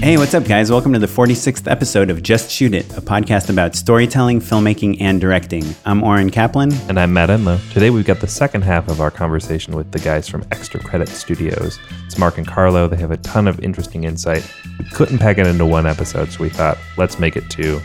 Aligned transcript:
Hey, 0.00 0.16
what's 0.16 0.32
up, 0.32 0.44
guys? 0.44 0.70
Welcome 0.70 0.92
to 0.92 1.00
the 1.00 1.08
46th 1.08 1.68
episode 1.68 2.08
of 2.08 2.22
Just 2.22 2.52
Shoot 2.52 2.72
It, 2.72 2.86
a 2.96 3.00
podcast 3.00 3.50
about 3.50 3.74
storytelling, 3.74 4.40
filmmaking, 4.40 4.98
and 5.00 5.20
directing. 5.20 5.64
I'm 5.84 6.04
Oren 6.04 6.30
Kaplan. 6.30 6.72
And 6.88 7.00
I'm 7.00 7.12
Matt 7.12 7.30
Enlow. 7.30 7.58
Today 7.72 7.90
we've 7.90 8.06
got 8.06 8.20
the 8.20 8.28
second 8.28 8.62
half 8.62 8.88
of 8.88 9.00
our 9.00 9.10
conversation 9.10 9.74
with 9.74 9.90
the 9.90 9.98
guys 9.98 10.28
from 10.28 10.46
Extra 10.52 10.80
Credit 10.80 11.08
Studios. 11.08 11.80
It's 12.06 12.16
Mark 12.16 12.38
and 12.38 12.46
Carlo. 12.46 12.86
They 12.86 12.96
have 12.96 13.10
a 13.10 13.16
ton 13.18 13.48
of 13.48 13.58
interesting 13.60 14.04
insight. 14.04 14.48
We 14.78 14.84
couldn't 14.90 15.18
pack 15.18 15.36
it 15.36 15.48
into 15.48 15.66
one 15.66 15.84
episode, 15.84 16.30
so 16.30 16.44
we 16.44 16.48
thought, 16.48 16.78
let's 16.96 17.18
make 17.18 17.36
it 17.36 17.50
two. 17.50 17.80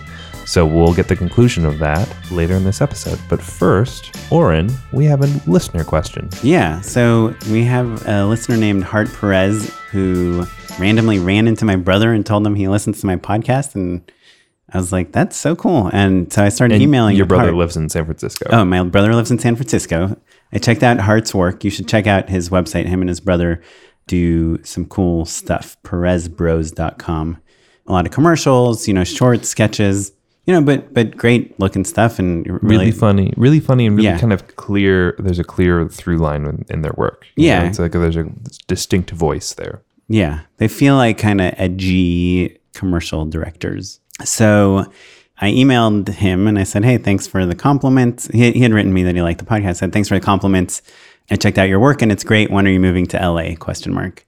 So 0.45 0.68
we'll 0.68 0.93
get 0.93 1.07
the 1.07 1.16
conclusion 1.16 1.66
of 1.66 1.80
that 1.80 2.07
later 2.32 2.54
in 2.54 2.64
this 2.64 2.80
episode. 2.80 3.20
But 3.27 3.41
first, 3.41 4.16
Oren, 4.32 4.71
we 4.91 5.05
have 5.05 5.23
a 5.23 5.50
listener 5.50 5.84
question. 5.84 6.30
Yeah, 6.43 6.80
so 6.82 7.34
we 7.50 7.64
have 7.64 8.07
a 8.07 8.25
listener 8.27 8.55
named 8.55 8.84
Hart 8.84 9.11
Perez 9.14 9.75
who 9.94 10.46
randomly 10.80 11.20
ran 11.20 11.48
into 11.48 11.64
my 11.66 11.76
brother 11.78 12.12
and 12.12 12.26
told 12.26 12.45
him 12.45 12.55
he 12.55 12.67
listens 12.67 12.99
to 13.02 13.05
my 13.05 13.16
podcast. 13.16 13.76
And 13.76 14.02
I 14.73 14.77
was 14.77 14.91
like, 14.91 15.12
that's 15.12 15.38
so 15.38 15.55
cool. 15.55 15.90
And 15.94 16.34
so 16.34 16.44
I 16.44 16.50
started 16.50 16.73
And 16.76 16.84
emailing 16.84 17.16
Your 17.16 17.26
brother 17.27 17.44
Hart. 17.45 17.55
lives 17.55 17.77
in 17.77 17.88
San 17.90 18.05
Francisco. 18.05 18.48
Oh, 18.52 18.66
my 18.66 18.84
brother 18.84 19.14
lives 19.14 19.30
in 19.31 19.38
San 19.40 19.55
Francisco. 19.55 20.17
I 20.52 20.58
checked 20.58 20.84
out 20.84 21.00
Hart's 21.00 21.34
work. 21.34 21.64
You 21.64 21.70
should 21.70 21.88
check 21.88 22.08
out 22.08 22.27
his 22.30 22.50
website. 22.50 22.86
Him 22.88 23.02
and 23.02 23.09
his 23.09 23.20
brother 23.20 23.62
do 24.08 24.62
some 24.64 24.86
cool 24.86 25.26
stuff. 25.26 25.77
PerezBros.com. 25.84 27.38
A 27.86 27.91
lot 27.91 28.05
of 28.05 28.12
commercials, 28.12 28.88
you 28.88 28.94
know, 28.94 29.03
short 29.03 29.45
sketches, 29.45 30.12
you 30.45 30.53
know, 30.53 30.62
but 30.62 30.94
but 30.94 31.17
great 31.17 31.59
looking 31.59 31.84
stuff 31.84 32.17
and 32.20 32.45
really, 32.64 32.86
Really 32.86 32.91
funny, 32.91 33.34
really 33.38 33.59
funny, 33.59 33.86
and 33.86 33.95
really 33.98 34.08
Yeah. 34.08 34.17
kind 34.20 34.31
of 34.34 34.55
clear. 34.55 35.16
There's 35.20 35.39
a 35.39 35.44
clear 35.44 35.88
through 35.89 36.17
line 36.17 36.45
in, 36.45 36.66
in 36.70 36.81
their 36.81 36.94
work. 36.95 37.25
Yeah. 37.36 37.62
know, 37.64 37.67
it's 37.70 37.80
like 37.80 37.91
there's 37.91 38.16
a 38.16 38.25
distinct 38.67 39.12
voice 39.12 39.53
there. 39.53 39.81
Yeah, 40.07 40.41
they 40.57 40.67
feel 40.67 40.95
like 40.95 41.17
kind 41.17 41.41
of 41.41 41.53
edgy 41.57 42.59
commercial 42.73 43.25
directors. 43.25 43.99
So 44.23 44.86
I 45.39 45.52
emailed 45.52 46.09
him 46.09 46.47
and 46.47 46.59
I 46.59 46.64
said, 46.64 46.86
"Hey, 46.86 46.97
thanks 46.97 47.28
for 47.28 47.45
the 47.45 47.55
compliments." 47.55 48.28
He, 48.28 48.52
he 48.52 48.61
had 48.61 48.73
written 48.73 48.94
me 48.94 49.03
that 49.03 49.16
he 49.16 49.22
liked 49.22 49.39
the 49.39 49.45
podcast. 49.45 49.69
I 49.69 49.73
said, 49.73 49.94
"Thanks 49.94 50.09
for 50.09 50.16
the 50.16 50.25
compliments. 50.25 50.81
I 51.31 51.36
checked 51.36 51.58
out 51.58 51.69
your 51.69 51.80
work 51.80 52.02
and 52.02 52.11
it's 52.11 52.23
great. 52.23 52.52
When 52.52 52.67
are 52.67 52.72
you 52.72 52.80
moving 52.80 53.05
to 53.08 53.17
LA?" 53.17 53.55
Question 53.55 53.94
mark. 53.94 54.25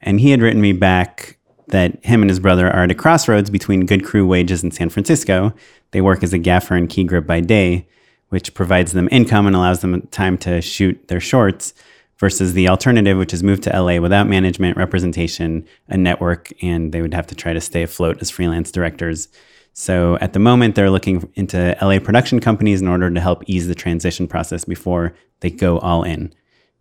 And 0.00 0.20
he 0.20 0.30
had 0.30 0.40
written 0.40 0.60
me 0.60 0.72
back 0.72 1.38
that 1.68 2.04
him 2.04 2.22
and 2.22 2.30
his 2.30 2.40
brother 2.40 2.66
are 2.66 2.84
at 2.84 2.90
a 2.90 2.94
crossroads 2.94 3.50
between 3.50 3.86
good 3.86 4.04
crew 4.04 4.26
wages 4.26 4.64
in 4.64 4.70
San 4.70 4.88
Francisco. 4.88 5.52
They 5.92 6.00
work 6.00 6.22
as 6.22 6.32
a 6.32 6.38
gaffer 6.38 6.74
and 6.74 6.88
key 6.88 7.04
grip 7.04 7.26
by 7.26 7.40
day, 7.40 7.86
which 8.28 8.54
provides 8.54 8.92
them 8.92 9.08
income 9.12 9.46
and 9.46 9.54
allows 9.54 9.80
them 9.80 10.02
time 10.08 10.36
to 10.38 10.60
shoot 10.60 11.08
their 11.08 11.20
shorts, 11.20 11.74
versus 12.20 12.52
the 12.52 12.68
alternative, 12.68 13.16
which 13.16 13.32
is 13.32 13.42
move 13.42 13.62
to 13.62 13.70
LA 13.70 13.98
without 13.98 14.28
management, 14.28 14.76
representation, 14.76 15.66
a 15.88 15.96
network, 15.96 16.52
and 16.62 16.92
they 16.92 17.00
would 17.00 17.14
have 17.14 17.26
to 17.26 17.34
try 17.34 17.54
to 17.54 17.60
stay 17.60 17.82
afloat 17.82 18.18
as 18.20 18.30
freelance 18.30 18.70
directors. 18.70 19.28
So 19.72 20.18
at 20.20 20.34
the 20.34 20.38
moment, 20.38 20.74
they're 20.74 20.90
looking 20.90 21.32
into 21.34 21.74
LA 21.80 21.98
production 21.98 22.38
companies 22.38 22.82
in 22.82 22.88
order 22.88 23.10
to 23.10 23.20
help 23.20 23.42
ease 23.46 23.68
the 23.68 23.74
transition 23.74 24.28
process 24.28 24.66
before 24.66 25.14
they 25.40 25.50
go 25.50 25.78
all 25.78 26.02
in. 26.02 26.32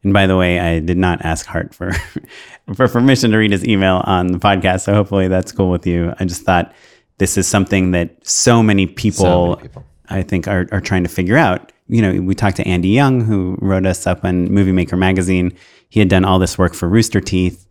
And 0.04 0.12
by 0.12 0.28
the 0.28 0.36
way, 0.36 0.60
I 0.60 0.80
did 0.80 0.98
not 0.98 1.24
ask 1.24 1.46
Hart 1.46 1.74
for 1.74 1.94
for 2.76 2.88
permission 2.90 3.32
to 3.32 3.38
read 3.38 3.52
his 3.52 3.66
email 3.66 4.02
on 4.06 4.28
the 4.28 4.40
podcast, 4.40 4.82
so 4.82 4.94
hopefully 4.94 5.30
that's 5.30 5.52
cool 5.52 5.70
with 5.70 5.88
you. 5.88 6.14
I 6.20 6.26
just 6.26 6.44
thought 6.44 6.74
this 7.18 7.38
is 7.38 7.48
something 7.48 7.92
that 7.92 8.28
so 8.28 8.62
many 8.62 8.88
people, 8.88 9.26
So 9.26 9.50
many 9.56 9.62
people. 9.62 9.86
I 10.10 10.22
think 10.24 10.48
are 10.48 10.68
are 10.72 10.82
trying 10.82 11.04
to 11.04 11.10
figure 11.10 11.38
out. 11.38 11.72
You 11.90 12.02
know, 12.02 12.22
we 12.22 12.36
talked 12.36 12.58
to 12.58 12.68
Andy 12.68 12.90
Young, 12.90 13.22
who 13.22 13.58
wrote 13.60 13.86
us 13.86 14.08
up 14.08 14.24
on 14.24 14.46
Movie 14.54 14.72
Maker 14.72 14.96
magazine. 14.96 15.54
He 15.90 16.00
had 16.00 16.08
done 16.08 16.24
all 16.24 16.40
this 16.40 16.58
work 16.58 16.74
for 16.74 16.88
Rooster 16.88 17.20
Teeth 17.20 17.68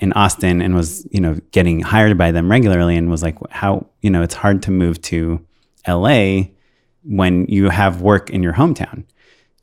in 0.00 0.12
Austin 0.12 0.60
and 0.60 0.74
was, 0.74 1.06
you 1.10 1.20
know, 1.20 1.38
getting 1.52 1.80
hired 1.80 2.18
by 2.18 2.32
them 2.32 2.50
regularly 2.50 2.96
and 2.96 3.10
was 3.10 3.22
like, 3.22 3.36
how, 3.50 3.86
you 4.02 4.10
know, 4.10 4.22
it's 4.22 4.34
hard 4.34 4.62
to 4.64 4.70
move 4.70 5.00
to 5.02 5.44
LA 5.88 6.42
when 7.02 7.46
you 7.46 7.70
have 7.70 8.02
work 8.02 8.30
in 8.30 8.42
your 8.42 8.52
hometown. 8.52 9.04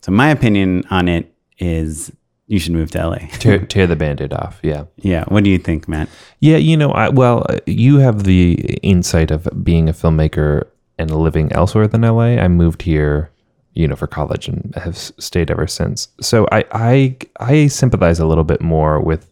So 0.02 0.12
my 0.12 0.30
opinion 0.30 0.84
on 0.90 1.08
it 1.08 1.34
is 1.59 2.12
you 2.48 2.58
should 2.58 2.74
move 2.74 2.90
to 2.92 3.08
LA. 3.08 3.18
Tear, 3.40 3.59
tear 3.66 3.86
the 3.86 3.96
band-aid 3.96 4.34
off. 4.34 4.59
Yeah. 4.64 4.86
yeah. 4.98 5.24
What 5.28 5.44
do 5.44 5.52
you 5.52 5.59
think, 5.59 5.88
Matt? 5.88 6.09
Yeah, 6.40 6.58
you 6.58 6.75
know, 6.75 6.92
I, 6.92 7.09
well, 7.09 7.46
you 7.68 7.98
have 7.98 8.24
the 8.24 8.53
insight 8.81 9.30
of 9.30 9.48
being 9.64 9.88
a 9.88 9.94
filmmaker 9.94 10.68
and 10.98 11.12
living 11.12 11.52
elsewhere 11.52 11.88
than 11.88 12.02
LA. 12.02 12.38
I 12.38 12.48
moved 12.48 12.81
here, 12.81 13.31
you 13.74 13.88
know, 13.88 13.96
for 13.96 14.07
college 14.07 14.47
and 14.47 14.74
have 14.75 14.97
stayed 14.97 15.52
ever 15.52 15.68
since. 15.68 16.07
So 16.22 16.47
I 16.52 16.66
I 16.72 17.18
I 17.40 17.68
sympathize 17.68 18.19
a 18.19 18.25
little 18.25 18.44
bit 18.44 18.62
more 18.62 19.00
with 19.00 19.28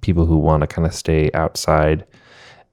people 0.00 0.26
who 0.26 0.36
want 0.36 0.62
to 0.62 0.66
kind 0.66 0.86
of 0.86 0.94
stay 0.94 1.30
outside 1.34 2.04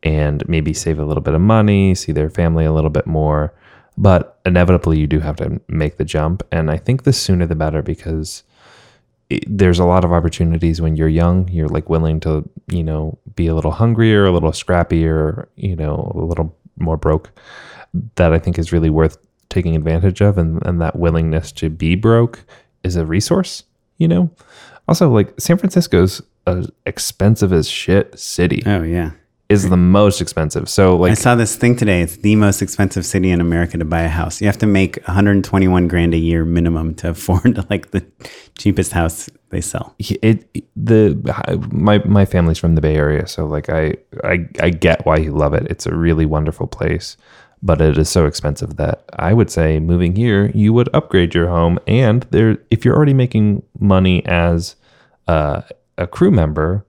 and 0.04 0.48
maybe 0.48 0.74
save 0.74 1.00
a 1.00 1.06
little 1.06 1.24
bit 1.24 1.34
of 1.34 1.42
money, 1.42 1.96
see 1.96 2.12
their 2.12 2.30
family 2.30 2.66
a 2.66 2.74
little 2.74 2.90
bit 2.90 3.08
more. 3.08 3.54
But 3.98 4.40
inevitably, 4.46 5.00
you 5.00 5.08
do 5.08 5.20
have 5.20 5.38
to 5.38 5.60
make 5.68 5.98
the 5.98 6.06
jump, 6.06 6.44
and 6.52 6.70
I 6.70 6.78
think 6.78 7.04
the 7.04 7.14
sooner 7.14 7.48
the 7.48 7.56
better 7.56 7.82
because 7.82 8.44
it, 9.30 9.44
there's 9.48 9.80
a 9.80 9.86
lot 9.86 10.06
of 10.06 10.14
opportunities 10.14 10.82
when 10.82 10.96
you're 10.96 11.08
young. 11.08 11.50
You're 11.50 11.68
like 11.68 11.90
willing 11.90 12.20
to, 12.22 12.48
you 12.68 12.84
know, 12.84 13.18
be 13.36 13.48
a 13.48 13.56
little 13.56 13.72
hungrier, 13.72 14.26
a 14.26 14.32
little 14.32 14.52
scrappier, 14.52 15.48
you 15.56 15.76
know, 15.76 16.12
a 16.16 16.24
little 16.24 16.56
more 16.78 16.98
broke. 16.98 17.32
That 18.16 18.34
I 18.34 18.40
think 18.40 18.60
is 18.60 18.72
really 18.72 18.92
worth 18.92 19.18
taking 19.50 19.76
advantage 19.76 20.22
of, 20.22 20.38
and 20.38 20.66
and 20.66 20.82
that 20.82 20.98
willingness 20.98 21.52
to 21.54 21.70
be 21.70 21.96
broke 21.96 22.44
is 22.84 22.96
a 22.96 23.06
resource. 23.06 23.64
You 23.98 24.08
know, 24.08 24.32
also 24.88 25.10
like 25.10 25.34
San 25.40 25.58
Francisco's 25.58 26.22
a 26.48 26.68
expensive 26.86 27.54
as 27.54 27.70
shit 27.70 28.18
city. 28.18 28.64
Oh, 28.66 28.82
yeah. 28.82 29.12
Is 29.50 29.70
the 29.70 29.78
most 29.78 30.20
expensive. 30.20 30.68
So 30.68 30.98
like, 30.98 31.12
I 31.12 31.14
saw 31.14 31.36
this 31.36 31.56
thing 31.56 31.78
today. 31.78 32.02
It's 32.02 32.18
the 32.18 32.36
most 32.36 32.62
expensive 32.62 33.06
city 33.06 33.32
in 33.32 33.40
America 33.40 33.78
to 33.78 33.86
buy 33.86 34.02
a 34.02 34.10
house. 34.10 34.42
You 34.42 34.48
have 34.48 34.58
to 34.58 34.66
make 34.66 34.98
121 35.06 35.88
grand 35.88 36.14
a 36.14 36.18
year 36.18 36.44
minimum 36.44 36.96
to 36.96 37.12
afford 37.12 37.66
like 37.70 37.92
the 37.92 38.06
cheapest 38.58 38.92
house 38.92 39.30
they 39.50 39.62
sell. 39.62 39.96
it 40.00 40.66
the 40.76 41.16
my 41.72 42.00
my 42.00 42.26
family's 42.26 42.58
from 42.58 42.76
the 42.76 42.82
Bay 42.82 42.96
Area, 42.98 43.26
so 43.26 43.46
like 43.46 43.70
I 43.70 43.94
I 44.26 44.50
I 44.60 44.70
get 44.70 45.06
why 45.06 45.16
you 45.16 45.32
love 45.32 45.54
it. 45.54 45.66
It's 45.70 45.86
a 45.86 45.96
really 45.96 46.26
wonderful 46.26 46.68
place, 46.68 47.16
but 47.62 47.82
it 47.82 47.98
is 47.98 48.10
so 48.10 48.26
expensive 48.26 48.78
that 48.78 49.04
I 49.14 49.34
would 49.34 49.50
say 49.50 49.80
moving 49.80 50.16
here, 50.16 50.52
you 50.54 50.74
would 50.74 50.90
upgrade 50.94 51.34
your 51.34 51.48
home, 51.48 51.80
and 51.88 52.24
there 52.32 52.58
if 52.70 52.86
you're 52.86 52.96
already 52.96 53.14
making 53.14 53.64
money 53.80 54.26
as 54.26 54.76
uh, 55.28 55.62
a 55.98 56.08
crew 56.08 56.32
member, 56.32 56.86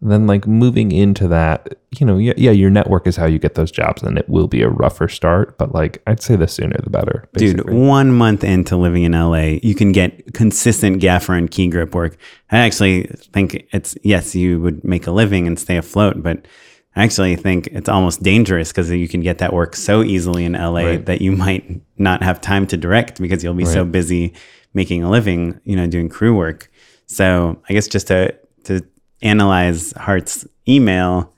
then 0.00 0.26
like 0.26 0.46
moving 0.46 0.92
into 0.92 1.26
that, 1.26 1.74
you 1.98 2.06
know, 2.06 2.18
yeah, 2.18 2.34
yeah, 2.36 2.52
your 2.52 2.70
network 2.70 3.06
is 3.06 3.16
how 3.16 3.26
you 3.26 3.38
get 3.38 3.54
those 3.54 3.70
jobs, 3.70 4.02
and 4.02 4.16
it 4.16 4.28
will 4.28 4.46
be 4.46 4.62
a 4.62 4.68
rougher 4.68 5.08
start, 5.08 5.58
but 5.58 5.74
like 5.74 6.02
I'd 6.06 6.22
say 6.22 6.36
the 6.36 6.46
sooner 6.46 6.76
the 6.82 6.90
better. 6.90 7.28
Dude, 7.34 7.68
one 7.70 8.12
month 8.12 8.44
into 8.44 8.76
living 8.76 9.04
in 9.04 9.12
LA, 9.12 9.58
you 9.62 9.74
can 9.74 9.92
get 9.92 10.34
consistent 10.34 11.00
gaffer 11.00 11.34
and 11.34 11.50
key 11.50 11.68
grip 11.68 11.94
work. 11.94 12.16
I 12.50 12.58
actually 12.58 13.04
think 13.32 13.66
it's, 13.72 13.96
yes, 14.04 14.34
you 14.34 14.60
would 14.60 14.84
make 14.84 15.06
a 15.06 15.10
living 15.10 15.46
and 15.46 15.58
stay 15.58 15.76
afloat, 15.76 16.22
but 16.22 16.46
I 16.96 17.04
actually 17.04 17.36
think 17.36 17.68
it's 17.68 17.88
almost 17.88 18.22
dangerous 18.22 18.70
because 18.72 18.90
you 18.90 19.06
can 19.08 19.20
get 19.20 19.38
that 19.38 19.52
work 19.52 19.76
so 19.76 20.02
easily 20.02 20.44
in 20.44 20.52
LA 20.54 20.80
Right. 20.84 21.06
that 21.06 21.20
you 21.20 21.32
might 21.32 21.80
not 21.96 22.22
have 22.22 22.40
time 22.40 22.66
to 22.68 22.76
direct 22.76 23.20
because 23.20 23.44
you'll 23.44 23.54
be 23.54 23.64
so 23.64 23.84
busy 23.84 24.32
making 24.74 25.02
a 25.04 25.10
living, 25.10 25.60
you 25.64 25.76
know, 25.76 25.86
doing 25.86 26.08
crew 26.08 26.34
work. 26.36 26.70
So 27.06 27.60
I 27.68 27.72
guess 27.72 27.86
just 27.88 28.08
to, 28.08 28.34
to 28.64 28.84
analyze 29.22 29.92
Hart's 29.92 30.46
email, 30.66 31.32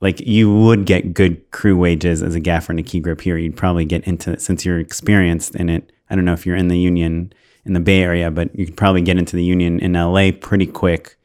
like 0.00 0.20
you 0.20 0.54
would 0.54 0.86
get 0.86 1.12
good 1.12 1.50
crew 1.50 1.76
wages 1.76 2.22
as 2.22 2.34
a 2.34 2.40
gaffer 2.40 2.72
and 2.72 2.78
a 2.80 2.82
key 2.82 3.00
grip 3.00 3.20
here. 3.20 3.36
You'd 3.36 3.56
probably 3.56 3.84
get 3.84 4.04
into 4.04 4.32
it 4.32 4.40
since 4.40 4.64
you're 4.64 4.78
experienced 4.78 5.54
in 5.56 5.68
it. 5.68 5.92
I 6.08 6.14
don't 6.14 6.24
know 6.24 6.32
if 6.32 6.46
you're 6.46 6.56
in 6.56 6.68
the 6.68 6.78
union 6.78 7.32
in 7.64 7.72
the 7.74 7.80
Bay 7.80 8.02
Area, 8.02 8.30
but 8.30 8.54
you 8.58 8.64
could 8.64 8.76
probably 8.76 9.02
get 9.02 9.18
into 9.18 9.36
the 9.36 9.44
union 9.44 9.78
in 9.80 9.92
LA 9.92 10.30
pretty 10.32 10.66
quick, 10.66 11.16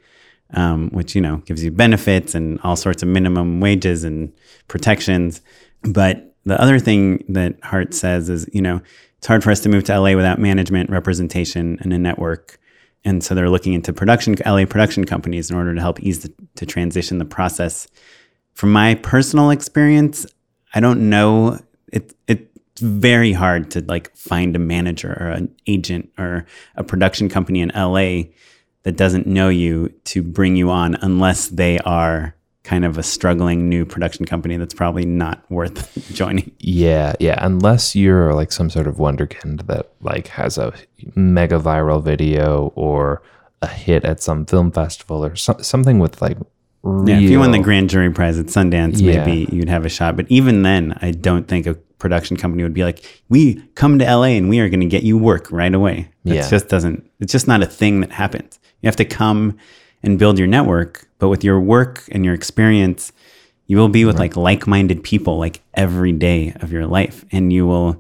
um, 0.54 0.90
which 0.90 1.16
you 1.16 1.22
know 1.22 1.38
gives 1.38 1.64
you 1.64 1.72
benefits 1.72 2.36
and 2.36 2.60
all 2.64 2.76
sorts 2.76 3.04
of 3.04 3.10
minimum 3.10 3.60
wages 3.60 4.04
and 4.04 4.32
protections. 4.68 5.42
But 5.82 6.36
the 6.46 6.60
other 6.62 6.80
thing 6.80 7.24
that 7.30 7.56
Hart 7.64 7.94
says 7.94 8.30
is, 8.30 8.48
you 8.54 8.62
know, 8.62 8.82
it's 9.18 9.28
hard 9.28 9.44
for 9.44 9.52
us 9.52 9.60
to 9.62 9.70
move 9.70 9.84
to 9.86 10.00
LA 10.00 10.16
without 10.16 10.40
management, 10.40 10.90
representation, 10.90 11.78
and 11.82 11.92
a 11.94 11.98
network. 11.98 12.60
And 13.04 13.24
so 13.24 13.36
they're 13.36 13.50
looking 13.50 13.74
into 13.74 13.94
production 13.94 14.36
LA 14.46 14.66
production 14.66 15.06
companies 15.06 15.50
in 15.50 15.58
order 15.58 15.76
to 15.76 15.82
help 15.82 16.02
ease 16.02 16.22
the, 16.24 16.34
to 16.56 16.66
transition 16.66 17.18
the 17.18 17.26
process 17.26 17.88
from 18.56 18.72
my 18.72 18.96
personal 18.96 19.52
experience, 19.52 20.26
I 20.74 20.80
don't 20.80 21.10
know. 21.10 21.60
It 21.92 22.16
it's 22.28 22.82
very 22.82 23.32
hard 23.32 23.72
to 23.72 23.82
like 23.82 24.16
find 24.16 24.56
a 24.56 24.60
manager 24.60 25.16
or 25.20 25.28
an 25.28 25.54
agent 25.68 26.12
or 26.18 26.46
a 26.76 26.84
production 26.84 27.30
company 27.30 27.62
in 27.62 27.72
LA 27.76 28.32
that 28.86 28.96
doesn't 28.98 29.28
know 29.28 29.50
you 29.50 29.90
to 30.06 30.24
bring 30.24 30.56
you 30.56 30.70
on 30.72 30.96
unless 31.02 31.50
they 31.50 31.78
are 31.80 32.34
kind 32.64 32.84
of 32.86 32.98
a 32.98 33.04
struggling 33.04 33.70
new 33.70 33.86
production 33.86 34.26
company 34.26 34.58
that's 34.58 34.74
probably 34.74 35.06
not 35.06 35.44
worth 35.52 35.92
joining. 36.14 36.52
Yeah, 36.60 37.14
yeah. 37.20 37.38
Unless 37.46 37.96
you're 37.96 38.34
like 38.34 38.52
some 38.52 38.70
sort 38.72 38.88
of 38.88 38.96
wonderkind 38.96 39.68
that 39.68 39.92
like 40.02 40.28
has 40.30 40.58
a 40.58 40.74
mega 41.16 41.60
viral 41.60 42.02
video 42.04 42.72
or 42.76 43.22
a 43.62 43.68
hit 43.68 44.04
at 44.06 44.22
some 44.22 44.46
film 44.46 44.72
festival 44.72 45.24
or 45.26 45.36
so, 45.36 45.56
something 45.62 46.00
with 46.00 46.22
like 46.22 46.38
Yeah, 47.06 47.18
if 47.20 47.30
you 47.30 47.40
won 47.40 47.52
the 47.52 47.60
grand 47.60 47.90
jury 47.90 48.12
prize 48.12 48.40
at 48.40 48.48
Sundance, 48.48 49.00
Yeah. 49.02 49.26
maybe 49.26 49.48
you'd 49.56 49.70
have 49.70 49.86
a 49.86 49.90
shot. 49.90 50.16
But 50.16 50.26
even 50.30 50.62
then, 50.64 50.98
I 51.02 51.12
don't 51.12 51.48
think 51.48 51.68
a 51.68 51.76
production 52.06 52.38
company 52.38 52.62
would 52.64 52.74
be 52.74 52.84
like, 52.84 53.00
"We 53.30 53.62
come 53.74 53.98
to 54.00 54.06
LA 54.06 54.38
and 54.40 54.48
we 54.50 54.60
are 54.60 54.70
going 54.70 54.80
to 54.88 54.94
get 54.96 55.04
you 55.04 55.18
work 55.18 55.52
right 55.52 55.74
away." 55.74 55.98
It 56.26 56.36
Yeah. 56.36 56.50
just 56.50 56.70
doesn't. 56.70 57.04
It's 57.20 57.32
just 57.32 57.48
not 57.48 57.64
a 57.64 57.66
thing 57.66 58.02
that 58.02 58.12
happens. 58.12 58.60
You 58.82 58.88
have 58.88 58.96
to 58.98 59.06
come 59.06 59.58
and 60.04 60.20
build 60.20 60.38
your 60.38 60.48
network. 60.48 61.08
But 61.18 61.30
with 61.30 61.44
your 61.44 61.60
work 61.60 62.04
and 62.12 62.24
your 62.24 62.34
experience, 62.36 63.12
you 63.68 63.78
will 63.78 63.90
be 63.90 64.06
with 64.06 64.20
like 64.20 64.36
like-minded 64.38 65.02
people 65.04 65.40
like 65.40 65.62
every 65.74 66.12
day 66.12 66.54
of 66.62 66.72
your 66.72 66.86
life, 66.86 67.26
and 67.32 67.52
you 67.52 67.66
will 67.66 68.00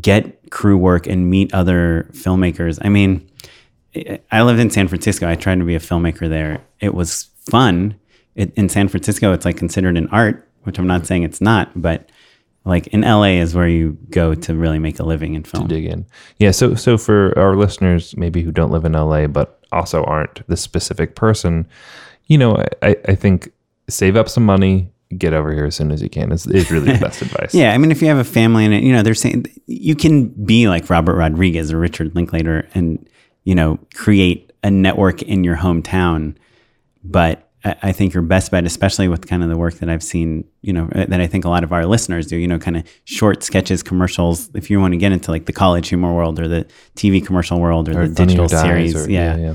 get 0.00 0.50
crew 0.50 0.76
work 0.76 1.06
and 1.08 1.28
meet 1.28 1.52
other 1.52 2.08
filmmakers. 2.12 2.78
I 2.82 2.88
mean, 2.88 3.22
I- 3.96 4.20
I 4.30 4.42
lived 4.42 4.60
in 4.60 4.70
San 4.70 4.86
Francisco. 4.88 5.28
I 5.28 5.34
tried 5.34 5.58
to 5.58 5.64
be 5.64 5.74
a 5.74 5.80
filmmaker 5.80 6.28
there. 6.28 6.60
It 6.80 6.94
was 6.94 7.26
fun. 7.50 7.94
It, 8.36 8.52
in 8.56 8.68
San 8.68 8.88
Francisco, 8.88 9.32
it's 9.32 9.44
like 9.44 9.56
considered 9.56 9.96
an 9.98 10.08
art, 10.12 10.46
which 10.64 10.78
I'm 10.78 10.86
not 10.86 11.06
saying 11.06 11.22
it's 11.24 11.40
not, 11.40 11.70
but 11.74 12.08
like 12.66 12.88
in 12.88 13.02
LA 13.02 13.38
is 13.40 13.54
where 13.54 13.68
you 13.68 13.96
go 14.10 14.34
to 14.34 14.54
really 14.54 14.78
make 14.78 14.98
a 14.98 15.04
living 15.04 15.34
in 15.34 15.44
film. 15.44 15.68
To 15.68 15.74
dig 15.74 15.86
in. 15.86 16.04
Yeah, 16.38 16.50
so 16.50 16.74
so 16.74 16.98
for 16.98 17.36
our 17.38 17.56
listeners 17.56 18.16
maybe 18.16 18.42
who 18.42 18.50
don't 18.50 18.70
live 18.70 18.84
in 18.84 18.92
LA 18.92 19.28
but 19.28 19.64
also 19.72 20.04
aren't 20.04 20.46
the 20.48 20.56
specific 20.56 21.14
person, 21.14 21.66
you 22.26 22.36
know, 22.36 22.62
I, 22.82 22.96
I 23.06 23.14
think 23.14 23.52
save 23.88 24.16
up 24.16 24.28
some 24.28 24.44
money, 24.44 24.90
get 25.16 25.32
over 25.32 25.52
here 25.52 25.66
as 25.66 25.76
soon 25.76 25.92
as 25.92 26.02
you 26.02 26.10
can 26.10 26.32
is, 26.32 26.46
is 26.48 26.70
really 26.70 26.92
the 26.92 26.98
best 26.98 27.22
advice. 27.22 27.54
Yeah, 27.54 27.72
I 27.72 27.78
mean, 27.78 27.92
if 27.92 28.02
you 28.02 28.08
have 28.08 28.18
a 28.18 28.24
family 28.24 28.64
and 28.64 28.74
you 28.84 28.92
know, 28.92 29.02
they're 29.02 29.14
saying 29.14 29.46
you 29.66 29.94
can 29.94 30.28
be 30.44 30.68
like 30.68 30.90
Robert 30.90 31.14
Rodriguez 31.14 31.72
or 31.72 31.78
Richard 31.78 32.14
Linklater 32.16 32.68
and 32.74 33.08
you 33.44 33.54
know 33.54 33.78
create 33.94 34.52
a 34.64 34.70
network 34.70 35.22
in 35.22 35.44
your 35.44 35.56
hometown. 35.56 36.34
But 37.04 37.45
I, 37.82 37.92
think 37.92 38.14
your 38.14 38.22
best 38.22 38.50
bet, 38.50 38.64
especially 38.64 39.08
with 39.08 39.26
kind 39.26 39.42
of 39.42 39.48
the 39.48 39.56
work 39.56 39.74
that 39.74 39.88
I've 39.88 40.02
seen, 40.02 40.44
you 40.62 40.72
know, 40.72 40.88
uh, 40.94 41.06
that 41.06 41.20
I 41.20 41.26
think 41.26 41.44
a 41.44 41.48
lot 41.48 41.64
of 41.64 41.72
our 41.72 41.86
listeners 41.86 42.26
do, 42.26 42.36
you 42.36 42.46
know, 42.46 42.58
kind 42.58 42.76
of 42.76 42.84
short 43.04 43.42
sketches, 43.42 43.82
commercials. 43.82 44.50
If 44.54 44.70
you 44.70 44.80
want 44.80 44.92
to 44.92 44.98
get 44.98 45.12
into 45.12 45.30
like 45.30 45.46
the 45.46 45.52
college 45.52 45.88
humor 45.88 46.14
world 46.14 46.38
or 46.38 46.48
the 46.48 46.66
TV 46.94 47.24
commercial 47.24 47.60
world 47.60 47.88
or, 47.88 48.02
Or 48.02 48.08
the 48.08 48.14
digital 48.14 48.48
series, 48.48 48.94
or- 48.94 49.10
yeah, 49.10 49.36
yeah. 49.36 49.54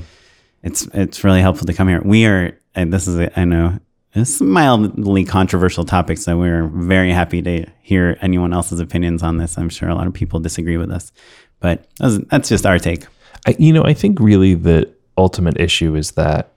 it's 0.62 0.86
it's 0.92 1.24
really 1.24 1.40
helpful 1.40 1.66
to 1.66 1.72
come 1.72 1.88
here. 1.88 2.02
We 2.04 2.26
are, 2.26 2.58
and 2.74 2.92
this 2.92 3.06
is, 3.08 3.18
a, 3.18 3.38
I 3.38 3.44
know, 3.44 3.78
it's 4.14 4.40
a 4.40 4.44
mildly 4.44 5.24
controversial 5.24 5.84
topic, 5.84 6.18
so 6.18 6.36
we're 6.36 6.66
very 6.66 7.12
happy 7.12 7.40
to 7.42 7.66
hear 7.80 8.18
anyone 8.20 8.52
else's 8.52 8.80
opinions 8.80 9.22
on 9.22 9.38
this. 9.38 9.56
I'm 9.56 9.70
sure 9.70 9.88
a 9.88 9.94
lot 9.94 10.06
of 10.06 10.12
people 10.12 10.38
disagree 10.40 10.76
with 10.76 10.90
us, 10.90 11.12
but 11.60 11.86
that's, 11.98 12.18
that's 12.30 12.48
just 12.48 12.66
our 12.66 12.78
take. 12.78 13.06
I, 13.46 13.56
you 13.58 13.72
know, 13.72 13.84
I 13.84 13.94
think 13.94 14.20
really 14.20 14.54
the 14.54 14.92
ultimate 15.16 15.58
issue 15.58 15.94
is 15.94 16.12
that 16.12 16.51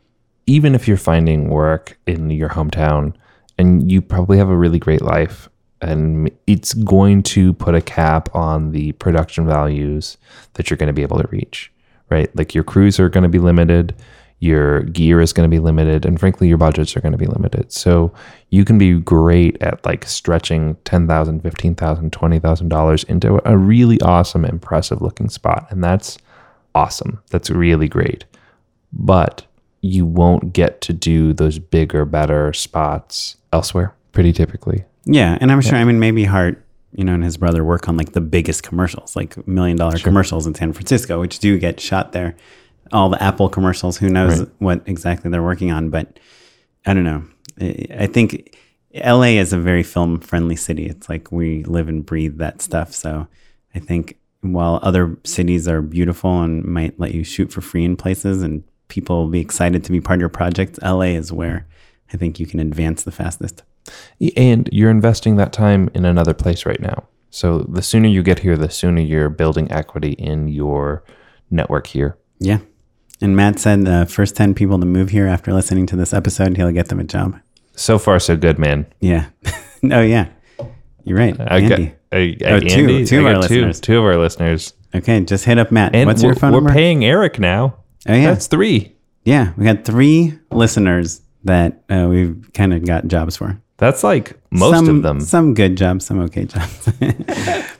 even 0.47 0.75
if 0.75 0.87
you're 0.87 0.97
finding 0.97 1.49
work 1.49 1.97
in 2.05 2.29
your 2.29 2.49
hometown 2.49 3.13
and 3.57 3.89
you 3.91 4.01
probably 4.01 4.37
have 4.37 4.49
a 4.49 4.55
really 4.55 4.79
great 4.79 5.01
life, 5.01 5.49
and 5.81 6.31
it's 6.47 6.73
going 6.73 7.21
to 7.21 7.53
put 7.53 7.75
a 7.75 7.81
cap 7.81 8.33
on 8.33 8.71
the 8.71 8.91
production 8.93 9.45
values 9.45 10.17
that 10.53 10.69
you're 10.69 10.77
going 10.77 10.87
to 10.87 10.93
be 10.93 11.03
able 11.03 11.19
to 11.19 11.27
reach, 11.29 11.71
right? 12.09 12.33
Like 12.35 12.55
your 12.55 12.63
crews 12.63 12.99
are 12.99 13.09
going 13.09 13.23
to 13.23 13.29
be 13.29 13.39
limited, 13.39 13.93
your 14.39 14.83
gear 14.83 15.21
is 15.21 15.33
going 15.33 15.49
to 15.49 15.53
be 15.53 15.59
limited, 15.59 16.05
and 16.05 16.19
frankly, 16.19 16.47
your 16.47 16.57
budgets 16.57 16.95
are 16.95 17.01
going 17.01 17.11
to 17.11 17.17
be 17.17 17.25
limited. 17.25 17.71
So 17.71 18.13
you 18.49 18.65
can 18.65 18.77
be 18.77 18.99
great 18.99 19.61
at 19.61 19.85
like 19.85 20.05
stretching 20.05 20.75
$10,000, 20.85 21.41
$15,000, 21.41 22.09
$20,000 22.09 23.09
into 23.09 23.41
a 23.49 23.57
really 23.57 23.99
awesome, 24.01 24.45
impressive 24.45 25.01
looking 25.01 25.29
spot. 25.29 25.67
And 25.69 25.83
that's 25.83 26.17
awesome. 26.73 27.21
That's 27.29 27.49
really 27.49 27.87
great. 27.87 28.25
But 28.91 29.45
you 29.85 30.05
won't 30.05 30.51
get 30.53 30.81
to 30.81 30.93
do 30.93 31.31
those 31.33 31.59
bigger, 31.59 32.05
better 32.05 32.51
spots 32.53 33.37
elsewhere, 33.53 33.93
pretty 34.13 34.33
typically. 34.33 34.83
Yeah, 35.05 35.37
and 35.39 35.51
I'm 35.51 35.61
sure. 35.61 35.75
I 35.77 35.83
mean, 35.83 35.99
maybe 35.99 36.25
Hart, 36.25 36.65
you 36.93 37.03
know, 37.03 37.13
and 37.13 37.23
his 37.23 37.37
brother 37.37 37.63
work 37.63 37.87
on 37.87 37.95
like 37.95 38.13
the 38.13 38.21
biggest 38.21 38.63
commercials, 38.63 39.15
like 39.15 39.47
million 39.47 39.77
dollar 39.77 39.97
commercials 39.99 40.47
in 40.47 40.55
San 40.55 40.73
Francisco, 40.73 41.19
which 41.19 41.39
do 41.39 41.59
get 41.59 41.79
shot 41.79 42.11
there. 42.11 42.35
All 42.91 43.09
the 43.09 43.21
Apple 43.21 43.49
commercials. 43.49 43.97
Who 43.97 44.09
knows 44.09 44.39
Right. 44.39 44.49
what 44.59 44.81
exactly 44.87 45.29
they're 45.29 45.43
working 45.43 45.71
on? 45.71 45.89
But 45.89 46.19
I 46.85 46.93
don't 46.93 47.03
know. 47.03 47.23
I 47.59 48.07
think 48.07 48.57
LA 48.93 49.39
is 49.39 49.53
a 49.53 49.59
very 49.59 49.83
film 49.83 50.19
friendly 50.19 50.55
city. 50.55 50.85
It's 50.87 51.09
like 51.09 51.31
we 51.31 51.63
live 51.63 51.89
and 51.89 52.05
breathe 52.05 52.37
that 52.37 52.61
stuff. 52.61 52.93
So 52.93 53.27
I 53.73 53.79
think 53.79 54.17
while 54.41 54.79
other 54.83 55.17
cities 55.23 55.67
are 55.67 55.81
beautiful 55.81 56.41
and 56.41 56.63
might 56.63 56.99
let 56.99 57.13
you 57.13 57.23
shoot 57.23 57.51
for 57.51 57.61
free 57.61 57.83
in 57.83 57.95
places 57.95 58.41
and 58.43 58.63
people 58.87 59.17
will 59.23 59.29
be 59.31 59.39
excited 59.39 59.83
to 59.83 59.91
be 59.91 60.01
part 60.01 60.17
of 60.17 60.21
your 60.21 60.29
project, 60.29 60.79
LA 60.81 61.01
is 61.15 61.31
where 61.31 61.67
I 62.13 62.17
think 62.17 62.39
you 62.39 62.45
can 62.45 62.59
advance 62.59 63.03
the 63.03 63.11
fastest. 63.11 63.63
And 64.35 64.69
you're 64.71 64.89
investing 64.89 65.35
that 65.37 65.53
time 65.53 65.89
in 65.93 66.05
another 66.05 66.33
place 66.33 66.65
right 66.65 66.79
now. 66.79 67.05
So 67.29 67.59
the 67.59 67.81
sooner 67.81 68.07
you 68.07 68.23
get 68.23 68.39
here, 68.39 68.57
the 68.57 68.69
sooner 68.69 69.01
you're 69.01 69.29
building 69.29 69.71
equity 69.71 70.13
in 70.13 70.47
your 70.47 71.03
network 71.51 71.87
here. 71.87 72.17
Yeah. 72.39 72.59
And 73.21 73.35
Matt 73.35 73.59
said 73.59 73.85
the 73.85 74.05
first 74.05 74.35
10 74.35 74.53
people 74.53 74.79
to 74.79 74.85
move 74.85 75.09
here 75.09 75.27
after 75.27 75.53
listening 75.53 75.85
to 75.87 75.95
this 75.95 76.13
episode, 76.13 76.57
he'll 76.57 76.71
get 76.71 76.87
them 76.89 76.99
a 76.99 77.03
job. 77.03 77.39
So 77.75 77.99
far, 77.99 78.19
so 78.19 78.37
good, 78.37 78.57
man. 78.57 78.85
Yeah. 79.01 79.27
oh, 79.91 80.01
yeah. 80.01 80.29
You're 81.03 81.17
right. 81.17 81.39
I 81.39 81.61
got, 81.61 81.79
Andy. 81.79 81.93
I, 82.11 82.17
I, 82.17 82.37
Oh, 82.51 82.59
two- 82.59 82.67
Andy, 82.79 83.05
two 83.05 83.17
of 83.19 83.23
got 83.25 83.35
our 83.35 83.41
listeners. 83.41 83.79
Two 83.81 83.99
of 83.99 84.05
our 84.05 84.17
listeners. 84.17 84.73
Okay. 84.93 85.19
Just 85.21 85.45
hit 85.45 85.57
up 85.59 85.71
Matt. 85.71 85.93
And 85.93 86.07
What's 86.07 86.23
we're, 86.23 86.29
your 86.29 86.35
phone 86.35 86.51
number? 86.53 86.69
we're 86.69 86.73
paying 86.73 87.03
Eric 87.05 87.37
now. 87.39 87.77
Oh, 88.07 88.13
yeah. 88.13 88.31
That's 88.31 88.47
three. 88.47 88.93
yeah. 89.23 89.53
We 89.57 89.65
got 89.65 89.85
three 89.85 90.37
listeners 90.51 91.21
that 91.43 91.83
uh, 91.89 92.07
we've 92.09 92.49
kind 92.53 92.73
of 92.73 92.85
got 92.85 93.07
jobs 93.07 93.37
for. 93.37 93.59
That's 93.77 94.03
like 94.03 94.39
most 94.51 94.85
some, 94.85 94.89
of 94.89 95.03
them. 95.03 95.19
Some 95.19 95.53
good 95.53 95.75
jobs, 95.75 96.05
some 96.05 96.19
okay 96.21 96.45
jobs. 96.45 96.89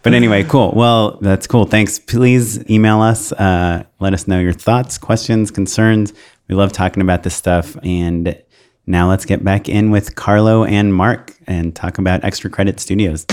but 0.04 0.14
anyway, 0.14 0.44
cool. 0.44 0.74
Well, 0.76 1.18
that's 1.22 1.48
cool. 1.48 1.66
Thanks. 1.66 2.00
Please 2.00 2.70
email 2.70 3.02
us. 3.02 3.32
Uh, 3.32 3.84
let 4.00 4.14
us 4.14 4.28
know 4.28 4.40
your 4.40 4.54
thoughts, 4.54 4.98
questions, 4.98 5.52
concerns. 5.52 6.14
We 6.50 6.56
love 6.56 6.74
talking 6.74 7.02
about 7.02 7.24
this 7.24 7.36
stuff. 7.36 7.78
And 7.84 8.38
now 8.86 9.10
let's 9.10 9.26
get 9.26 9.44
back 9.44 9.70
in 9.70 9.90
with 9.90 10.16
Carlo 10.16 10.66
and 10.66 10.94
Mark 10.94 11.34
and 11.48 11.74
talk 11.76 11.98
about 11.98 12.24
Extra 12.26 12.50
Credit 12.50 12.80
Studios. 12.80 13.26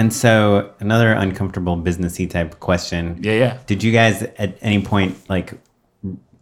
And 0.00 0.10
so, 0.14 0.72
another 0.80 1.12
uncomfortable 1.12 1.76
businessy 1.76 2.28
type 2.28 2.58
question. 2.58 3.18
Yeah, 3.20 3.32
yeah. 3.34 3.58
Did 3.66 3.82
you 3.84 3.92
guys 3.92 4.22
at 4.38 4.56
any 4.62 4.80
point 4.82 5.14
like 5.28 5.52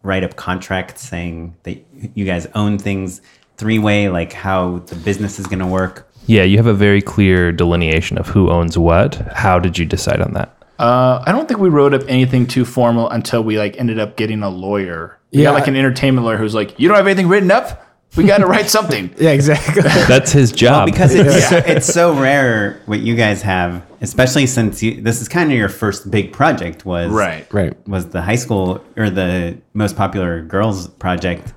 write 0.04 0.22
up 0.22 0.36
contracts 0.36 1.02
saying 1.02 1.56
that 1.64 1.84
you 2.14 2.24
guys 2.24 2.46
own 2.54 2.78
things 2.78 3.20
three 3.56 3.80
way, 3.80 4.10
like 4.10 4.32
how 4.32 4.78
the 4.86 4.94
business 4.94 5.40
is 5.40 5.48
going 5.48 5.58
to 5.58 5.66
work? 5.66 6.08
Yeah, 6.26 6.44
you 6.44 6.56
have 6.58 6.68
a 6.68 6.72
very 6.72 7.02
clear 7.02 7.50
delineation 7.50 8.16
of 8.16 8.28
who 8.28 8.48
owns 8.48 8.78
what. 8.78 9.16
How 9.34 9.58
did 9.58 9.76
you 9.76 9.84
decide 9.84 10.20
on 10.20 10.34
that? 10.34 10.54
Uh, 10.78 11.24
I 11.26 11.32
don't 11.32 11.48
think 11.48 11.58
we 11.58 11.68
wrote 11.68 11.94
up 11.94 12.02
anything 12.06 12.46
too 12.46 12.64
formal 12.64 13.10
until 13.10 13.42
we 13.42 13.58
like 13.58 13.76
ended 13.76 13.98
up 13.98 14.16
getting 14.16 14.44
a 14.44 14.50
lawyer. 14.50 15.18
We 15.32 15.38
Yeah. 15.40 15.46
got 15.46 15.54
like 15.54 15.66
an 15.66 15.74
entertainment 15.74 16.24
lawyer 16.24 16.36
who's 16.36 16.54
like, 16.54 16.78
"You 16.78 16.86
don't 16.86 16.96
have 16.96 17.08
anything 17.08 17.26
written 17.26 17.50
up? 17.50 17.84
We 18.18 18.24
got 18.24 18.38
to 18.38 18.46
write 18.46 18.68
something." 18.68 19.10
Yeah, 19.18 19.30
exactly. 19.30 19.82
That's 19.82 20.30
his 20.32 20.52
job. 20.52 20.72
Well, 20.72 20.86
because 20.86 21.14
it's, 21.14 21.48
so, 21.50 21.56
it's 21.58 21.86
so 21.86 22.14
rare 22.18 22.80
what 22.86 23.00
you 23.00 23.14
guys 23.16 23.42
have, 23.42 23.82
especially 24.00 24.46
since 24.46 24.82
you, 24.82 25.00
this 25.00 25.20
is 25.22 25.28
kind 25.28 25.50
of 25.50 25.56
your 25.56 25.68
first 25.68 26.10
big 26.10 26.32
project 26.32 26.84
was 26.84 27.10
Right. 27.10 27.46
right. 27.52 27.74
was 27.88 28.06
the 28.10 28.22
high 28.22 28.36
school 28.36 28.84
or 28.96 29.08
the 29.10 29.58
most 29.74 29.96
popular 29.96 30.42
girls 30.42 30.88
project. 30.88 31.52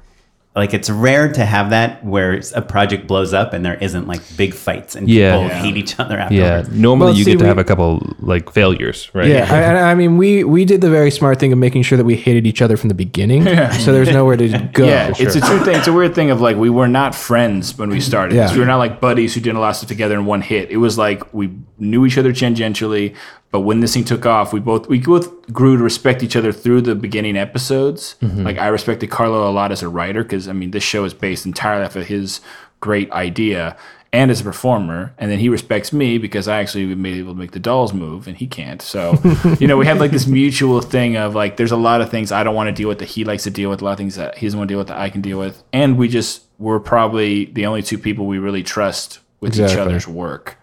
Like 0.53 0.73
it's 0.73 0.89
rare 0.89 1.31
to 1.31 1.45
have 1.45 1.69
that 1.69 2.03
where 2.03 2.41
a 2.53 2.61
project 2.61 3.07
blows 3.07 3.33
up 3.33 3.53
and 3.53 3.63
there 3.63 3.75
isn't 3.75 4.05
like 4.05 4.19
big 4.35 4.53
fights 4.53 4.97
and 4.97 5.07
Yeah. 5.07 5.31
people 5.31 5.47
Yeah. 5.47 5.61
hate 5.63 5.77
each 5.77 5.97
other 5.97 6.17
after. 6.19 6.35
yeah, 6.35 6.63
normally 6.73 7.05
Well, 7.11 7.15
you 7.17 7.23
see, 7.23 7.31
get 7.31 7.37
to 7.39 7.45
we- 7.45 7.47
have 7.47 7.57
a 7.57 7.63
couple 7.63 8.05
like 8.19 8.51
failures, 8.51 9.09
right? 9.13 9.29
Yeah, 9.29 9.47
I, 9.49 9.61
I- 9.79 9.91
I 9.91 9.95
mean, 9.95 10.17
we 10.17 10.43
we 10.43 10.65
did 10.65 10.81
the 10.81 10.89
very 10.89 11.09
smart 11.09 11.39
thing 11.39 11.53
of 11.53 11.57
making 11.57 11.83
sure 11.83 11.97
that 11.97 12.03
we 12.03 12.15
hated 12.17 12.45
each 12.45 12.61
other 12.61 12.75
from 12.75 12.89
the 12.89 12.95
beginning, 12.95 13.47
yeah. 13.47 13.69
so 13.71 13.93
there's 13.93 14.11
nowhere 14.11 14.35
to 14.35 14.49
go. 14.73 14.85
yeah, 14.87 15.13
it's 15.17 15.35
a 15.37 15.39
true 15.41 15.59
thing. 15.63 15.77
It's 15.77 15.87
a 15.87 15.93
weird 15.93 16.13
thing 16.15 16.31
of 16.31 16.41
like 16.41 16.57
we 16.57 16.69
were 16.69 16.89
not 16.89 17.15
friends 17.15 17.77
when 17.77 17.89
we 17.89 18.01
started. 18.01 18.35
Yeah. 18.35 18.51
We 18.53 18.59
were 18.59 18.65
not 18.65 18.77
like 18.79 18.99
buddies 18.99 19.33
who 19.33 19.39
did 19.39 19.55
a 19.55 19.59
lot 19.59 19.69
of 19.69 19.75
stuff 19.77 19.87
together 19.87 20.15
in 20.15 20.25
one 20.25 20.41
hit. 20.41 20.69
It 20.69 20.77
was 20.77 20.97
like 20.97 21.33
we 21.33 21.49
knew 21.79 22.05
each 22.05 22.17
other 22.17 22.33
tangentially, 22.33 23.15
but 23.51 23.61
when 23.61 23.81
this 23.81 23.93
thing 23.93 24.05
took 24.05 24.25
off, 24.25 24.53
we 24.53 24.59
both 24.59 24.87
we 24.87 24.99
both 24.99 25.51
grew 25.51 25.77
to 25.77 25.83
respect 25.83 26.23
each 26.23 26.35
other 26.35 26.51
through 26.51 26.81
the 26.81 26.95
beginning 26.95 27.37
episodes. 27.37 28.15
Mm-hmm. 28.21 28.43
Like 28.43 28.57
I 28.57 28.67
respected 28.67 29.11
Carlo 29.11 29.49
a 29.49 29.51
lot 29.51 29.71
as 29.71 29.83
a 29.83 29.89
writer 29.89 30.23
because 30.23 30.47
I 30.47 30.53
mean 30.53 30.71
this 30.71 30.83
show 30.83 31.03
is 31.03 31.13
based 31.13 31.45
entirely 31.45 31.85
off 31.85 31.95
of 31.95 32.07
his 32.07 32.39
great 32.79 33.11
idea. 33.11 33.77
And 34.13 34.29
as 34.29 34.41
a 34.41 34.43
performer, 34.43 35.13
and 35.17 35.31
then 35.31 35.39
he 35.39 35.47
respects 35.47 35.93
me 35.93 36.17
because 36.17 36.49
I 36.49 36.59
actually 36.59 36.93
made 36.95 37.15
able 37.15 37.33
to 37.33 37.39
make 37.39 37.51
the 37.51 37.61
dolls 37.61 37.93
move, 37.93 38.27
and 38.27 38.35
he 38.35 38.45
can't. 38.45 38.81
So, 38.81 39.17
you 39.57 39.67
know, 39.67 39.77
we 39.77 39.85
have 39.85 40.01
like 40.01 40.11
this 40.11 40.27
mutual 40.27 40.81
thing 40.81 41.15
of 41.15 41.33
like, 41.33 41.55
there's 41.55 41.71
a 41.71 41.77
lot 41.77 42.01
of 42.01 42.11
things 42.11 42.29
I 42.29 42.43
don't 42.43 42.53
want 42.53 42.67
to 42.67 42.73
deal 42.73 42.89
with 42.89 42.99
that 42.99 43.07
he 43.07 43.23
likes 43.23 43.43
to 43.43 43.49
deal 43.49 43.69
with, 43.69 43.81
a 43.81 43.85
lot 43.85 43.93
of 43.93 43.97
things 43.99 44.15
that 44.15 44.37
he 44.37 44.45
doesn't 44.45 44.59
want 44.59 44.67
to 44.67 44.73
deal 44.73 44.79
with 44.79 44.89
that 44.89 44.97
I 44.97 45.09
can 45.09 45.21
deal 45.21 45.39
with, 45.39 45.63
and 45.71 45.97
we 45.97 46.09
just 46.09 46.43
we're 46.59 46.81
probably 46.81 47.45
the 47.45 47.65
only 47.65 47.83
two 47.83 47.97
people 47.97 48.27
we 48.27 48.37
really 48.37 48.63
trust 48.63 49.19
with 49.39 49.57
each 49.57 49.77
other's 49.77 50.09
work. 50.09 50.57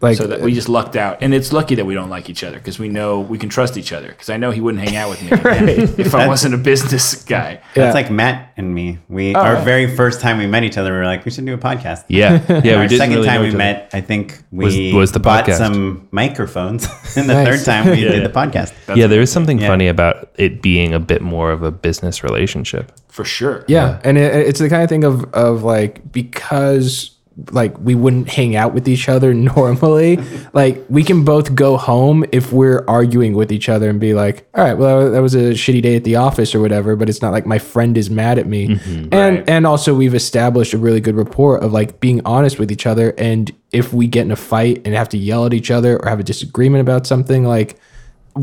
Like 0.00 0.16
so 0.16 0.26
that 0.26 0.40
we 0.40 0.54
just 0.54 0.68
lucked 0.68 0.96
out, 0.96 1.18
and 1.20 1.34
it's 1.34 1.52
lucky 1.52 1.74
that 1.74 1.84
we 1.84 1.92
don't 1.94 2.08
like 2.08 2.30
each 2.30 2.42
other 2.42 2.56
because 2.56 2.78
we 2.78 2.88
know 2.88 3.20
we 3.20 3.36
can 3.36 3.48
trust 3.48 3.76
each 3.76 3.92
other. 3.92 4.08
Because 4.08 4.30
I 4.30 4.36
know 4.38 4.50
he 4.50 4.60
wouldn't 4.60 4.82
hang 4.82 4.96
out 4.96 5.10
with 5.10 5.22
me 5.22 5.30
if 6.02 6.14
I 6.14 6.26
wasn't 6.26 6.54
a 6.54 6.58
business 6.58 7.22
guy. 7.24 7.60
Yeah. 7.76 7.84
That's 7.84 7.94
like 7.94 8.10
Matt 8.10 8.52
and 8.56 8.74
me. 8.74 8.98
We 9.08 9.34
oh, 9.34 9.40
our 9.40 9.54
yeah. 9.54 9.64
very 9.64 9.94
first 9.94 10.20
time 10.20 10.38
we 10.38 10.46
met 10.46 10.64
each 10.64 10.78
other, 10.78 10.92
we 10.92 10.98
were 10.98 11.04
like, 11.04 11.24
we 11.24 11.30
should 11.30 11.44
do 11.44 11.54
a 11.54 11.58
podcast. 11.58 12.04
Yeah, 12.08 12.42
yeah. 12.48 12.60
we 12.62 12.72
our 12.72 12.82
didn't 12.88 12.98
second 12.98 13.14
really 13.16 13.26
time 13.28 13.42
we 13.42 13.50
met, 13.50 13.90
I 13.92 14.00
think 14.00 14.42
we 14.50 14.64
Was- 14.64 14.94
was 14.94 15.12
the 15.12 15.20
bought 15.20 15.44
podcast. 15.44 15.58
some 15.58 16.08
microphones, 16.12 16.84
and 17.16 17.28
the 17.28 17.34
Nice. 17.34 17.46
third 17.46 17.64
time 17.64 17.90
we 17.90 18.04
Yeah. 18.04 18.12
did 18.12 18.24
the 18.24 18.30
podcast. 18.30 18.72
yeah, 18.96 19.06
there 19.06 19.20
is 19.20 19.30
something 19.30 19.58
Yeah. 19.58 19.68
funny 19.68 19.88
about 19.88 20.30
it 20.36 20.62
being 20.62 20.94
a 20.94 21.00
bit 21.00 21.20
more 21.22 21.50
of 21.52 21.62
a 21.62 21.70
business 21.70 22.24
relationship. 22.24 22.92
For 23.08 23.24
sure. 23.24 23.64
Yeah, 23.68 24.00
and 24.04 24.16
it, 24.16 24.34
it's 24.34 24.60
the 24.60 24.68
kind 24.68 24.82
of 24.82 24.88
thing 24.88 25.04
of 25.04 25.24
of 25.34 25.62
like 25.64 26.10
because 26.12 27.10
like 27.52 27.78
we 27.78 27.94
wouldn't 27.94 28.28
hang 28.28 28.56
out 28.56 28.74
with 28.74 28.88
each 28.88 29.08
other 29.08 29.32
normally. 29.56 30.18
like 30.52 30.84
we 30.88 31.04
can 31.04 31.24
both 31.24 31.54
go 31.54 31.76
home 31.76 32.24
if 32.32 32.52
we're 32.52 32.84
arguing 32.88 33.34
with 33.34 33.52
each 33.52 33.68
other 33.68 33.88
and 33.88 34.00
be 34.00 34.12
like, 34.14 34.48
"All 34.54 34.64
right, 34.64 34.74
well 34.76 35.10
that 35.10 35.20
was 35.22 35.34
a 35.34 35.50
shitty 35.52 35.82
day 35.82 35.96
at 35.96 36.04
the 36.04 36.16
office 36.16 36.54
or 36.54 36.60
whatever," 36.60 36.96
but 36.96 37.08
it's 37.08 37.22
not 37.22 37.32
like 37.32 37.46
my 37.46 37.58
friend 37.58 37.96
is 37.96 38.10
mad 38.10 38.38
at 38.38 38.46
me. 38.46 38.78
And 39.12 39.12
Right. 39.12 39.48
and 39.48 39.66
also 39.66 39.94
we've 39.94 40.14
established 40.14 40.72
a 40.74 40.78
really 40.78 41.00
good 41.00 41.16
rapport 41.16 41.58
of 41.58 41.72
like 41.72 42.00
being 42.00 42.20
honest 42.24 42.58
with 42.58 42.72
each 42.72 42.86
other 42.86 43.14
and 43.18 43.52
if 43.70 43.92
we 43.92 44.06
get 44.06 44.22
in 44.24 44.30
a 44.32 44.36
fight 44.36 44.80
and 44.84 44.94
have 44.94 45.08
to 45.10 45.18
yell 45.18 45.44
at 45.46 45.52
each 45.54 45.70
other 45.70 45.98
or 46.02 46.08
have 46.08 46.18
a 46.20 46.24
disagreement 46.24 46.80
about 46.80 47.06
something 47.06 47.44
like 47.44 47.78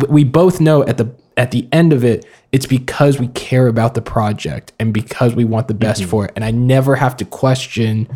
we 0.09 0.23
both 0.23 0.61
know 0.61 0.83
at 0.85 0.97
the 0.97 1.09
at 1.37 1.51
the 1.51 1.67
end 1.71 1.91
of 1.93 2.03
it 2.03 2.25
it's 2.51 2.65
because 2.65 3.19
we 3.19 3.27
care 3.29 3.67
about 3.67 3.93
the 3.93 4.01
project 4.01 4.71
and 4.79 4.93
because 4.93 5.35
we 5.35 5.43
want 5.43 5.67
the 5.67 5.73
best 5.73 6.01
Mm-hmm. 6.01 6.09
for 6.09 6.25
it 6.25 6.31
and 6.35 6.45
i 6.45 6.51
never 6.51 6.95
have 6.95 7.17
to 7.17 7.25
question 7.25 8.07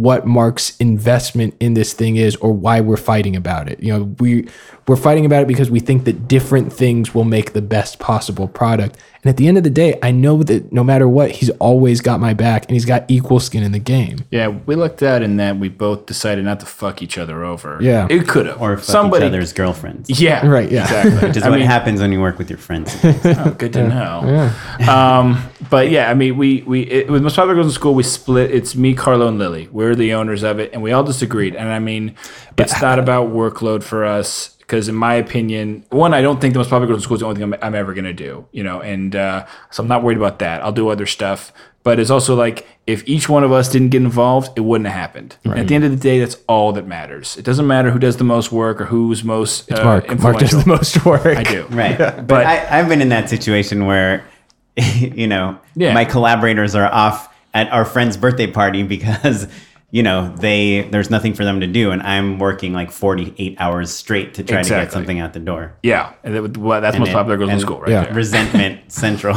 what 0.00 0.26
mark's 0.26 0.74
investment 0.78 1.54
in 1.60 1.74
this 1.74 1.92
thing 1.92 2.16
is 2.16 2.34
or 2.36 2.50
why 2.54 2.80
we're 2.80 2.96
fighting 2.96 3.36
about 3.36 3.68
it. 3.68 3.82
You 3.82 3.92
know 3.92 4.04
we 4.18 4.48
we're 4.88 4.96
fighting 4.96 5.26
about 5.26 5.42
it 5.42 5.48
because 5.48 5.70
we 5.70 5.78
think 5.78 6.04
that 6.04 6.26
different 6.26 6.72
things 6.72 7.14
will 7.14 7.24
make 7.24 7.52
the 7.52 7.60
best 7.60 7.98
possible 7.98 8.48
product 8.48 8.96
and 9.22 9.28
at 9.30 9.36
the 9.36 9.46
end 9.48 9.56
of 9.58 9.64
the 9.64 9.70
day 9.70 9.98
i 10.02 10.10
know 10.10 10.42
that 10.42 10.72
no 10.72 10.82
matter 10.84 11.06
what 11.08 11.30
he's 11.30 11.50
always 11.58 12.00
got 12.00 12.20
my 12.20 12.32
back 12.34 12.62
and 12.64 12.72
he's 12.72 12.84
got 12.84 13.04
equal 13.08 13.38
skin 13.40 13.62
in 13.62 13.72
the 13.72 13.78
game 13.78 14.18
Yeah, 14.30 14.48
we 14.48 14.74
lucked 14.76 15.02
out 15.02 15.22
in 15.22 15.36
that 15.36 15.58
we 15.58 15.68
both 15.68 16.06
decided 16.06 16.44
not 16.44 16.60
to 16.60 16.66
fuck 16.66 17.02
each 17.02 17.18
other 17.18 17.44
over. 17.44 17.78
Yeah. 17.80 18.06
it 18.10 18.26
could 18.28 18.46
have 18.46 18.60
Or 18.60 18.76
fuck 18.76 18.84
somebody. 18.84 19.24
each 19.26 19.28
other's 19.30 19.52
girlfriends. 19.52 20.08
Yeah, 20.20 20.46
Right, 20.46 20.70
yeah. 20.70 20.82
exactly. 20.84 21.28
Which 21.28 21.36
is 21.36 21.42
I 21.42 21.50
what 21.50 21.58
mean, 21.58 21.66
happens 21.66 22.00
when 22.00 22.12
you 22.12 22.20
work 22.20 22.38
with 22.38 22.48
your 22.50 22.58
friends. 22.58 22.96
Oh, 23.24 23.54
good 23.58 23.72
to 23.74 23.86
know. 23.88 24.50
Um, 24.88 25.42
but 25.70 25.90
yeah, 25.90 26.10
I 26.10 26.14
mean, 26.14 26.36
we 26.36 26.62
we 26.62 26.82
it, 26.82 27.10
with 27.10 27.22
most 27.22 27.36
popular 27.36 27.54
girls 27.54 27.66
in 27.68 27.72
school, 27.72 27.94
we 27.94 28.02
split. 28.02 28.50
It's 28.50 28.74
me, 28.74 28.94
Carlo, 28.94 29.28
and 29.28 29.38
Lily. 29.38 29.68
We're 29.72 29.94
the 29.94 30.14
owners 30.14 30.42
of 30.42 30.58
it, 30.58 30.72
and 30.72 30.82
we 30.82 30.92
all 30.92 31.04
disagreed. 31.04 31.54
And 31.54 31.68
I 31.68 31.78
mean, 31.78 32.14
it's 32.58 32.80
not 32.80 32.98
about 32.98 33.28
workload 33.30 33.82
for 33.82 34.04
us 34.04 34.56
because, 34.70 34.88
in 34.88 34.94
my 34.94 35.14
opinion, 35.14 35.84
one, 35.90 36.14
I 36.14 36.22
don't 36.22 36.40
think 36.40 36.54
the 36.54 36.60
most 36.60 36.70
popular 36.70 36.86
girls 36.86 37.00
in 37.00 37.02
school 37.02 37.16
is 37.16 37.20
the 37.22 37.26
only 37.26 37.40
thing 37.40 37.52
I'm, 37.52 37.58
I'm 37.60 37.74
ever 37.74 37.92
going 37.92 38.04
to 38.04 38.12
do. 38.12 38.46
You 38.52 38.62
know, 38.62 38.80
and 38.80 39.16
uh, 39.16 39.44
so 39.72 39.82
I'm 39.82 39.88
not 39.88 40.04
worried 40.04 40.16
about 40.16 40.38
that. 40.38 40.62
I'll 40.62 40.70
do 40.70 40.88
other 40.90 41.06
stuff. 41.06 41.52
But 41.82 41.98
it's 41.98 42.10
also 42.10 42.36
like 42.36 42.68
if 42.86 43.02
each 43.08 43.28
one 43.28 43.42
of 43.42 43.50
us 43.50 43.68
didn't 43.68 43.88
get 43.88 44.00
involved, 44.02 44.56
it 44.56 44.60
wouldn't 44.60 44.86
have 44.86 44.94
happened. 44.96 45.36
And 45.44 45.58
At 45.58 45.66
the 45.66 45.74
end 45.74 45.82
of 45.84 45.90
the 45.90 45.96
day, 45.96 46.20
that's 46.20 46.36
all 46.46 46.72
that 46.74 46.86
matters. 46.86 47.36
It 47.36 47.44
doesn't 47.44 47.66
matter 47.66 47.90
who 47.90 47.98
does 47.98 48.16
the 48.18 48.22
most 48.24 48.52
work 48.52 48.80
or 48.80 48.84
who's 48.84 49.24
most 49.24 49.72
uh, 49.72 49.82
mark 49.82 50.06
mark 50.20 50.38
does 50.38 50.52
influential. 50.54 50.60
the 50.60 50.68
most 50.68 51.04
work 51.04 51.26
I 51.26 51.42
do. 51.42 51.66
Right. 51.70 51.98
But, 51.98 52.26
But- 52.28 52.46
I, 52.46 52.78
I've 52.78 52.88
been 52.88 53.00
in 53.02 53.08
that 53.08 53.28
situation 53.28 53.86
where, 53.86 54.24
you 54.76 55.26
know, 55.26 55.58
Yeah. 55.74 55.94
my 55.94 56.04
collaborators 56.04 56.76
are 56.76 56.86
off 56.92 57.34
at 57.54 57.72
our 57.72 57.84
friend's 57.84 58.16
birthday 58.16 58.46
party 58.46 58.82
because, 58.84 59.48
you 59.92 60.02
know, 60.04 60.32
they 60.36 60.82
there's 60.90 61.10
nothing 61.10 61.34
for 61.34 61.44
them 61.44 61.60
to 61.60 61.66
do, 61.66 61.90
and 61.90 62.00
I'm 62.02 62.38
working 62.38 62.72
like 62.72 62.90
48 62.92 63.56
hours 63.60 63.90
straight 63.90 64.34
to 64.34 64.44
try 64.44 64.62
to 64.62 64.68
get 64.68 64.92
something 64.92 65.18
out 65.18 65.32
the 65.32 65.40
door. 65.40 65.74
Yeah, 65.82 66.12
and 66.22 66.34
that, 66.34 66.56
well, 66.56 66.80
that's 66.80 66.94
And 66.94 67.00
most 67.02 67.10
it- 67.10 67.14
popular 67.14 67.36
girls 67.38 67.50
in 67.50 67.58
school, 67.60 67.80
right 67.80 67.90
Yeah. 67.90 68.04
there. 68.04 68.14
Resentment 68.14 68.92
central. 68.92 69.36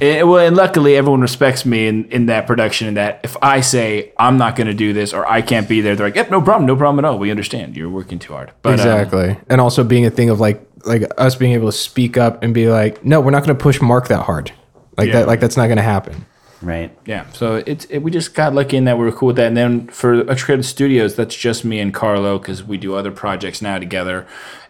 Eh, 0.00 0.22
well, 0.22 0.44
and 0.44 0.56
luckily, 0.56 0.96
everyone 0.96 1.20
respects 1.20 1.64
me 1.64 1.86
in, 1.86 2.04
in 2.10 2.26
that 2.26 2.46
production. 2.48 2.88
In 2.88 2.94
that, 2.94 3.20
if 3.22 3.36
I 3.42 3.60
say 3.60 4.12
I'm 4.18 4.36
not 4.38 4.56
going 4.56 4.66
to 4.66 4.74
do 4.74 4.92
this 4.92 5.12
or 5.12 5.24
I 5.30 5.40
can't 5.40 5.68
be 5.68 5.80
there, 5.80 5.94
they're 5.94 6.08
like, 6.08 6.16
"Yep, 6.16 6.30
no 6.30 6.42
problem, 6.42 6.66
no 6.66 6.74
problem 6.76 7.04
at 7.04 7.08
all. 7.08 7.18
We 7.18 7.30
understand. 7.30 7.76
You're 7.76 7.88
working 7.90 8.18
too 8.18 8.32
hard." 8.32 8.50
But, 8.62 8.70
um, 8.70 8.74
exactly 8.74 9.36
and 9.48 9.60
also 9.60 9.84
being 9.84 10.04
a 10.06 10.10
thing 10.10 10.30
of 10.30 10.40
like 10.40 10.66
like 10.84 11.02
us 11.16 11.36
being 11.36 11.52
able 11.52 11.68
to 11.68 11.72
speak 11.76 12.16
up 12.16 12.42
and 12.42 12.52
be 12.52 12.68
like 12.68 13.04
no 13.04 13.20
we're 13.20 13.30
not 13.30 13.44
going 13.44 13.56
to 13.56 13.62
push 13.62 13.80
mark 13.80 14.08
that 14.08 14.22
hard 14.24 14.50
like 14.98 15.06
Yeah. 15.06 15.20
that 15.20 15.28
like 15.28 15.38
that's 15.38 15.56
not 15.56 15.66
going 15.66 15.76
to 15.76 15.82
happen 15.82 16.26
right. 16.62 16.96
yeah, 17.06 17.30
so 17.32 17.62
it's 17.66 17.84
it, 17.86 17.98
we 17.98 18.10
just 18.10 18.34
got 18.34 18.54
lucky 18.54 18.76
in 18.76 18.84
that 18.84 18.98
we 18.98 19.04
were 19.04 19.12
cool 19.12 19.28
with 19.28 19.36
that. 19.36 19.48
And 19.48 19.56
then 19.56 19.88
for 19.88 20.28
Extra 20.30 20.46
Creative 20.46 20.66
Studios, 20.66 21.16
that's 21.16 21.34
just 21.34 21.64
me 21.64 21.80
and 21.80 21.92
Carlo 21.92 22.38
because 22.38 22.62
we 22.62 22.78
do 22.78 22.94
other 22.94 23.10
projects 23.10 23.60
now 23.60 23.78
together, 23.78 24.26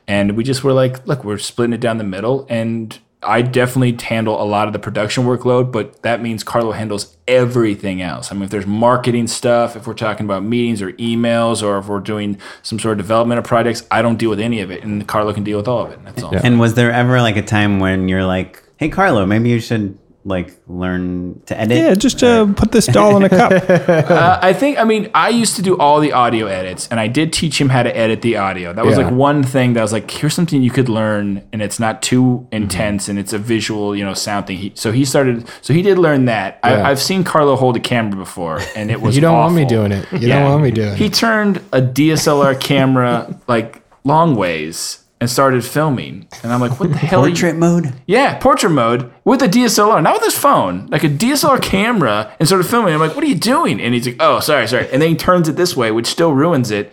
and 0.07 0.37
we 0.37 0.45
just 0.45 0.65
were 0.65 0.73
like, 0.73 1.07
look, 1.07 1.25
we're 1.25 1.39
splitting 1.39 1.75
it 1.75 1.81
down 1.81 1.99
the 1.99 2.05
middle, 2.05 2.47
and 2.49 2.99
I 3.25 3.43
definitely 3.43 3.97
handle 4.05 4.41
a 4.41 4.45
lot 4.45 4.67
of 4.67 4.73
the 4.73 4.79
production 4.79 5.25
workload, 5.25 5.71
but 5.71 6.03
that 6.03 6.21
means 6.21 6.43
Carlo 6.43 6.73
handles 6.73 7.17
everything 7.29 8.03
else. 8.03 8.33
I 8.33 8.35
mean, 8.35 8.45
if 8.45 8.51
there's 8.51 8.67
marketing 8.67 9.29
stuff, 9.29 9.77
if 9.77 9.87
we're 9.87 9.95
talking 9.95 10.27
about 10.27 10.43
meetings 10.43 10.83
or 10.83 10.93
emails, 10.95 11.63
or 11.63 11.79
if 11.79 11.87
we're 11.87 12.01
doing 12.01 12.39
some 12.63 12.81
sort 12.81 12.93
of 12.93 12.99
development 12.99 13.39
of 13.39 13.45
projects, 13.45 13.87
I 13.91 14.03
don't 14.03 14.17
deal 14.17 14.31
with 14.31 14.41
any 14.41 14.61
of 14.61 14.71
it, 14.71 14.83
and 14.83 15.07
Carlo 15.07 15.33
can 15.33 15.45
deal 15.45 15.59
with 15.59 15.69
all 15.69 15.85
of 15.85 15.93
it. 15.93 15.99
And 15.99 16.07
that's 16.09 16.23
all. 16.23 16.37
And 16.37 16.59
was 16.59 16.75
there 16.75 16.91
ever 16.91 17.21
like 17.21 17.37
a 17.37 17.43
time 17.43 17.79
when 17.79 18.09
you're 18.09 18.25
like, 18.25 18.63
"Hey, 18.77 18.89
Carlo, 18.89 19.25
maybe 19.25 19.51
you 19.51 19.61
should 19.61 19.99
like 20.25 20.55
learn 20.69 21.41
to 21.47 21.59
edit"? 21.59 21.77
Yeah, 21.77 21.95
just 21.95 22.23
uh, 22.23 22.47
put 22.55 22.73
this 22.73 22.87
doll 22.87 23.17
in 23.17 23.25
a 23.25 23.29
cup. 23.29 23.53
Uh, 24.13 24.39
I 24.43 24.53
think, 24.53 24.79
I 24.79 24.85
mean, 24.85 25.11
I 25.15 25.29
used 25.31 25.57
to 25.57 25.63
do 25.63 25.77
all 25.79 26.01
the 26.01 26.13
audio 26.13 26.47
edits, 26.47 26.87
and 26.89 27.01
I 27.01 27.09
did 27.09 27.33
teach 27.33 27.61
him 27.61 27.69
how 27.71 27.83
to 27.83 27.97
edit 27.97 28.23
the 28.23 28.37
audio. 28.37 28.73
That 28.73 28.85
was 28.85 28.97
Yeah. 28.99 29.05
like 29.05 29.13
one 29.15 29.43
thing 29.43 29.73
that 29.75 29.83
was 29.83 29.93
like, 29.93 30.11
here's 30.11 30.35
something 30.35 30.63
you 30.63 30.71
could 30.71 30.89
learn, 30.89 31.43
and 31.53 31.63
it's 31.63 31.81
not 31.81 32.03
too 32.03 32.47
intense, 32.53 33.09
and 33.09 33.19
it's 33.19 33.33
a 33.33 33.39
visual, 33.39 33.97
you 33.97 34.05
know, 34.05 34.15
sound 34.15 34.47
thing. 34.47 34.59
He, 34.59 34.73
so 34.75 34.93
he 34.93 35.05
started, 35.05 35.47
so 35.63 35.73
he 35.73 35.83
did 35.83 35.99
learn 35.99 36.27
that. 36.27 36.59
Yeah. 36.65 36.71
I, 36.87 36.91
I've 36.91 37.01
seen 37.01 37.25
Carlo 37.25 37.57
hold 37.57 37.77
a 37.77 37.81
camera 37.81 38.17
before, 38.17 38.61
and 38.77 38.91
it 38.91 39.01
was 39.01 39.15
you 39.15 39.21
don't 39.21 39.37
want 39.39 39.55
me 39.55 39.65
doing 39.65 39.93
it 39.93 40.07
you 40.13 40.29
don't 40.29 40.45
want 40.45 40.63
me 40.63 40.71
doing 40.71 40.95
He 40.97 41.07
it 41.07 41.15
turned 41.15 41.59
a 41.73 41.81
DSLR 41.81 42.61
camera 42.61 43.39
like 43.49 43.83
long 44.05 44.35
ways 44.37 45.02
and 45.23 45.31
started 45.31 45.65
filming, 45.65 46.27
and 46.43 46.53
I'm 46.53 46.61
like, 46.61 46.81
what 46.81 46.91
the 46.91 46.97
hell? 46.99 47.21
Portrait 47.23 47.55
mode. 47.55 47.93
yeah, 48.07 48.39
portrait 48.41 48.71
mode 48.71 49.09
with 49.25 49.41
a 49.41 49.47
DSLR, 49.47 50.03
not 50.03 50.15
with 50.15 50.25
his 50.25 50.37
phone, 50.37 50.89
like 50.89 51.05
a 51.05 51.09
DSLR 51.09 51.63
camera, 51.63 52.33
and 52.41 52.49
started 52.49 52.65
filming. 52.67 52.93
I'm 52.93 52.99
like, 52.99 53.15
"What 53.15 53.23
are 53.23 53.29
you 53.29 53.37
doing?" 53.37 53.81
And 53.81 53.95
he's 53.95 54.05
like, 54.05 54.17
"Oh, 54.19 54.41
sorry, 54.41 54.67
sorry." 54.67 54.89
And 54.91 55.01
then 55.01 55.11
he 55.11 55.15
turns 55.15 55.49
it 55.49 55.55
this 55.55 55.77
way, 55.77 55.93
which 55.93 56.09
still 56.09 56.33
ruins 56.33 56.73
it. 56.73 56.93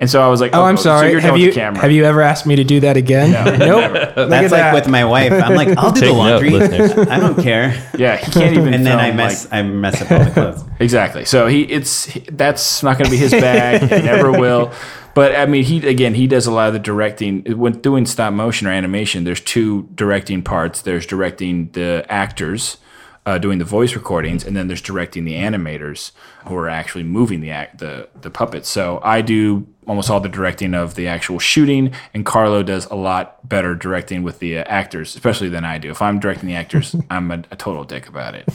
And 0.00 0.08
so 0.08 0.22
I 0.22 0.28
was 0.28 0.40
like, 0.40 0.54
oh 0.54 0.62
i'm 0.64 0.78
so 0.78 0.84
sorry 0.84 1.10
you're 1.10 1.20
have 1.20 1.36
you 1.36 1.50
the 1.50 1.54
camera. 1.54 1.78
have 1.82 1.92
you 1.92 2.04
ever 2.06 2.22
asked 2.22 2.46
me 2.46 2.56
to 2.56 2.64
do 2.64 2.80
that 2.80 2.96
again 2.96 3.32
nope 3.58 3.58
never. 3.58 3.94
Look 3.98 4.16
at 4.16 4.28
That's 4.30 4.50
like 4.52 4.60
that. 4.62 4.74
with 4.74 4.88
my 4.88 5.04
wife. 5.04 5.30
I'm 5.32 5.54
like, 5.54 5.76
I'll 5.76 5.92
do 5.92 6.00
the 6.00 6.06
Take 6.06 6.14
note, 6.14 6.18
laundry. 6.18 6.50
listeners. 6.50 7.08
I 7.08 7.20
don't 7.20 7.38
care. 7.42 7.74
Yeah, 7.98 8.16
he 8.16 8.32
can't 8.32 8.56
even. 8.56 8.72
And 8.72 8.86
then 8.86 8.98
I 8.98 9.12
mess, 9.12 9.44
like- 9.44 9.52
I 9.52 9.62
mess 9.62 10.00
up 10.00 10.10
all 10.10 10.24
the 10.24 10.30
clothes. 10.30 10.64
Exactly. 10.80 11.24
So 11.26 11.46
he 11.48 11.62
it's 11.64 12.06
he- 12.06 12.20
that's 12.32 12.82
not 12.82 12.96
going 12.96 13.04
to 13.06 13.10
be 13.10 13.18
his 13.18 13.32
bag. 13.32 13.82
It 13.92 14.04
never 14.04 14.30
will. 14.32 14.72
But 15.14 15.34
I 15.36 15.44
mean, 15.46 15.64
he 15.64 15.86
again 15.86 16.14
he 16.14 16.26
does 16.26 16.46
a 16.46 16.50
lot 16.52 16.68
of 16.68 16.72
the 16.72 16.78
directing 16.78 17.42
when 17.58 17.72
doing 17.80 18.06
stop 18.06 18.32
motion 18.32 18.66
or 18.66 18.70
animation. 18.70 19.24
There's 19.24 19.40
two 19.42 19.88
directing 19.94 20.40
parts. 20.42 20.80
There's 20.82 21.04
directing 21.04 21.70
the 21.72 22.06
actors. 22.08 22.78
Uh, 23.26 23.36
doing 23.36 23.58
the 23.58 23.66
voice 23.66 23.94
recordings, 23.94 24.42
and 24.46 24.56
then 24.56 24.66
there's 24.66 24.80
directing 24.80 25.26
the 25.26 25.34
animators 25.34 26.10
who 26.46 26.56
are 26.56 26.70
actually 26.70 27.04
moving 27.04 27.40
the 27.42 27.50
act 27.50 27.78
the 27.78 28.08
the 28.22 28.30
puppets. 28.30 28.66
So 28.68 28.98
I 29.04 29.20
do 29.20 29.66
almost 29.86 30.10
all 30.10 30.20
the 30.20 30.28
directing 30.28 30.74
of 30.74 30.94
the 30.94 31.08
actual 31.08 31.38
shooting, 31.38 31.92
and 32.14 32.24
Carlo 32.24 32.62
does 32.62 32.86
a 32.86 32.94
lot 32.94 33.48
better 33.48 33.74
directing 33.74 34.22
with 34.22 34.38
the 34.38 34.58
uh, 34.58 34.64
actors, 34.66 35.14
especially 35.14 35.48
than 35.48 35.64
I 35.64 35.78
do. 35.78 35.90
If 35.90 36.02
I'm 36.02 36.20
directing 36.20 36.48
the 36.48 36.54
actors, 36.54 36.94
I'm 37.10 37.30
a, 37.30 37.42
a 37.50 37.56
total 37.56 37.84
dick 37.84 38.08
about 38.08 38.34
it. 38.34 38.46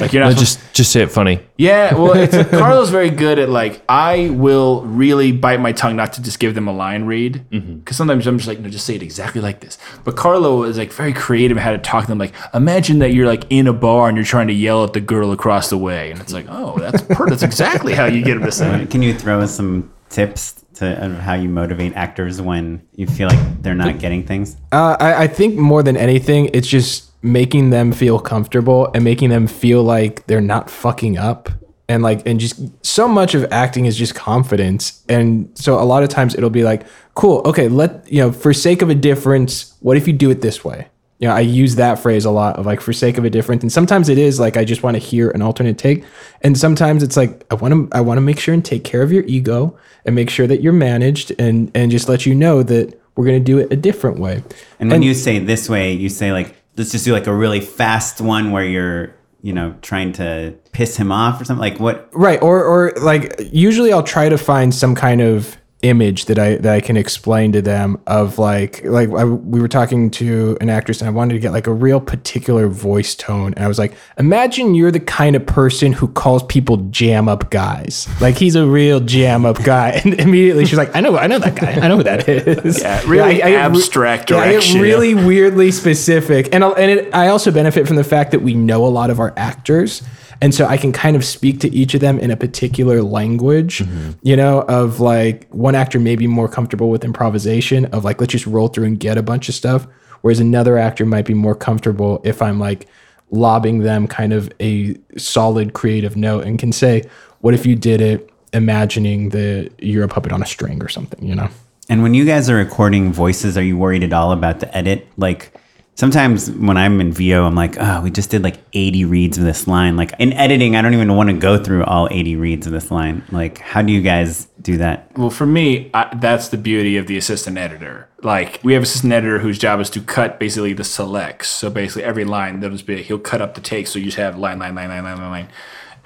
Like 0.00 0.12
you're 0.12 0.24
not 0.24 0.32
supposed 0.32 0.38
just 0.38 0.74
just 0.74 0.92
say 0.92 1.02
it 1.02 1.10
funny. 1.10 1.40
yeah, 1.56 1.94
well, 1.94 2.12
it's, 2.16 2.36
Carlo's 2.50 2.90
very 2.90 3.10
good 3.10 3.38
at 3.38 3.48
like 3.48 3.82
I 3.88 4.30
will 4.30 4.82
really 4.82 5.32
bite 5.32 5.60
my 5.60 5.72
tongue 5.72 5.96
not 5.96 6.12
to 6.14 6.22
just 6.22 6.38
give 6.38 6.54
them 6.54 6.68
a 6.68 6.72
line 6.72 7.04
read 7.04 7.48
because 7.50 7.96
sometimes 7.96 8.26
I'm 8.26 8.38
just 8.38 8.48
like 8.48 8.60
no, 8.60 8.68
just 8.68 8.86
say 8.86 8.96
it 8.96 9.02
exactly 9.02 9.40
like 9.40 9.60
this. 9.60 9.78
But 10.02 10.16
Carlo 10.16 10.64
is 10.64 10.78
like 10.78 10.92
very 10.92 11.12
creative 11.12 11.56
how 11.56 11.72
to 11.72 11.78
talk 11.78 12.04
to 12.04 12.08
them. 12.08 12.18
Like 12.18 12.34
imagine 12.52 12.98
that 12.98 13.12
you're 13.12 13.26
like 13.26 13.44
in 13.50 13.66
a 13.66 13.72
bar 13.72 14.08
and 14.08 14.16
you're 14.16 14.24
trying 14.24 14.48
to 14.48 14.54
yell 14.54 14.84
at 14.84 14.92
the 14.92 15.00
girl 15.00 15.32
across 15.32 15.70
the 15.70 15.78
way, 15.78 16.10
and 16.10 16.20
it's 16.20 16.32
like 16.32 16.46
oh 16.48 16.78
that's 16.78 17.02
per- 17.02 17.28
that's 17.28 17.42
exactly 17.42 17.92
how 17.92 18.06
you 18.06 18.24
get 18.24 18.36
him 18.36 18.44
to 18.44 18.52
say. 18.52 18.82
it. 18.82 18.90
Can 18.90 19.02
you 19.02 19.14
throw 19.14 19.40
us 19.40 19.54
some 19.54 19.92
tips 20.08 20.64
to 20.74 20.94
how 21.20 21.34
you 21.34 21.48
motivate 21.48 21.94
actors 21.94 22.40
when 22.40 22.86
you 22.94 23.06
feel 23.06 23.28
like 23.28 23.62
they're 23.62 23.74
not 23.74 23.98
getting 23.98 24.24
things? 24.24 24.56
Uh, 24.72 24.96
I, 24.98 25.24
I 25.24 25.26
think 25.26 25.56
more 25.56 25.82
than 25.82 25.96
anything, 25.96 26.50
it's 26.52 26.68
just 26.68 27.10
making 27.22 27.70
them 27.70 27.92
feel 27.92 28.18
comfortable 28.18 28.90
and 28.94 29.02
making 29.04 29.30
them 29.30 29.46
feel 29.46 29.82
like 29.82 30.26
they're 30.26 30.40
not 30.40 30.68
fucking 30.70 31.16
up. 31.16 31.48
And 31.88 32.02
like, 32.02 32.26
and 32.26 32.40
just 32.40 32.60
so 32.84 33.06
much 33.06 33.34
of 33.34 33.50
acting 33.52 33.86
is 33.86 33.96
just 33.96 34.14
confidence. 34.14 35.04
And 35.08 35.50
so 35.54 35.78
a 35.78 35.84
lot 35.84 36.02
of 36.02 36.08
times 36.08 36.34
it'll 36.34 36.50
be 36.50 36.64
like, 36.64 36.86
cool, 37.14 37.42
okay, 37.44 37.68
let, 37.68 38.10
you 38.10 38.20
know, 38.20 38.32
for 38.32 38.52
sake 38.52 38.80
of 38.82 38.88
a 38.88 38.94
difference, 38.94 39.74
what 39.80 39.96
if 39.96 40.06
you 40.06 40.14
do 40.14 40.30
it 40.30 40.40
this 40.40 40.64
way? 40.64 40.88
You 41.18 41.28
know, 41.28 41.34
I 41.34 41.40
use 41.40 41.76
that 41.76 41.98
phrase 42.00 42.24
a 42.24 42.30
lot 42.30 42.56
of 42.56 42.66
like 42.66 42.80
for 42.80 42.92
sake 42.92 43.18
of 43.18 43.24
a 43.24 43.30
different. 43.30 43.62
And 43.62 43.72
sometimes 43.72 44.08
it 44.08 44.18
is 44.18 44.40
like 44.40 44.56
I 44.56 44.64
just 44.64 44.82
want 44.82 44.96
to 44.96 44.98
hear 44.98 45.30
an 45.30 45.42
alternate 45.42 45.78
take. 45.78 46.04
And 46.42 46.58
sometimes 46.58 47.02
it's 47.02 47.16
like 47.16 47.44
I 47.50 47.54
want 47.54 47.90
to 47.90 47.96
I 47.96 48.00
want 48.00 48.18
to 48.18 48.22
make 48.22 48.38
sure 48.38 48.52
and 48.52 48.64
take 48.64 48.84
care 48.84 49.02
of 49.02 49.12
your 49.12 49.24
ego 49.24 49.76
and 50.04 50.14
make 50.14 50.28
sure 50.28 50.46
that 50.46 50.60
you're 50.60 50.72
managed 50.72 51.32
and 51.38 51.70
and 51.74 51.90
just 51.90 52.08
let 52.08 52.26
you 52.26 52.34
know 52.34 52.62
that 52.64 53.00
we're 53.16 53.24
going 53.24 53.38
to 53.38 53.44
do 53.44 53.58
it 53.58 53.72
a 53.72 53.76
different 53.76 54.18
way. 54.18 54.42
And 54.80 54.90
when 54.90 55.02
you 55.02 55.14
say 55.14 55.38
this 55.38 55.68
way, 55.68 55.92
you 55.92 56.08
say 56.08 56.32
like, 56.32 56.56
let's 56.76 56.90
just 56.90 57.04
do 57.04 57.12
like 57.12 57.26
a 57.26 57.34
really 57.34 57.60
fast 57.60 58.20
one 58.20 58.50
where 58.50 58.64
you're, 58.64 59.14
you 59.42 59.52
know, 59.52 59.76
trying 59.82 60.12
to 60.14 60.54
piss 60.72 60.96
him 60.96 61.12
off 61.12 61.40
or 61.40 61.44
something. 61.44 61.60
Like 61.60 61.78
what? 61.78 62.08
Right. 62.12 62.42
Or 62.42 62.64
or 62.64 62.92
like 63.00 63.34
usually 63.52 63.92
I'll 63.92 64.02
try 64.02 64.28
to 64.28 64.38
find 64.38 64.74
some 64.74 64.94
kind 64.94 65.20
of 65.20 65.56
image 65.84 66.24
that 66.24 66.38
I 66.38 66.56
that 66.56 66.74
I 66.74 66.80
can 66.80 66.96
explain 66.96 67.52
to 67.52 67.62
them 67.62 68.00
of 68.06 68.38
like 68.38 68.82
like 68.84 69.10
I, 69.10 69.24
we 69.24 69.60
were 69.60 69.68
talking 69.68 70.10
to 70.12 70.56
an 70.60 70.70
actress 70.70 71.00
and 71.00 71.08
I 71.08 71.12
wanted 71.12 71.34
to 71.34 71.40
get 71.40 71.52
like 71.52 71.66
a 71.66 71.72
real 71.72 72.00
particular 72.00 72.66
voice 72.68 73.14
tone. 73.14 73.52
And 73.54 73.64
I 73.64 73.68
was 73.68 73.78
like 73.78 73.94
imagine 74.18 74.74
you're 74.74 74.90
the 74.90 74.98
kind 75.00 75.36
of 75.36 75.44
person 75.46 75.92
who 75.92 76.08
calls 76.08 76.42
people 76.44 76.78
jam 76.90 77.28
up 77.28 77.50
guys. 77.50 78.08
Like 78.20 78.36
he's 78.36 78.56
a 78.56 78.66
real 78.66 78.98
jam 79.00 79.44
up 79.46 79.62
guy. 79.62 79.84
And 80.04 80.14
immediately 80.20 80.64
she's 80.66 80.78
like 80.78 80.94
I 80.96 81.00
know 81.00 81.16
I 81.18 81.26
know 81.26 81.38
that 81.38 81.54
guy. 81.54 81.72
I 81.72 81.88
know 81.88 81.98
who 81.98 82.02
that 82.04 82.28
is. 82.28 82.80
Yeah, 82.80 83.02
really 83.06 83.42
I- 83.42 83.46
I 83.46 83.50
re- 83.50 83.56
abstract 83.56 84.30
yeah, 84.30 84.38
I 84.38 84.52
direction. 84.52 84.80
really 84.80 85.14
weirdly 85.14 85.70
specific. 85.70 86.48
And 86.54 86.64
I'll, 86.64 86.74
and 86.74 86.90
it, 86.90 87.14
I 87.14 87.28
also 87.28 87.50
benefit 87.50 87.86
from 87.86 87.96
the 87.96 88.04
fact 88.04 88.30
that 88.30 88.40
we 88.40 88.54
know 88.54 88.86
a 88.86 88.88
lot 88.88 89.10
of 89.10 89.20
our 89.20 89.32
actors 89.36 90.02
and 90.44 90.54
so 90.54 90.66
I 90.66 90.76
can 90.76 90.92
kind 90.92 91.16
of 91.16 91.24
speak 91.24 91.60
to 91.60 91.74
each 91.74 91.94
of 91.94 92.02
them 92.02 92.18
in 92.18 92.30
a 92.30 92.36
particular 92.36 93.00
language, 93.00 93.78
mm-hmm. 93.78 94.10
you 94.20 94.36
know, 94.36 94.60
of 94.68 95.00
like 95.00 95.48
one 95.48 95.74
actor 95.74 95.98
may 95.98 96.16
be 96.16 96.26
more 96.26 96.50
comfortable 96.50 96.90
with 96.90 97.02
improvisation, 97.02 97.86
of 97.86 98.04
like, 98.04 98.20
let's 98.20 98.32
just 98.32 98.46
roll 98.46 98.68
through 98.68 98.84
and 98.84 99.00
get 99.00 99.16
a 99.16 99.22
bunch 99.22 99.48
of 99.48 99.54
stuff. 99.54 99.86
Whereas 100.20 100.40
another 100.40 100.76
actor 100.76 101.06
might 101.06 101.24
be 101.24 101.32
more 101.32 101.54
comfortable 101.54 102.20
if 102.24 102.42
I'm 102.42 102.58
like 102.58 102.86
lobbing 103.30 103.78
them 103.78 104.06
kind 104.06 104.34
of 104.34 104.52
a 104.60 104.98
solid 105.16 105.72
creative 105.72 106.14
note 106.14 106.44
and 106.44 106.58
can 106.58 106.72
say, 106.72 107.04
what 107.40 107.54
if 107.54 107.64
you 107.64 107.74
did 107.74 108.02
it 108.02 108.28
imagining 108.52 109.30
that 109.30 109.72
you're 109.78 110.04
a 110.04 110.08
puppet 110.08 110.30
on 110.30 110.42
a 110.42 110.46
string 110.46 110.82
or 110.82 110.90
something, 110.90 111.26
you 111.26 111.34
know? 111.34 111.48
And 111.88 112.02
when 112.02 112.12
you 112.12 112.26
guys 112.26 112.50
are 112.50 112.56
recording 112.56 113.14
voices, 113.14 113.56
are 113.56 113.62
you 113.62 113.78
worried 113.78 114.04
at 114.04 114.12
all 114.12 114.30
about 114.30 114.60
the 114.60 114.76
edit? 114.76 115.08
Like 115.16 115.58
sometimes 115.94 116.50
when 116.50 116.76
I'm 116.76 117.00
in 117.00 117.12
VO, 117.12 117.44
I'm 117.44 117.54
like, 117.54 117.76
oh, 117.78 118.02
we 118.02 118.10
just 118.10 118.30
did 118.30 118.42
like 118.42 118.58
80 118.72 119.04
reads 119.04 119.38
of 119.38 119.44
this 119.44 119.66
line. 119.66 119.96
Like 119.96 120.12
in 120.18 120.32
editing, 120.32 120.76
I 120.76 120.82
don't 120.82 120.94
even 120.94 121.14
want 121.16 121.30
to 121.30 121.36
go 121.36 121.62
through 121.62 121.84
all 121.84 122.08
80 122.10 122.36
reads 122.36 122.66
of 122.66 122.72
this 122.72 122.90
line. 122.90 123.24
Like, 123.30 123.58
how 123.58 123.82
do 123.82 123.92
you 123.92 124.02
guys 124.02 124.46
do 124.60 124.76
that? 124.78 125.10
Well, 125.16 125.30
for 125.30 125.46
me, 125.46 125.90
I, 125.94 126.14
that's 126.16 126.48
the 126.48 126.58
beauty 126.58 126.96
of 126.96 127.06
the 127.06 127.16
assistant 127.16 127.58
editor. 127.58 128.08
Like, 128.22 128.60
we 128.62 128.72
have 128.72 128.80
an 128.80 128.84
assistant 128.84 129.12
editor 129.12 129.38
whose 129.38 129.58
job 129.58 129.80
is 129.80 129.90
to 129.90 130.00
cut 130.00 130.40
basically 130.40 130.72
the 130.72 130.84
selects. 130.84 131.48
So 131.48 131.70
basically, 131.70 132.04
every 132.04 132.24
line 132.24 132.60
that'll 132.60 132.76
just 132.76 132.86
be 132.86 133.02
he'll 133.02 133.18
cut 133.18 133.40
up 133.40 133.54
the 133.54 133.60
take. 133.60 133.86
So 133.86 133.98
you 133.98 134.06
just 134.06 134.16
have 134.16 134.38
line, 134.38 134.58
line, 134.58 134.74
line, 134.74 134.88
line, 134.88 135.04
line, 135.04 135.18
line, 135.18 135.30
line. 135.30 135.48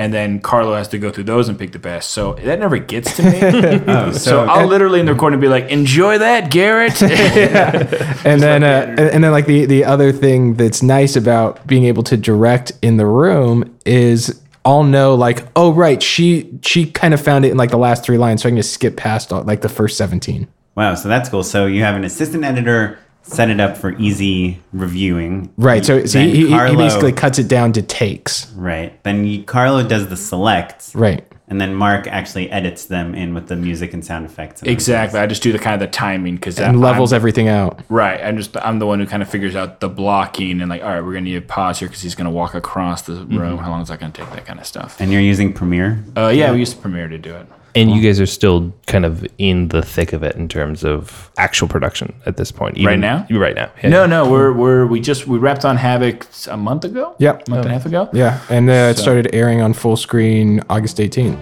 And 0.01 0.15
then 0.15 0.41
Carlo 0.41 0.75
has 0.75 0.87
to 0.89 0.99
go 0.99 1.11
through 1.11 1.25
those 1.25 1.49
and 1.49 1.59
pick 1.59 1.73
the 1.73 1.79
best. 1.79 2.11
So 2.11 2.35
that 2.35 2.61
never 2.61 2.79
gets 2.79 3.17
to 3.17 3.23
me. 3.25 3.39
Oh, 3.89 4.13
so 4.13 4.45
I'll 4.49 4.67
literally 4.67 5.01
in 5.01 5.07
the 5.07 5.13
recording 5.13 5.41
be 5.41 5.49
like, 5.49 5.71
"Enjoy 5.71 6.19
that, 6.19 6.51
Garrett." 6.51 7.03
and 7.03 8.41
then 8.41 8.63
uh, 8.63 8.87
and 8.91 9.01
and 9.01 9.25
then 9.25 9.33
like 9.33 9.47
the 9.47 9.67
the 9.67 9.85
other 9.85 10.13
thing 10.13 10.55
that's 10.55 10.83
nice 10.83 11.17
about 11.17 11.67
being 11.67 11.85
able 11.85 12.03
to 12.05 12.17
direct 12.17 12.73
in 12.83 12.97
the 12.97 13.07
room 13.07 13.77
is 13.85 14.41
I'll 14.65 14.85
know 14.85 15.15
like 15.15 15.47
oh 15.57 15.73
right 15.73 16.03
she 16.03 16.59
she 16.63 16.91
kind 16.91 17.15
of 17.15 17.21
found 17.21 17.45
it 17.45 17.51
in 17.51 17.57
like 17.57 17.71
the 17.71 17.79
last 17.79 18.05
three 18.05 18.19
lines 18.19 18.43
so 18.43 18.49
I 18.49 18.51
can 18.51 18.57
just 18.57 18.73
skip 18.73 18.97
past 18.97 19.33
all, 19.33 19.43
like 19.43 19.63
the 19.63 19.69
first 19.69 19.97
17 19.97 20.47
Wow, 20.79 20.95
so 20.95 21.09
that's 21.09 21.29
cool. 21.29 21.43
So 21.43 21.67
you 21.67 21.83
have 21.83 21.97
an 21.97 22.05
assistant 22.05 22.45
editor 22.45 23.01
set 23.29 23.51
it 23.51 23.61
up 23.61 23.77
for 23.77 23.97
easy 23.99 24.59
reviewing. 24.73 25.53
right 25.57 25.85
so, 25.85 26.05
so 26.07 26.19
he, 26.21 26.47
he, 26.49 26.69
he 26.69 26.77
basically 26.77 27.13
cuts 27.13 27.39
it 27.39 27.47
down 27.49 27.73
to 27.75 27.83
takes 27.83 28.51
Right. 28.53 29.03
Then 29.05 29.25
you, 29.27 29.45
Carlo 29.45 29.87
does 29.87 30.09
the 30.09 30.17
selects. 30.17 30.95
right 30.95 31.25
And 31.47 31.61
then 31.61 31.75
Mark 31.75 32.07
actually 32.07 32.51
edits 32.51 32.87
them 32.87 33.15
in 33.15 33.35
with 33.35 33.49
the 33.49 33.57
music 33.57 33.93
and 33.95 34.05
sound 34.05 34.27
effects. 34.27 34.63
and 34.63 34.71
exactly. 34.71 35.21
I 35.21 35.27
just 35.27 35.43
do 35.43 35.53
the 35.53 35.59
kind 35.59 35.75
of 35.75 35.81
the 35.81 35.93
timing 35.93 36.37
because 36.37 36.59
and 36.59 36.81
levels 36.81 37.13
everything 37.13 37.49
out 37.49 37.81
Right. 37.89 38.21
I'm 38.23 38.37
just 38.37 38.57
I'm 38.57 38.79
the 38.79 38.87
one 38.87 38.99
who 38.99 39.07
kind 39.07 39.23
of 39.23 39.29
figures 39.29 39.55
out 39.55 39.81
the 39.81 39.89
blocking 39.89 40.61
and 40.61 40.71
like, 40.71 40.83
all 40.83 40.89
right, 40.89 41.01
we're 41.05 41.13
gonna 41.13 41.23
need 41.23 41.37
a 41.37 41.43
pause 41.43 41.79
here 41.79 41.89
because 41.89 42.03
he's 42.03 42.15
gonna 42.15 42.31
walk 42.31 42.55
across 42.55 43.03
the 43.03 43.25
room. 43.27 43.59
How 43.59 43.71
long 43.71 43.83
is 43.83 43.89
that 43.89 44.01
gonna 44.01 44.13
take? 44.13 44.31
That 44.31 44.47
kind 44.47 44.59
of 44.59 44.67
stuff. 44.67 45.01
And 45.01 45.13
you're 45.13 45.21
using 45.21 45.53
Premiere? 45.53 46.03
Uh, 46.17 46.29
yeah, 46.29 46.51
we 46.53 46.59
used 46.59 46.81
Premiere 46.81 47.09
to 47.09 47.19
do 47.19 47.35
it. 47.35 47.47
And 47.81 47.91
you 47.91 48.03
guys 48.03 48.21
are 48.21 48.27
still 48.27 48.73
kind 48.87 49.05
of 49.05 49.27
in 49.39 49.69
the 49.69 49.83
thick 49.83 50.13
of 50.13 50.23
it 50.23 50.37
in 50.37 50.49
terms 50.49 50.85
of 50.85 51.31
actual 51.37 51.69
production 51.69 52.15
at 52.27 52.37
this 52.37 52.51
point. 52.53 52.77
even- 52.77 53.01
now? 53.01 53.27
Right 53.31 53.55
now. 53.55 53.71
Yeah. 53.83 53.91
No, 53.91 54.07
no, 54.07 54.31
we're 54.31 54.53
we're 54.53 54.87
we 54.87 55.01
just 55.01 55.27
we 55.27 55.39
wrapped 55.39 55.65
on 55.65 55.77
Havoc 55.77 56.27
a 56.49 56.57
month 56.57 56.85
ago. 56.85 57.15
Yeah, 57.19 57.39
a 57.47 57.51
month 57.51 57.65
and 57.65 57.67
a 57.67 57.73
half 57.73 57.87
ago. 57.87 58.09
yeah 58.13 58.41
and 58.51 58.69
uh, 58.69 58.93
it 58.93 58.99
started 58.99 59.35
airing 59.35 59.61
on 59.61 59.73
Fullscreen 59.75 60.65
August 60.69 60.99
18th 60.99 61.39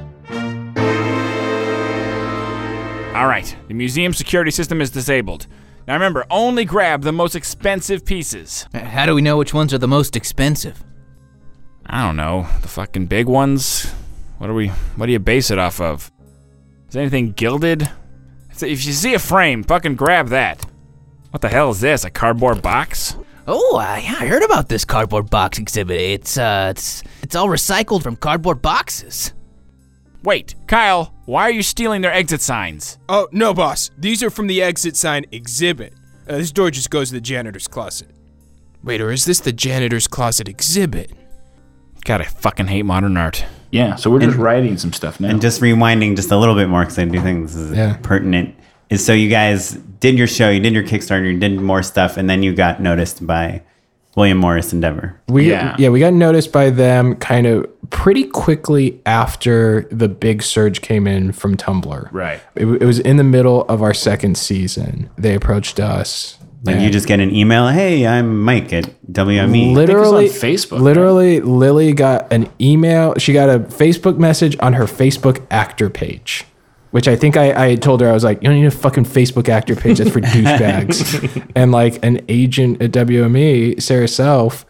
All 3.15 3.27
right, 3.27 3.57
the 3.69 3.75
museum 3.75 4.13
security 4.13 4.51
system 4.51 4.83
is 4.83 4.91
disabled. 4.91 5.47
Now 5.89 5.95
remember, 5.95 6.27
only 6.31 6.67
grab 6.67 7.03
the 7.03 7.13
most 7.13 7.35
expensive 7.35 8.05
pieces. 8.05 8.67
How 8.75 9.07
do 9.07 9.15
we 9.15 9.23
know 9.23 9.39
which 9.39 9.55
ones 9.55 9.73
are 9.73 9.79
the 9.79 9.89
most 9.89 10.17
expensive? 10.17 10.85
I 11.87 12.05
don't 12.05 12.17
know, 12.17 12.47
the 12.61 12.69
fucking 12.69 13.07
big 13.07 13.27
ones. 13.27 13.91
What 14.39 14.49
do 14.49 14.53
we? 14.55 14.69
What 14.97 15.07
do 15.07 15.13
you 15.13 15.19
base 15.19 15.51
it 15.51 15.59
off 15.59 15.81
of? 15.81 16.11
Is 16.97 17.01
anything 17.01 17.33
gilded? 17.33 17.91
If 18.51 18.63
if 18.63 18.87
you 18.87 18.95
see 18.95 19.13
a 19.13 19.19
frame, 19.19 19.63
fucking 19.65 19.97
grab 19.97 20.29
that. 20.29 20.65
What 21.31 21.43
the 21.43 21.51
hell 21.51 21.69
is 21.69 21.83
this? 21.83 22.07
A 22.07 22.11
cardboard 22.11 22.63
box? 22.63 23.15
Oh, 23.47 23.77
uh, 23.77 24.01
yeah, 24.03 24.17
I 24.19 24.27
heard 24.27 24.43
about 24.43 24.71
this 24.71 24.87
cardboard 24.87 25.29
box 25.29 25.59
exhibit. 25.59 26.01
It's 26.01 26.39
uh, 26.39 26.69
it's 26.71 27.03
it's 27.23 27.37
all 27.37 27.49
recycled 27.49 28.03
from 28.03 28.17
cardboard 28.17 28.63
boxes. 28.63 29.35
Wait, 30.23 30.55
Kyle, 30.69 31.13
why 31.27 31.43
are 31.43 31.51
you 31.51 31.63
stealing 31.63 32.01
their 32.01 32.15
exit 32.15 32.41
signs? 32.41 32.97
Oh, 33.11 33.29
no, 33.31 33.53
boss. 33.53 33.91
These 33.99 34.23
are 34.23 34.31
from 34.31 34.47
the 34.47 34.63
exit 34.63 34.97
sign 34.97 35.27
exhibit. 35.33 35.93
Uh, 36.27 36.39
this 36.39 36.51
door 36.51 36.71
just 36.71 36.89
goes 36.89 37.09
to 37.09 37.17
the 37.17 37.21
janitor's 37.21 37.69
closet. 37.69 38.09
Wait, 38.83 39.03
or 39.03 39.13
is 39.13 39.27
this 39.27 39.41
the 39.41 39.53
janitor's 39.53 40.09
closet 40.09 40.49
exhibit? 40.49 41.13
God, 42.07 42.23
I 42.23 42.25
fucking 42.25 42.69
hate 42.69 42.85
modern 42.85 43.19
art. 43.19 43.45
Yeah, 43.71 43.97
so 43.97 44.11
we're 44.11 44.21
just 44.21 44.37
writing 44.39 44.77
some 44.79 44.93
stuff 44.93 45.21
now. 45.21 45.29
And 45.29 45.41
just 45.41 45.61
rewinding 45.61 46.17
just 46.17 46.31
a 46.31 46.37
little 46.37 46.55
bit 46.55 46.69
more 46.69 46.83
because 46.83 46.99
I 46.99 47.05
do 47.05 47.21
think 47.21 47.47
this 47.47 47.57
is 47.57 47.77
Yeah. 47.77 47.97
pertinent. 48.03 48.55
Is 48.91 49.05
so 49.05 49.13
you 49.13 49.29
guys 49.29 49.73
did 50.01 50.17
your 50.17 50.29
show, 50.29 50.49
you 50.51 50.61
did 50.61 50.73
your 50.73 50.85
Kickstarter, 50.85 51.33
you 51.33 51.39
did 51.39 51.61
more 51.61 51.83
stuff, 51.83 52.17
and 52.17 52.31
then 52.31 52.43
you 52.43 52.55
got 52.55 52.81
noticed 52.81 53.27
by 53.27 53.63
William 54.15 54.39
Morris 54.39 54.73
Endeavor. 54.73 55.21
We 55.29 55.51
Yeah. 55.51 55.75
yeah. 55.79 55.89
we 55.89 56.01
got 56.01 56.13
noticed 56.15 56.53
by 56.53 56.71
them 56.71 57.17
kind 57.17 57.47
of 57.47 57.67
pretty 57.91 58.25
quickly 58.25 59.01
after 59.05 59.87
the 59.91 60.09
big 60.09 60.43
surge 60.43 60.81
came 60.81 61.07
in 61.07 61.33
from 61.33 61.57
Tumblr. 61.57 62.09
Right. 62.13 62.41
It, 62.55 62.67
it 62.67 62.85
was 62.87 62.99
in 63.01 63.17
the 63.17 63.25
middle 63.25 63.63
of 63.63 63.83
our 63.83 63.93
second 63.93 64.39
season. 64.39 65.11
They 65.19 65.35
approached 65.35 65.79
us. 65.81 66.39
Like 66.67 66.81
you 66.81 66.91
just 66.91 67.07
get 67.07 67.21
an 67.21 67.35
email, 67.35 67.69
hey, 67.69 68.07
I'm 68.07 68.43
Mike 68.43 68.73
at 68.73 68.85
WME. 69.13 69.75
literally 69.75 70.29
on 70.29 70.35
Facebook, 70.35 70.81
Literally, 70.81 71.41
Lily 71.41 71.93
got 71.93 72.33
an 72.33 72.49
email. 72.61 73.15
She 73.19 73.33
got 73.33 73.49
a 73.49 73.61
Facebook 73.61 74.19
message 74.19 74.57
on 74.61 74.73
her 74.75 74.85
Facebook 74.85 75.45
actor 75.51 75.89
page. 75.91 76.45
Which 76.93 77.09
I 77.09 77.17
think 77.17 77.37
I, 77.37 77.73
I 77.73 77.75
told 77.75 78.01
her 78.01 78.09
I 78.09 78.13
was 78.13 78.25
like, 78.25 78.43
you 78.43 78.49
don't 78.49 78.59
need 78.59 78.67
a 78.67 78.71
fucking 78.71 79.05
Facebook 79.05 79.49
actor 79.49 79.77
page. 79.77 79.99
That's 79.99 80.11
for 80.11 80.21
douchebags. 80.23 81.51
and 81.55 81.71
like 81.73 82.03
an 82.05 82.21
agent 82.29 82.81
at 82.81 82.93
WME, 82.93 83.83
Sarah 83.83 84.09
Self, 84.09 84.65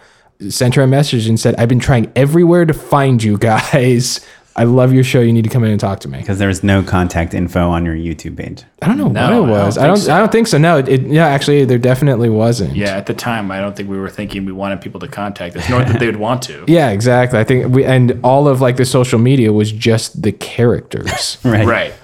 sent 0.49 0.75
her 0.75 0.83
a 0.83 0.87
message 0.89 1.29
and 1.29 1.39
said, 1.39 1.55
I've 1.57 1.69
been 1.69 1.79
trying 1.79 2.11
everywhere 2.17 2.65
to 2.65 2.75
find 2.75 3.23
you 3.23 3.39
guys. 3.39 4.21
I 4.59 4.65
love 4.65 4.93
your 4.93 5.05
show. 5.05 5.21
You 5.21 5.33
need 5.33 5.45
to 5.45 5.51
come 5.51 5.65
in 5.65 5.71
and 5.71 5.79
talk 5.79 6.01
to 6.01 6.09
me. 6.09 6.19
Because 6.19 6.39
there 6.39 6.49
was 6.49 6.65
no 6.65 6.83
contact 6.83 7.35
info 7.35 7.69
on 7.69 7.85
your 7.85 7.95
YouTube 7.95 8.37
page. 8.39 8.63
I 8.83 8.89
don't 8.89 8.97
know 8.97 9.09
No, 9.09 9.21
what 9.21 9.21
I 9.23 9.27
it 9.27 9.31
don't 9.37 9.49
was. 9.51 9.79
I 9.79 9.87
don't. 9.87 9.97
so. 9.99 10.15
I 10.15 10.19
don't 10.19 10.33
think 10.33 10.47
so. 10.47 10.57
No. 10.59 10.79
It, 10.79 11.03
yeah. 11.03 11.27
Actually, 11.27 11.67
there 11.67 11.79
definitely 11.79 12.31
wasn't. 12.31 12.75
yeah, 12.75 12.97
at 12.97 13.05
the 13.07 13.13
time, 13.15 13.51
I 13.51 13.61
don't 13.61 13.77
think 13.77 13.89
we 13.91 13.99
were 13.99 14.09
thinking 14.09 14.47
we 14.47 14.53
wanted 14.53 14.81
people 14.81 14.99
to 15.01 15.09
contact 15.09 15.57
us, 15.57 15.69
nor 15.69 15.85
that 15.85 16.01
they 16.01 16.07
would 16.07 16.17
want 16.17 16.43
to. 16.45 16.65
Yeah. 16.69 16.89
Exactly. 16.91 17.39
I 17.39 17.45
think 17.45 17.75
we 17.75 17.85
and 17.85 18.19
all 18.25 18.49
of 18.49 18.61
like 18.63 18.77
the 18.77 18.85
social 18.87 19.19
media 19.19 19.53
was 19.53 19.71
just 19.73 20.23
the 20.23 20.33
characters. 20.33 21.39
Right. 21.45 21.67
Right. 21.67 21.95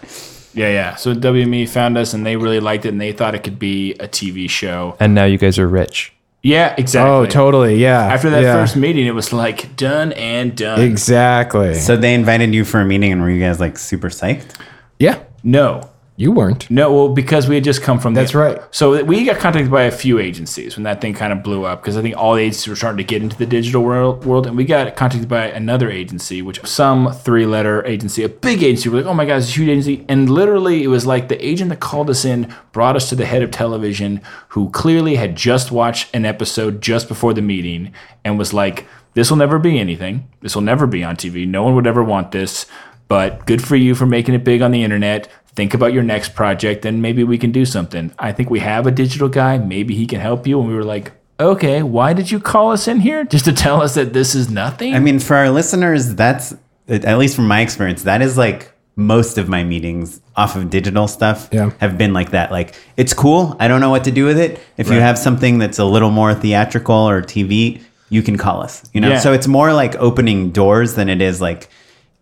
Yeah, 0.55 0.69
yeah. 0.69 0.95
So 0.97 1.15
WME 1.15 1.67
found 1.69 1.97
us 1.97 2.13
and 2.13 2.27
they 2.27 2.37
really 2.37 2.61
liked 2.61 2.85
it 2.85 2.91
and 2.91 3.01
they 3.01 3.13
thought 3.13 3.35
it 3.35 3.43
could 3.43 3.59
be 3.59 3.93
a 3.95 4.07
TV 4.07 4.49
show. 4.51 4.97
And 5.01 5.15
now 5.15 5.25
you 5.25 5.39
guys 5.39 5.59
are 5.59 5.67
rich. 5.67 6.13
Yeah, 6.43 6.75
oh, 6.77 6.81
exactly. 6.81 7.13
oh, 7.13 7.27
totally. 7.27 7.77
Yeah. 7.77 8.01
After 8.01 8.29
that 8.31 8.43
yeah. 8.43 8.55
first 8.55 8.77
meeting, 8.77 9.07
it 9.07 9.15
was 9.15 9.33
like 9.33 9.77
done 9.77 10.13
and 10.13 10.57
done. 10.57 10.81
Exactly. 10.81 11.75
So 11.75 11.97
they 11.97 12.15
invited 12.15 12.53
you 12.53 12.65
for 12.65 12.81
a 12.81 12.85
meeting, 12.85 13.13
and 13.13 13.23
were 13.23 13.31
you 13.31 13.41
guys 13.41 13.61
like 13.61 13.79
super 13.79 14.09
psyched? 14.09 14.57
yeah. 14.99 15.23
No. 15.45 15.92
You 16.15 16.31
weren't. 16.31 16.71
No, 16.71 16.93
well, 16.93 17.09
because 17.09 17.49
we 17.49 17.55
had 17.55 17.65
just 17.65 17.83
come 17.83 17.99
from. 17.99 18.13
That's 18.13 18.33
the, 18.33 18.39
right. 18.39 18.61
So 18.71 19.03
we 19.03 19.25
got 19.25 19.39
contacted 19.39 19.71
by 19.71 19.85
a 19.85 19.91
few 19.91 20.19
agencies 20.19 20.77
when 20.77 20.85
that 20.85 21.01
thing 21.01 21.15
kind 21.15 21.33
of 21.33 21.43
blew 21.43 21.65
up 21.65 21.81
because 21.81 21.97
I 21.97 22.03
think 22.03 22.17
all 22.17 22.35
the 22.35 22.43
agencies 22.43 22.69
were 22.69 22.77
starting 22.77 22.99
to 22.99 23.05
get 23.05 23.23
into 23.23 23.37
the 23.37 23.47
digital 23.47 23.83
world, 23.83 24.27
world, 24.27 24.47
and 24.47 24.55
we 24.55 24.65
got 24.65 24.95
contacted 24.95 25.29
by 25.29 25.47
another 25.47 25.91
agency, 25.91 26.43
which 26.43 26.61
was 26.61 26.71
some 26.71 27.13
three-letter 27.13 27.87
agency, 27.87 28.23
a 28.25 28.29
big 28.29 28.63
agency. 28.63 28.91
We're 28.91 28.99
like, 28.99 29.07
oh 29.07 29.15
my 29.15 29.25
god, 29.25 29.39
it's 29.39 29.49
a 29.49 29.53
huge 29.53 29.71
agency, 29.71 30.05
and 30.07 30.29
literally 30.29 30.83
it 30.83 30.89
was 30.89 31.07
like 31.07 31.29
the 31.29 31.45
agent 31.45 31.71
that 31.71 31.81
called 31.81 32.11
us 32.11 32.27
in 32.27 32.55
brought 32.73 32.95
us 32.95 33.09
to 33.09 33.15
the 33.15 33.25
head 33.25 33.43
of 33.43 33.51
television, 33.51 34.21
who 34.49 34.69
clearly 34.71 35.15
had 35.15 35.35
just 35.35 35.73
watched 35.73 36.15
an 36.15 36.27
episode 36.27 36.83
just 36.83 37.09
before 37.09 37.33
the 37.33 37.43
meeting, 37.43 37.91
and 38.23 38.39
was 38.39 38.53
like, 38.53 38.87
"This 39.15 39.31
will 39.31 39.39
never 39.39 39.59
be 39.59 39.79
anything. 39.79 40.29
This 40.43 40.55
will 40.55 40.63
never 40.63 40.87
be 40.87 41.03
on 41.03 41.17
TV. 41.17 41.49
No 41.49 41.63
one 41.63 41.75
would 41.75 41.87
ever 41.87 42.05
want 42.05 42.33
this." 42.33 42.67
But 43.09 43.45
good 43.45 43.63
for 43.63 43.77
you 43.77 43.95
for 43.95 44.07
making 44.07 44.35
it 44.35 44.43
big 44.43 44.63
on 44.63 44.71
the 44.71 44.83
internet 44.83 45.29
think 45.55 45.75
about 45.75 45.93
your 45.93 46.03
next 46.03 46.35
project 46.35 46.85
and 46.85 47.03
maybe 47.03 47.25
we 47.25 47.37
can 47.39 47.53
do 47.53 47.65
something. 47.65 48.13
I 48.19 48.33
think 48.33 48.49
we 48.51 48.61
have 48.61 48.87
a 48.87 48.91
digital 48.91 49.29
guy. 49.29 49.59
Maybe 49.59 49.95
he 49.95 50.07
can 50.07 50.21
help 50.21 50.47
you. 50.47 50.59
And 50.61 50.69
we 50.69 50.75
were 50.75 50.85
like, 50.85 51.13
okay, 51.39 51.83
why 51.83 52.13
did 52.13 52.31
you 52.31 52.41
call 52.41 52.71
us 52.73 52.89
in 52.89 53.01
here? 53.01 53.25
Just 53.25 53.45
to 53.47 53.53
tell 53.53 53.83
us 53.83 53.95
that 53.95 54.13
this 54.13 54.35
is 54.35 54.49
nothing? 54.51 54.95
I 54.95 54.99
mean, 54.99 55.19
for 55.19 55.37
our 55.37 55.51
listeners, 55.51 56.15
that's 56.15 56.55
at 56.89 57.19
least 57.19 57.37
from 57.37 57.47
my 57.49 57.61
experience, 57.61 58.05
that 58.05 58.23
is 58.23 58.39
like 58.39 58.73
most 58.97 59.39
of 59.39 59.49
my 59.49 59.65
meetings 59.65 60.21
off 60.37 60.55
of 60.57 60.69
digital 60.71 61.09
stuff 61.09 61.49
Yeah. 61.53 61.71
have 61.79 61.97
been 61.97 62.13
like 62.13 62.31
that. 62.33 62.51
Like, 62.53 62.75
it's 62.97 63.15
cool. 63.15 63.57
I 63.59 63.67
don't 63.69 63.81
know 63.81 63.91
what 63.91 64.05
to 64.05 64.11
do 64.11 64.25
with 64.27 64.39
it. 64.39 64.61
If 64.77 64.89
you 64.89 65.01
have 65.01 65.19
something 65.19 65.59
that's 65.59 65.79
a 65.79 65.85
little 65.85 66.11
more 66.11 66.35
theatrical 66.35 66.95
or 66.95 67.23
TV, 67.23 67.81
you 68.11 68.23
can 68.23 68.37
call 68.37 68.63
us. 68.63 68.83
You 68.93 69.01
know, 69.01 69.09
Yeah. 69.11 69.19
so 69.21 69.33
it's 69.33 69.47
more 69.49 69.73
like 69.73 69.97
opening 69.97 70.51
doors 70.51 70.95
than 70.95 71.09
it 71.09 71.23
is 71.23 71.41
like, 71.41 71.69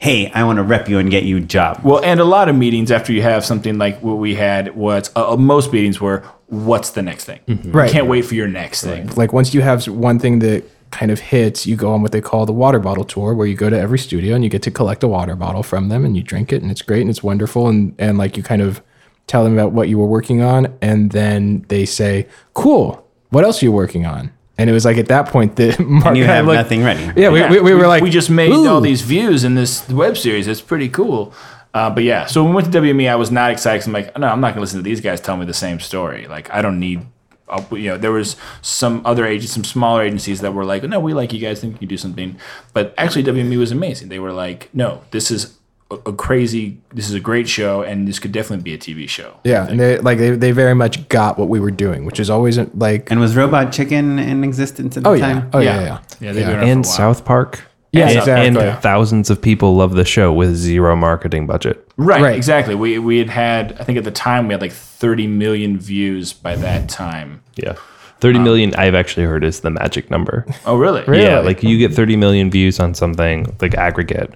hey, 0.01 0.31
I 0.31 0.45
want 0.45 0.57
to 0.57 0.63
rep 0.63 0.89
you 0.89 0.99
and 0.99 1.11
get 1.11 1.25
you 1.25 1.37
a 1.37 1.41
job. 1.41 1.81
well, 1.85 2.03
and 2.03 2.21
a 2.21 2.25
lot 2.25 2.49
of 2.49 2.57
meetings 2.57 2.91
after 2.91 3.13
you 3.13 3.21
have 3.23 3.45
something 3.45 3.77
like 3.77 4.01
what 4.03 4.15
we 4.15 4.35
had 4.35 4.75
was 4.75 5.11
uh, 5.15 5.37
most 5.37 5.73
meetings 5.75 6.01
were, 6.01 6.25
what's 6.47 6.91
the 6.91 7.03
next 7.03 7.27
thing? 7.27 7.41
Right. 7.67 7.87
You 7.89 7.93
can't 7.93 8.07
wait 8.07 8.23
for 8.23 8.35
your 8.35 8.49
next 8.49 8.83
thing. 8.83 9.09
Like 9.09 9.33
once 9.35 9.53
you 9.53 9.61
have 9.61 9.87
one 9.87 10.19
thing 10.19 10.39
that 10.39 10.65
kind 10.91 11.13
of 11.13 11.21
hits, 11.21 11.67
you 11.67 11.77
go 11.77 11.93
on 11.93 12.01
what 12.03 12.13
they 12.13 12.21
call 12.23 12.47
the 12.47 12.53
water 12.53 12.79
bottle 12.79 13.05
tour, 13.05 13.35
where 13.35 13.47
you 13.47 13.55
go 13.55 13.69
to 13.69 13.79
every 13.79 13.99
studio 13.99 14.35
and 14.35 14.43
you 14.43 14.51
get 14.51 14.63
to 14.63 14.71
collect 14.71 15.03
a 15.05 15.09
water 15.09 15.37
bottle 15.37 15.63
from 15.63 15.89
them 15.91 16.05
and 16.05 16.17
you 16.17 16.23
drink 16.23 16.53
it 16.53 16.63
and 16.63 16.71
it's 16.71 16.83
great 16.83 17.03
and 17.03 17.11
it's 17.11 17.23
wonderful 17.23 17.69
and 17.69 17.95
and 17.99 18.19
like 18.19 18.37
you 18.37 18.43
kind 18.43 18.63
of 18.63 18.83
tell 19.27 19.45
them 19.45 19.53
about 19.53 19.71
what 19.71 19.89
you 19.89 19.99
were 19.99 20.07
working 20.07 20.43
on 20.43 20.77
and 20.81 21.13
then 21.13 21.65
they 21.69 21.85
say, 21.85 22.27
"Cool, 22.55 23.07
what 23.29 23.45
else 23.45 23.63
are 23.63 23.67
you 23.67 23.73
working 23.73 24.07
on?" 24.07 24.33
And 24.61 24.69
it 24.69 24.73
was 24.75 24.85
like 24.85 24.99
at 24.99 25.09
that 25.09 25.27
point 25.27 25.57
that 25.57 25.79
Mark 26.01 26.07
And 26.07 26.17
you 26.19 26.25
and 26.25 26.33
I 26.33 26.37
have 26.37 26.47
looked- 26.47 26.57
nothing 26.57 26.85
ready. 26.85 27.05
Yeah, 27.21 27.31
we, 27.31 27.41
we, 27.49 27.61
we 27.61 27.75
were 27.75 27.87
like, 27.87 28.03
we 28.03 28.11
just 28.11 28.29
made 28.31 28.53
"Ooh." 28.53 28.69
all 28.69 28.81
these 28.83 29.01
views 29.01 29.43
in 29.43 29.55
this 29.55 29.89
web 29.89 30.17
series. 30.17 30.47
It's 30.47 30.61
pretty 30.61 30.89
cool. 30.89 31.33
Uh, 31.73 31.89
but 31.89 32.03
yeah, 32.05 32.27
so 32.27 32.43
when 32.43 32.51
we 32.53 32.57
went 32.61 32.73
to 32.73 32.81
WME, 32.81 33.09
I 33.09 33.15
was 33.17 33.31
not 33.31 33.51
excited. 33.53 33.79
'cause 33.79 33.87
I'm 33.87 33.93
like, 33.95 34.19
no, 34.19 34.27
I'm 34.29 34.41
not 34.41 34.51
gonna 34.51 34.61
listen 34.61 34.79
to 34.81 34.83
these 34.83 35.01
guys 35.01 35.21
tell 35.21 35.37
me 35.37 35.47
the 35.47 35.55
same 35.55 35.81
story. 35.81 36.27
Like, 36.27 36.51
I 36.53 36.61
don't 36.63 36.79
need. 36.81 37.07
uh, 37.49 37.63
You 37.73 37.91
know, 37.91 37.97
there 37.99 38.13
was 38.13 38.37
some 38.61 39.01
other 39.05 39.25
agents, 39.25 39.53
some 39.55 39.65
smaller 39.65 40.03
agencies 40.03 40.41
that 40.43 40.53
were 40.53 40.65
like, 40.65 40.83
"No, 40.85 40.99
we 41.01 41.15
like 41.15 41.33
you 41.33 41.41
guys. 41.41 41.61
Think 41.61 41.75
you 41.75 41.79
can 41.79 41.89
do 41.89 41.97
something." 41.97 42.37
But 42.75 42.93
actually, 42.99 43.23
WME 43.25 43.57
was 43.57 43.73
amazing. 43.73 44.09
They 44.09 44.19
were 44.19 44.33
like, 44.33 44.69
"No, 44.75 45.03
this 45.13 45.31
is 45.31 45.57
a, 45.91 45.95
a 46.11 46.13
crazy. 46.13 46.79
This 46.95 47.09
is 47.09 47.15
a 47.15 47.21
great 47.21 47.49
show, 47.49 47.83
and 47.83 48.07
this 48.07 48.19
could 48.19 48.33
definitely 48.33 48.63
be 48.63 48.75
a 48.75 48.79
TV 48.79 49.09
show." 49.09 49.39
Yeah, 49.45 49.67
and 49.69 49.79
they 49.79 49.99
like 49.99 50.19
they, 50.19 50.31
they 50.31 50.53
very 50.53 50.75
much 50.75 51.09
got 51.09 51.39
what 51.39 51.49
we 51.49 51.61
were 51.61 51.71
doing, 51.71 52.05
which 52.05 52.21
is 52.21 52.31
always 52.31 52.59
like 52.75 53.11
And 53.11 53.21
was 53.21 53.37
Robot 53.37 53.73
Chicken 53.73 54.19
in 54.19 54.45
existence 54.45 54.97
at 54.97 55.03
the 55.03 55.09
oh 55.09 55.13
yeah, 55.15 55.33
time? 55.33 55.51
oh 55.53 55.59
yeah, 55.61 55.75
Yeah. 55.75 55.83
yeah, 55.83 55.99
Yeah, 56.21 56.33
they've 56.33 56.47
been 56.47 56.69
and 56.69 56.85
for 56.85 56.89
a 56.89 56.91
while. 56.91 57.15
South 57.15 57.25
Park. 57.25 57.63
Yeah, 57.93 58.09
and, 58.09 58.19
exactly. 58.19 58.47
and 58.47 58.57
Yeah. 58.57 58.77
thousands 58.77 59.31
of 59.31 59.43
people 59.43 59.75
love 59.75 59.95
the 59.95 60.05
show 60.05 60.33
with 60.33 60.55
zero 60.55 60.95
marketing 60.95 61.47
budget. 61.49 61.85
Right, 61.97 62.23
Right. 62.23 62.37
exactly. 62.37 62.75
We 62.77 62.99
we 63.01 63.19
had 63.19 63.31
had. 63.31 63.77
I 63.81 63.85
think 63.85 63.99
at 63.99 64.05
the 64.05 64.13
time 64.13 64.47
we 64.47 64.55
had 64.55 64.61
like 64.61 64.73
30 64.73 65.27
million 65.27 65.77
views 65.79 66.33
by 66.33 66.55
that 66.57 66.89
time. 66.89 67.41
Yeah. 67.57 67.75
30 68.21 68.39
um, 68.39 68.45
million, 68.45 68.75
I've 68.77 68.95
actually 68.95 69.25
heard 69.27 69.43
is 69.43 69.61
the 69.61 69.71
magic 69.71 70.11
number. 70.11 70.47
Oh, 70.67 70.77
really? 70.77 71.03
Yeah, 71.21 71.41
like 71.41 71.63
you 71.63 71.79
get 71.79 71.93
30 71.95 72.17
million 72.17 72.51
views 72.51 72.79
on 72.79 72.95
something 72.95 73.57
like 73.61 73.75
aggregate. 73.75 74.35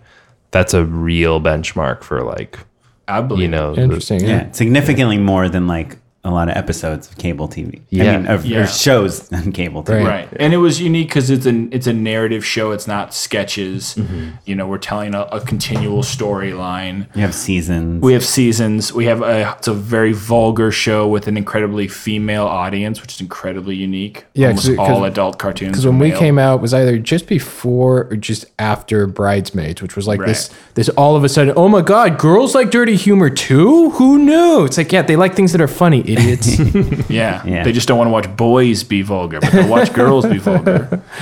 That's 0.54 0.72
a 0.72 0.84
real 0.84 1.40
benchmark 1.40 2.04
for 2.04 2.22
like, 2.22 2.60
I 3.08 3.20
believe. 3.20 3.42
you 3.42 3.48
know, 3.48 3.74
Interesting. 3.74 4.20
Yeah. 4.20 4.28
Yeah, 4.28 4.52
significantly 4.52 5.18
more 5.18 5.48
than 5.48 5.66
like 5.66 5.98
a 6.26 6.30
lot 6.30 6.48
of 6.48 6.56
episodes 6.56 7.08
of 7.10 7.18
cable 7.18 7.48
TV. 7.48 7.82
Yeah. 7.90 8.04
I 8.12 8.16
mean, 8.16 8.26
of, 8.26 8.46
Yeah. 8.46 8.60
or 8.60 8.66
shows 8.66 9.30
on 9.32 9.52
cable 9.52 9.82
TV. 9.84 10.04
Right. 10.04 10.06
right 10.06 10.28
and 10.40 10.54
it 10.54 10.56
was 10.58 10.80
unique 10.80 11.08
because 11.08 11.28
it's 11.30 11.44
an 11.46 11.68
it's 11.72 11.86
a 11.86 11.92
narrative 11.92 12.44
show 12.44 12.70
it's 12.72 12.86
not 12.86 13.12
sketches 13.12 13.94
mm-hmm. 13.94 14.30
you 14.46 14.54
know 14.54 14.66
we're 14.66 14.78
telling 14.78 15.14
a, 15.14 15.22
a 15.32 15.40
continual 15.40 16.02
storyline 16.02 17.06
We 17.14 17.20
have 17.20 17.34
seasons. 17.34 18.02
we 18.02 18.12
have 18.14 18.24
seasons 18.24 18.92
we 18.92 19.04
have 19.06 19.22
a 19.22 19.54
it's 19.58 19.68
a 19.68 19.74
very 19.74 20.12
vulgar 20.12 20.70
show 20.70 21.06
with 21.06 21.28
an 21.28 21.36
incredibly 21.36 21.88
female 21.88 22.46
audience 22.46 23.00
which 23.02 23.12
is 23.14 23.20
incredibly 23.20 23.76
unique 23.76 24.24
Yeah, 24.34 24.48
almost 24.48 24.66
'cause- 24.68 24.76
'cause- 24.76 24.88
all 24.90 25.04
adult 25.04 25.38
cartoons 25.38 25.72
Because 25.72 25.86
are 25.86 25.90
when 25.90 25.98
we 25.98 26.08
male. 26.10 26.18
came 26.18 26.38
out, 26.38 26.56
it 26.56 26.62
was 26.62 26.74
either 26.74 26.98
just 26.98 27.26
before 27.28 28.08
or 28.10 28.16
just 28.16 28.46
after 28.58 29.06
Bridesmaids, 29.06 29.82
which 29.82 29.96
was 29.96 30.06
like 30.08 30.20
this 30.24 30.50
this 30.74 30.88
all 30.90 31.16
of 31.16 31.24
a 31.24 31.28
sudden, 31.28 31.52
oh 31.56 31.68
my 31.68 31.82
god, 31.82 32.18
girls 32.18 32.54
like 32.54 32.70
dirty 32.70 32.96
humor 32.96 33.30
too? 33.30 33.90
Who 33.90 34.18
knew? 34.18 34.64
It's 34.64 34.78
like, 34.78 34.90
yeah, 34.92 35.02
they 35.02 35.16
like 35.16 35.34
things 35.34 35.52
that 35.52 35.60
are 35.60 35.68
funny, 35.68 36.00
idiots. 36.14 36.58
yeah. 37.10 37.44
Yeah. 37.46 37.64
they 37.64 37.72
just 37.72 37.86
don't 37.86 37.98
want 37.98 38.08
to 38.08 38.12
watch 38.12 38.36
boys 38.36 38.82
be 38.82 39.02
vulgar 39.02 39.40
but 39.40 39.52
they'll 39.52 39.68
watch 39.68 39.92
girls 39.92 40.26
be 40.26 40.38
vulgar 40.38 41.02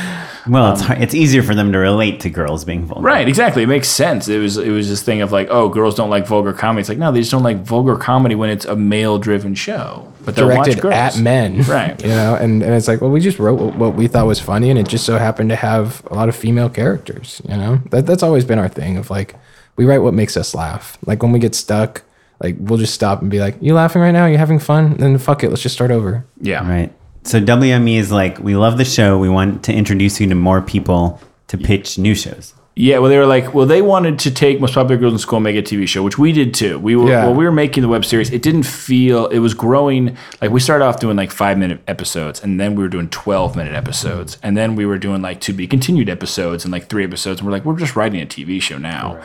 well, 0.48 0.72
it's 0.72 0.80
um, 0.82 0.88
hard, 0.88 1.02
it's 1.02 1.14
easier 1.14 1.42
for 1.42 1.54
them 1.54 1.72
to 1.72 1.78
relate 1.78 2.20
to 2.20 2.30
girls 2.30 2.64
being 2.64 2.84
vulgar. 2.84 3.02
Right, 3.02 3.28
exactly. 3.28 3.62
It 3.62 3.68
makes 3.68 3.88
sense. 3.88 4.28
It 4.28 4.38
was 4.38 4.56
it 4.56 4.70
was 4.70 4.88
this 4.88 5.02
thing 5.02 5.22
of 5.22 5.30
like, 5.30 5.48
oh, 5.50 5.68
girls 5.68 5.94
don't 5.94 6.10
like 6.10 6.26
vulgar 6.26 6.52
comedy. 6.52 6.80
It's 6.80 6.88
like, 6.88 6.98
no, 6.98 7.12
they 7.12 7.20
just 7.20 7.30
don't 7.30 7.42
like 7.42 7.58
vulgar 7.58 7.96
comedy 7.96 8.34
when 8.34 8.50
it's 8.50 8.64
a 8.64 8.74
male 8.74 9.18
driven 9.18 9.54
show. 9.54 10.12
But 10.24 10.36
they'll 10.36 10.48
watch 10.48 10.66
Directed 10.66 10.82
girls. 10.82 10.94
at 10.94 11.18
men. 11.18 11.62
Right. 11.72 12.00
You 12.02 12.08
know, 12.08 12.34
and, 12.34 12.62
and 12.62 12.74
it's 12.74 12.86
like, 12.86 13.00
well, 13.00 13.10
we 13.10 13.20
just 13.20 13.38
wrote 13.38 13.58
what, 13.58 13.76
what 13.76 13.94
we 13.94 14.08
thought 14.08 14.26
was 14.26 14.40
funny, 14.40 14.68
and 14.68 14.78
it 14.78 14.88
just 14.88 15.06
so 15.06 15.16
happened 15.16 15.50
to 15.50 15.56
have 15.56 16.02
a 16.10 16.14
lot 16.14 16.28
of 16.28 16.36
female 16.36 16.68
characters. 16.68 17.40
You 17.48 17.56
know, 17.56 17.76
that, 17.90 18.06
that's 18.06 18.22
always 18.22 18.44
been 18.44 18.58
our 18.58 18.68
thing 18.68 18.96
of 18.96 19.10
like, 19.10 19.36
we 19.76 19.84
write 19.84 19.98
what 19.98 20.12
makes 20.12 20.36
us 20.36 20.54
laugh. 20.54 20.98
Like 21.06 21.22
when 21.22 21.32
we 21.32 21.38
get 21.38 21.54
stuck, 21.54 22.02
like 22.42 22.56
we'll 22.58 22.78
just 22.78 22.94
stop 22.94 23.22
and 23.22 23.30
be 23.30 23.40
like, 23.40 23.56
you 23.60 23.74
laughing 23.74 24.02
right 24.02 24.10
now? 24.10 24.26
You 24.26 24.38
having 24.38 24.58
fun? 24.58 24.96
Then 24.96 25.16
fuck 25.18 25.44
it, 25.44 25.50
let's 25.50 25.62
just 25.62 25.74
start 25.74 25.90
over. 25.90 26.24
Yeah. 26.40 26.68
Right. 26.68 26.92
So 27.24 27.40
WME 27.40 27.96
is 27.96 28.10
like, 28.10 28.38
we 28.40 28.56
love 28.56 28.78
the 28.78 28.84
show. 28.84 29.18
We 29.18 29.28
want 29.28 29.62
to 29.64 29.72
introduce 29.72 30.20
you 30.20 30.28
to 30.28 30.34
more 30.34 30.60
people 30.60 31.20
to 31.48 31.58
pitch 31.58 31.98
new 31.98 32.14
shows. 32.14 32.54
Yeah, 32.74 32.98
well, 32.98 33.10
they 33.10 33.18
were 33.18 33.26
like, 33.26 33.52
well, 33.52 33.66
they 33.66 33.82
wanted 33.82 34.18
to 34.20 34.30
take 34.30 34.58
Most 34.58 34.72
Popular 34.72 34.96
Girls 34.98 35.12
in 35.12 35.18
School 35.18 35.36
and 35.36 35.44
make 35.44 35.56
a 35.56 35.62
TV 35.62 35.86
show, 35.86 36.02
which 36.02 36.16
we 36.16 36.32
did 36.32 36.54
too. 36.54 36.78
We 36.78 36.96
were, 36.96 37.06
Yeah. 37.10 37.26
while 37.26 37.34
we 37.34 37.44
were 37.44 37.52
making 37.52 37.82
the 37.82 37.88
web 37.88 38.02
series, 38.02 38.30
it 38.30 38.40
didn't 38.40 38.62
feel, 38.62 39.26
it 39.26 39.40
was 39.40 39.52
growing. 39.52 40.16
Like, 40.40 40.50
we 40.50 40.58
started 40.58 40.82
off 40.86 40.98
doing 40.98 41.14
like 41.16 41.30
five 41.30 41.58
minute 41.58 41.80
episodes, 41.86 42.42
and 42.42 42.58
then 42.58 42.74
we 42.74 42.82
were 42.82 42.88
doing 42.88 43.08
12 43.10 43.56
minute 43.56 43.74
episodes, 43.74 44.38
and 44.42 44.56
then 44.56 44.74
we 44.74 44.86
were 44.86 44.96
doing 44.96 45.20
like 45.20 45.40
to 45.42 45.52
be 45.52 45.66
continued 45.66 46.08
episodes 46.08 46.64
and 46.64 46.72
like 46.72 46.86
three 46.88 47.04
episodes. 47.04 47.40
And 47.40 47.46
we're 47.46 47.52
like, 47.52 47.66
we're 47.66 47.76
just 47.78 47.94
writing 47.94 48.22
a 48.22 48.26
TV 48.26 48.60
show 48.60 48.78
now. 48.78 49.20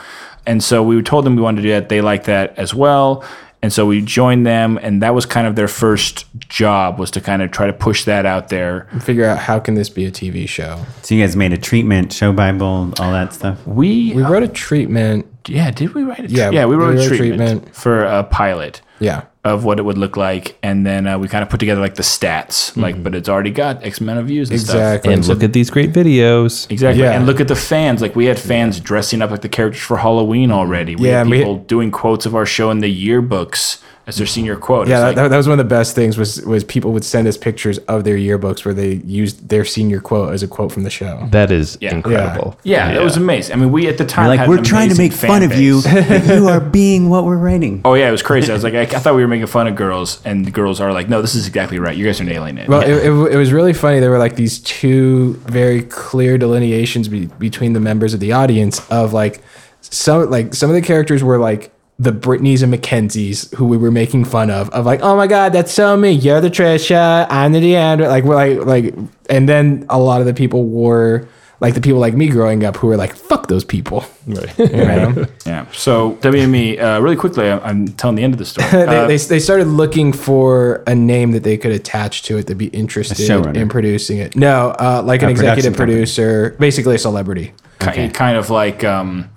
And 0.46 0.62
so 0.62 0.84
we 0.84 1.02
told 1.02 1.26
them 1.26 1.38
we 1.38 1.42
wanted 1.42 1.62
to 1.62 1.68
do 1.68 1.70
that. 1.72 1.88
They 1.88 2.02
liked 2.02 2.26
that 2.26 2.54
as 2.58 2.74
well. 2.74 3.24
And 3.68 3.74
so 3.74 3.86
we 3.86 4.02
joined 4.02 4.46
them, 4.46 4.80
and 4.82 5.02
that 5.02 5.14
was 5.14 5.26
kind 5.26 5.46
of 5.46 5.58
their 5.58 5.68
first 5.68 6.24
job 6.48 6.98
was 6.98 7.12
to 7.12 7.20
kind 7.20 7.42
of 7.42 7.52
try 7.52 7.68
to 7.68 7.74
push 7.74 8.06
that 8.06 8.26
out 8.26 8.48
there. 8.48 8.88
and 8.92 9.04
Figure 9.04 9.26
out 9.26 9.40
how 9.40 9.60
can 9.60 9.74
this 9.74 9.90
be 9.90 10.06
a 10.06 10.10
TV 10.10 10.48
show. 10.48 10.86
So 11.02 11.16
you 11.16 11.22
guys 11.22 11.36
made 11.36 11.52
a 11.52 11.58
treatment, 11.58 12.14
show 12.14 12.32
Bible, 12.32 12.94
all 12.98 13.12
that 13.12 13.34
stuff. 13.34 13.68
We, 13.68 14.14
We 14.14 14.24
uh, 14.24 14.30
wrote 14.32 14.44
a 14.44 14.48
treatment. 14.48 15.26
yeah, 15.50 15.70
did 15.72 15.94
we 15.96 16.04
write 16.04 16.20
a 16.20 16.28
Yeah, 16.30 16.50
yeah, 16.50 16.64
we 16.66 16.78
we 16.78 16.82
wrote 16.82 16.96
wrote 16.96 17.00
a 17.00 17.14
a 17.14 17.18
treatment, 17.18 17.50
treatment. 17.64 17.76
for 17.76 18.06
a 18.06 18.24
pilot 18.24 18.80
Yeah. 19.00 19.24
Of 19.48 19.64
what 19.64 19.80
it 19.80 19.84
would 19.84 19.98
look 19.98 20.16
like, 20.18 20.58
and 20.62 20.86
then 20.86 21.08
uh, 21.08 21.18
we 21.18 21.28
kind 21.28 21.44
of 21.44 21.50
put 21.50 21.60
together 21.60 21.82
like 21.82 21.96
the 21.96 22.04
stats, 22.04 22.76
like, 22.78 23.02
but 23.04 23.16
it's 23.16 23.30
already 23.30 23.52
got 23.52 23.84
X 23.84 24.00
amount 24.02 24.20
of 24.20 24.28
views 24.28 24.50
and 24.50 24.60
stuff. 24.60 24.76
Exactly. 24.76 25.14
and 25.14 25.28
look 25.28 25.44
at 25.44 25.54
these 25.54 25.70
great 25.70 25.92
videos. 25.94 26.70
Exactly, 26.72 27.04
Yeah. 27.04 27.12
and 27.14 27.26
look 27.26 27.40
at 27.40 27.48
the 27.48 27.56
fans. 27.56 28.02
Like 28.02 28.16
we 28.16 28.26
had 28.26 28.40
fans 28.40 28.80
dressing 28.80 29.22
up 29.22 29.32
like 29.32 29.42
the 29.42 29.50
characters 29.50 29.82
for 29.82 29.98
Halloween 29.98 30.52
already. 30.52 30.96
We 30.96 31.08
Yeah, 31.08 31.14
had 31.18 31.22
and 31.22 31.30
we- 31.32 31.38
people 31.40 31.58
doing 31.60 31.92
quotes 31.92 32.26
of 32.26 32.36
our 32.36 32.46
show 32.46 32.70
in 32.72 32.80
the 32.80 33.08
yearbooks 33.08 33.82
as 34.08 34.16
their 34.18 34.26
senior 34.26 34.56
quote. 34.56 34.88
Yeah, 34.88 35.00
that, 35.02 35.06
like- 35.08 35.16
that, 35.18 35.28
that 35.28 35.38
was 35.38 35.48
one 35.48 35.60
of 35.60 35.66
the 35.66 35.70
best 35.76 35.94
things 35.94 36.18
was 36.18 36.42
was 36.46 36.64
people 36.64 36.94
would 36.94 37.04
send 37.04 37.28
us 37.28 37.38
pictures 37.38 37.78
of 37.90 38.06
their 38.06 38.16
yearbooks 38.18 38.64
where 38.66 38.74
they 38.74 38.94
used 39.06 39.50
their 39.50 39.66
senior 39.66 40.00
quote 40.00 40.34
as 40.34 40.42
a 40.44 40.48
quote 40.48 40.72
from 40.72 40.84
the 40.84 40.90
show. 40.90 41.28
That 41.32 41.52
is 41.52 41.78
Yeah. 41.82 41.94
incredible. 41.96 42.58
yeah, 42.64 42.94
that 42.94 43.04
was 43.04 43.18
amazing. 43.18 43.54
I 43.54 43.60
mean, 43.60 43.72
we 43.72 43.88
at 43.88 43.98
the 43.98 44.06
time 44.06 44.26
We're 44.26 44.30
like, 44.30 44.40
had 44.40 44.50
we're 44.50 44.64
trying 44.64 44.90
to 44.90 44.98
make 44.98 45.12
fan 45.12 45.30
fun 45.30 45.44
of 45.44 45.54
you, 45.56 45.82
you 45.82 46.48
are 46.48 46.60
being 46.80 47.10
what 47.10 47.26
we're 47.26 47.38
writing. 47.38 47.82
Oh 47.84 47.96
yeah, 47.96 48.08
it 48.08 48.12
was 48.12 48.22
crazy. 48.24 48.50
I 48.50 48.54
was 48.56 48.64
like, 48.64 48.74
I, 48.74 48.82
I 48.82 48.86
thought 48.86 49.14
we 49.14 49.22
were 49.22 49.28
making 49.28 49.48
fun 49.48 49.68
of 49.68 49.76
girls, 49.76 50.22
and 50.26 50.46
the 50.46 50.52
girls 50.52 50.80
are 50.80 50.94
like, 50.94 51.10
no, 51.10 51.22
this 51.22 51.36
is 51.36 51.46
exactly 51.46 51.78
right. 51.78 51.96
You 51.98 52.06
guys 52.06 52.22
are 52.22 52.24
nailing 52.24 52.58
it. 52.58 52.70
Well, 52.70 52.82
Yeah. 52.88 52.96
it, 52.96 53.06
it, 53.12 53.34
it 53.34 53.38
was 53.38 53.52
really 53.52 53.74
funny. 53.74 54.00
There 54.00 54.10
were 54.10 54.20
like 54.20 54.38
these 54.38 54.60
two 54.60 55.34
very 55.48 55.82
clear 55.84 56.38
delineations 56.38 57.10
be, 57.10 57.26
between 57.26 57.74
the 57.74 57.82
members 57.82 58.14
of 58.14 58.22
the 58.22 58.32
audience 58.32 58.80
of 58.90 59.12
like 59.12 59.42
some 59.82 60.30
like 60.30 60.54
some 60.54 60.70
of 60.70 60.76
the 60.76 60.82
characters 60.82 61.24
were 61.24 61.38
like 61.40 61.72
the 62.00 62.12
Britneys 62.12 62.62
and 62.62 62.72
Mackenzies 62.74 63.54
who 63.56 63.66
we 63.66 63.78
were 63.78 63.90
making 63.92 64.26
fun 64.26 64.52
of 64.52 64.70
of 64.70 64.86
like 64.86 65.00
oh 65.02 65.16
my 65.16 65.26
god 65.28 65.52
that's 65.52 65.72
so 65.72 65.98
me 65.98 66.12
you're 66.12 66.42
the 66.42 66.50
Trisha 66.50 67.26
I'm 67.30 67.54
the 67.54 67.60
Deandra 67.60 68.08
like 68.08 68.24
we're 68.24 68.36
like 68.36 68.66
like 68.66 68.96
and 69.30 69.50
then 69.50 69.86
a 69.90 69.98
lot 70.00 70.20
of 70.22 70.28
the 70.28 70.34
people 70.34 70.66
were 70.66 71.28
like 71.60 71.74
the 71.74 71.82
people 71.82 72.00
like 72.00 72.14
me 72.14 72.30
growing 72.30 72.64
up 72.64 72.78
who 72.78 72.86
were 72.86 72.98
like, 72.98 73.16
"Fuck 73.16 73.48
those 73.48 73.64
people." 73.64 74.06
Right. 74.28 74.56
You 74.60 74.68
know? 74.68 75.26
Yeah. 75.48 75.66
So 75.72 76.12
WME, 76.22 76.80
uh, 76.80 77.02
really 77.02 77.16
quickly, 77.16 77.50
I'm, 77.50 77.60
I'm 77.64 77.88
telling 77.88 78.16
the 78.16 78.22
end 78.24 78.36
of 78.36 78.38
the 78.38 78.46
story. 78.46 78.68
they, 78.72 78.84
Uh, 78.86 79.08
they, 79.08 79.18
they 79.18 79.40
started 79.40 79.66
looking 79.66 80.14
for 80.14 80.84
a 80.86 80.94
name 80.94 81.32
that 81.32 81.42
they 81.44 81.58
could 81.58 81.72
attach 81.72 82.22
to 82.24 82.38
it 82.38 82.44
that'd 82.44 82.60
be 82.60 82.68
interested 82.68 83.20
in 83.58 83.70
producing 83.70 84.20
it. 84.20 84.36
No, 84.36 84.70
uh, 84.80 85.02
like 85.04 85.24
an 85.24 85.30
executive 85.30 85.74
company. 85.74 85.94
producer, 85.94 86.56
basically 86.60 86.94
a 86.94 87.00
celebrity. 87.00 87.54
ki- 87.80 88.10
kind 88.10 88.38
of 88.38 88.52
like 88.52 88.84
um 88.84 89.28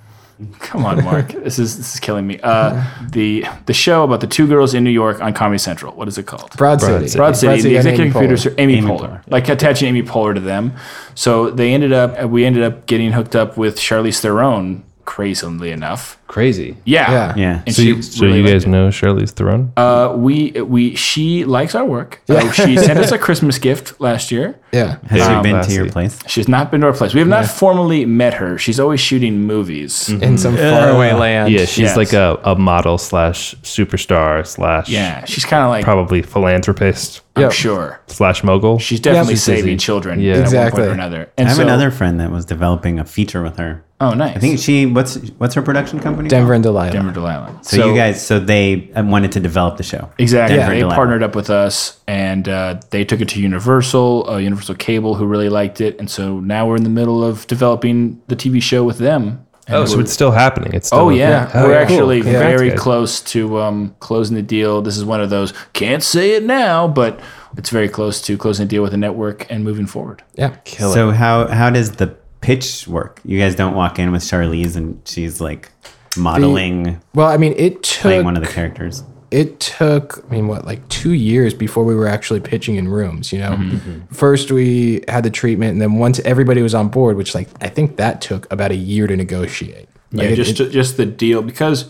come 0.59 0.85
on 0.85 1.03
mark 1.05 1.29
this 1.33 1.59
is 1.59 1.76
this 1.76 1.94
is 1.94 2.00
killing 2.00 2.26
me 2.26 2.38
uh 2.42 2.83
the 3.12 3.44
the 3.66 3.72
show 3.72 4.05
about 4.05 4.20
the 4.20 4.26
two 4.26 4.46
girls 4.46 4.74
in 4.74 4.83
new 4.85 4.90
york 4.90 5.20
on 5.20 5.33
comedy 5.35 5.59
central 5.59 5.94
what 5.94 6.09
is 6.09 6.18
it 6.18 6.26
called 6.26 6.50
Broad 6.57 6.81
City. 6.81 7.09
City. 7.09 7.18
Broad 7.18 7.37
City, 7.37 7.62
the 7.62 7.76
and 7.76 7.87
Amy 7.87 7.90
executive 7.94 8.12
Poehler. 8.14 8.18
producer 8.18 8.55
Amy, 8.59 8.74
Amy 8.76 8.87
Poehler, 8.88 9.00
Poehler. 9.00 9.22
like 9.29 9.48
attaching 9.48 9.88
Amy 9.88 10.03
Poehler 10.03 10.35
to 10.35 10.40
them. 10.40 10.72
So 11.14 11.50
they 11.50 11.72
ended 11.74 11.92
up, 11.92 12.29
we 12.31 12.44
ended 12.44 12.62
up 12.62 12.87
getting 12.87 13.12
hooked 13.12 13.35
up 13.37 13.57
with 13.57 13.76
Charlize 13.76 14.20
Theron, 14.20 14.85
crazily 15.05 15.70
enough. 15.70 16.18
Crazy. 16.31 16.77
Yeah, 16.85 17.11
Yeah. 17.11 17.35
Yeah. 17.37 17.62
And 17.66 17.75
So, 17.75 17.83
she 17.83 17.88
you, 17.88 18.03
so 18.03 18.25
really 18.25 18.38
you 18.40 18.47
guys 18.47 18.62
it. 18.64 18.69
know 18.69 18.87
Charlize 18.88 19.31
Theron? 19.31 19.73
Uh, 19.77 20.14
we 20.16 20.53
we 20.62 20.95
she 20.95 21.45
likes 21.45 21.75
our 21.75 21.85
work. 21.85 22.21
Uh, 22.29 22.53
she 22.53 22.77
sent 22.77 23.01
us 23.01 23.11
a 23.11 23.19
Christmas 23.27 23.59
gift 23.59 24.01
last 24.01 24.31
year. 24.31 24.55
Yeah. 24.73 24.99
Has 25.09 25.23
she 25.23 25.29
Wow. 25.29 25.43
been 25.43 25.55
to 25.55 25.61
Classy. 25.62 25.75
your 25.75 25.88
place? 25.90 26.19
She's 26.29 26.47
not 26.47 26.71
been 26.71 26.83
to 26.83 26.87
our 26.87 26.93
place. 26.93 27.14
We 27.14 27.19
have 27.19 27.29
not 27.29 27.47
formally 27.47 28.07
met 28.07 28.35
her. 28.35 28.59
She's 28.59 28.79
always 28.79 29.01
shooting 29.01 29.40
movies. 29.43 30.09
In 30.09 30.38
some 30.38 30.55
faraway 30.57 31.12
land. 31.14 31.53
yeah, 31.53 31.64
she's 31.64 31.90
yes. 31.90 31.97
like 31.97 32.12
a, 32.12 32.38
a 32.45 32.55
model 32.55 32.97
slash 32.97 33.57
superstar 33.75 34.47
slash 34.47 34.88
Yeah, 34.88 35.25
she's 35.25 35.45
kind 35.45 35.64
of 35.64 35.71
like 35.71 35.83
probably 35.85 36.23
philanthropist 36.23 37.23
I'm 37.37 37.43
Yep. 37.45 37.53
sure 37.53 38.01
slash 38.07 38.45
mogul. 38.45 38.79
she's 38.79 39.01
definitely 39.01 39.35
She's 39.35 39.43
saving 39.43 39.64
busy. 39.64 39.77
children. 39.79 40.21
Yeah. 40.21 40.33
at 40.33 40.37
one 40.37 40.43
point 40.45 40.55
Exactly. 40.55 40.83
or 40.85 40.90
another. 40.90 41.31
And 41.38 41.47
I 41.47 41.51
have 41.51 41.57
so- 41.57 41.62
another 41.64 41.90
friend 41.90 42.21
that 42.21 42.31
was 42.31 42.45
developing 42.45 42.99
a 43.01 43.05
feature 43.05 43.43
with 43.43 43.57
her. 43.59 43.83
Oh, 44.03 44.14
nice. 44.14 44.35
I 44.37 44.40
think 44.40 44.59
she 44.59 44.87
what's 44.87 45.16
what's 45.38 45.55
her 45.55 45.62
production 45.62 46.01
company? 46.01 46.20
Denver 46.29 46.53
and 46.55 46.63
Delilah. 46.63 46.91
Denver 46.93 47.13
Delilah. 47.13 47.59
So, 47.63 47.89
you 47.89 47.95
guys, 47.95 48.25
so 48.25 48.39
they 48.41 48.91
uh, 48.95 49.03
wanted 49.05 49.33
to 49.33 49.41
develop 49.41 49.77
the 49.77 49.83
show. 49.83 50.11
Exactly. 50.19 50.57
Denver 50.57 50.73
they 50.73 50.81
Delilah. 50.81 50.95
partnered 50.95 51.23
up 51.23 51.35
with 51.35 51.51
us 51.51 52.01
and 52.07 52.49
uh, 52.49 52.81
they 52.91 53.05
took 53.05 53.21
it 53.21 53.29
to 53.31 53.41
Universal, 53.41 54.29
uh, 54.31 54.37
Universal 54.39 54.75
Cable, 54.77 55.15
who 55.15 55.27
really 55.27 55.49
liked 55.49 55.81
it. 55.81 55.99
And 55.99 56.11
so 56.11 56.41
now 56.41 56.67
we're 56.67 56.77
in 56.77 56.85
the 56.85 56.91
middle 56.91 57.25
of 57.25 57.47
developing 57.47 58.21
the 58.29 58.37
TV 58.37 58.63
show 58.63 58.85
with 58.85 58.99
them. 58.99 59.47
And 59.67 59.77
Oh, 59.77 59.85
so 59.85 59.93
we're- 59.93 60.03
it's 60.05 60.13
still 60.13 60.33
happening. 60.33 60.73
It's 60.73 60.89
still 60.89 61.01
Oh 61.01 61.09
yeah, 61.11 61.51
Oh, 61.55 61.65
we're 61.69 61.75
yeah. 61.75 61.81
actually 61.81 62.23
Cool. 62.23 62.33
Yeah, 62.33 62.39
very 62.41 62.71
good. 62.71 62.79
close 62.79 63.21
to 63.23 63.61
um, 63.61 63.95
closing 64.01 64.35
the 64.35 64.43
deal. 64.43 64.83
This 64.83 64.97
is 64.97 65.05
one 65.05 65.21
of 65.21 65.31
those 65.31 65.53
can't 65.75 66.03
say 66.03 66.33
it 66.35 66.43
now, 66.45 66.89
but 66.89 67.21
it's 67.57 67.71
very 67.71 67.89
close 67.89 68.21
to 68.23 68.37
closing 68.37 68.67
the 68.67 68.71
deal 68.71 68.83
with 68.83 68.91
the 68.93 68.97
network 68.99 69.47
and 69.51 69.63
moving 69.63 69.87
forward. 69.87 70.23
Yeah. 70.35 70.57
Kill 70.65 70.91
it. 70.91 70.95
So 70.95 71.11
how 71.13 71.47
how 71.49 71.71
does 71.71 71.93
the 71.93 72.17
pitch 72.41 72.89
work? 72.89 73.21
You 73.25 73.39
guys 73.39 73.55
don't 73.55 73.75
walk 73.77 73.99
in 73.99 74.11
with 74.11 74.23
Charlize 74.23 74.75
and 74.77 75.01
she's 75.05 75.41
like 75.41 75.71
modeling, 76.16 77.01
Well, 77.14 77.29
I 77.29 77.37
mean, 77.37 77.55
it 77.57 77.83
took 77.83 78.03
playing 78.03 78.25
one 78.25 78.37
of 78.37 78.42
the 78.42 78.49
characters. 78.49 79.03
it 79.31 79.61
took 79.61 80.25
i 80.29 80.35
mean 80.35 80.49
what 80.49 80.64
like 80.66 80.87
two 80.88 81.12
years 81.12 81.55
before 81.55 81.85
we 81.85 81.94
were 81.94 82.09
actually 82.09 82.40
pitching 82.40 82.75
in 82.75 82.88
rooms 82.88 83.33
you 83.33 83.38
know 83.38 83.53
mm-hmm. 83.53 84.01
first 84.12 84.51
we 84.51 85.05
had 85.07 85.23
the 85.23 85.31
treatment 85.31 85.70
and 85.70 85.81
then 85.81 85.94
once 85.94 86.18
everybody 86.20 86.62
was 86.62 86.75
on 86.75 86.88
board 86.88 87.16
which 87.16 87.33
like 87.33 87.49
i 87.61 87.68
think 87.68 87.96
that 87.96 88.20
took 88.20 88.53
about 88.53 88.73
a 88.73 88.75
year 88.75 89.07
to 89.07 89.16
negotiate 89.16 89.88
Like, 90.11 90.25
yeah, 90.25 90.31
it- 90.33 90.37
just 90.37 90.59
it- 90.59 90.70
just 90.73 90.96
the 90.96 91.07
deal 91.07 91.42
because 91.42 91.88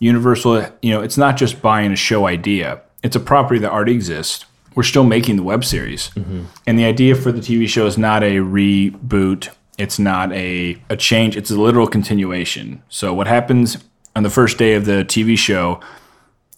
Universal, 0.00 0.66
you 0.82 0.90
know, 0.92 1.00
it's 1.00 1.16
not 1.16 1.36
just 1.36 1.62
buying 1.62 1.92
a 1.92 1.96
show 1.96 2.26
idea; 2.26 2.80
it's 3.04 3.14
a 3.14 3.20
property 3.20 3.60
that 3.60 3.70
already 3.70 3.92
exists. 3.94 4.44
We're 4.74 4.82
still 4.82 5.04
making 5.04 5.36
the 5.36 5.44
web 5.44 5.64
series, 5.64 6.10
mm-hmm. 6.16 6.42
and 6.66 6.76
the 6.76 6.84
idea 6.86 7.14
for 7.14 7.30
the 7.30 7.40
TV 7.40 7.68
show 7.68 7.86
is 7.86 7.96
not 7.96 8.24
a 8.24 8.38
reboot. 8.38 9.48
It's 9.82 9.98
not 9.98 10.32
a 10.32 10.76
a 10.88 10.96
change. 10.96 11.36
It's 11.36 11.50
a 11.50 11.60
literal 11.60 11.86
continuation. 11.86 12.82
So 12.88 13.12
what 13.12 13.26
happens 13.26 13.78
on 14.16 14.22
the 14.22 14.30
first 14.30 14.56
day 14.58 14.74
of 14.74 14.84
the 14.84 15.04
TV 15.04 15.36
show? 15.36 15.80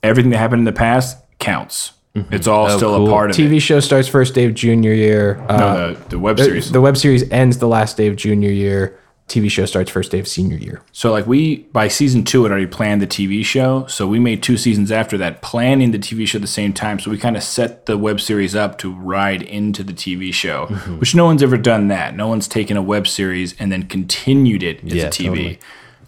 Everything 0.03 0.31
that 0.33 0.39
happened 0.39 0.61
in 0.61 0.65
the 0.67 0.73
past 0.73 1.17
counts. 1.39 1.93
It's 2.31 2.47
all 2.47 2.69
still 2.79 2.97
cool. 2.97 3.09
a 3.09 3.11
part 3.11 3.31
of 3.31 3.37
the 3.37 3.43
tv 3.43 3.57
it. 3.57 3.61
show 3.61 3.81
starts 3.81 4.07
first 4.07 4.35
day 4.35 4.45
of 4.45 4.55
junior 4.55 4.93
year 4.93 5.45
uh, 5.49 5.57
No, 5.57 5.95
the, 5.95 6.09
the 6.11 6.19
web 6.21 6.37
the- 6.37 6.45
series. 6.45 6.71
the 6.71 6.81
web 6.81 6.97
series 6.97 7.29
ends 7.33 7.59
the 7.59 7.67
last 7.67 7.97
day 7.97 8.07
of 8.07 8.15
junior 8.15 8.51
year 8.53 8.97
tv 9.29 9.51
show 9.51 9.65
starts 9.65 9.91
first 9.91 10.11
day 10.11 10.19
of 10.19 10.29
senior 10.29 10.57
year 10.59 10.83
So 10.93 11.11
like 11.11 11.27
we 11.27 11.57
by 11.73 11.89
season 11.89 12.25
two 12.25 12.43
had 12.43 12.53
already 12.53 12.67
planned 12.67 13.01
the 13.01 13.07
TV 13.07 13.45
show. 13.45 13.87
So 13.87 14.07
we 14.07 14.19
made 14.19 14.43
two 14.43 14.57
seasons 14.59 14.93
after 14.93 15.17
that, 15.19 15.41
planning 15.41 15.93
the 15.93 15.99
TV 15.99 16.27
show 16.27 16.37
at 16.39 16.43
the 16.43 16.47
same 16.47 16.73
time. 16.75 16.99
So 16.99 17.11
we 17.11 17.17
kind 17.19 17.37
of 17.37 17.43
set 17.43 17.87
the 17.87 17.97
web 17.97 18.21
series 18.21 18.55
up 18.55 18.77
to 18.79 18.93
ride 18.93 19.41
into 19.43 19.83
the 19.83 19.95
TV 19.95 20.33
show, 20.33 20.67
Mm-hmm. 20.67 20.99
which 20.99 21.15
no 21.15 21.25
one's 21.25 21.43
ever 21.43 21.57
done 21.57 21.89
that. 21.89 22.15
No 22.15 22.29
one's 22.29 22.47
taken 22.47 22.77
a 22.77 22.83
web 22.83 23.07
series 23.07 23.55
and 23.59 23.73
then 23.73 23.85
continued 23.85 24.63
it 24.63 24.85
as 24.85 24.93
Yeah, 24.95 25.05
a 25.07 25.11
TV. 25.11 25.25
totally. 25.27 25.59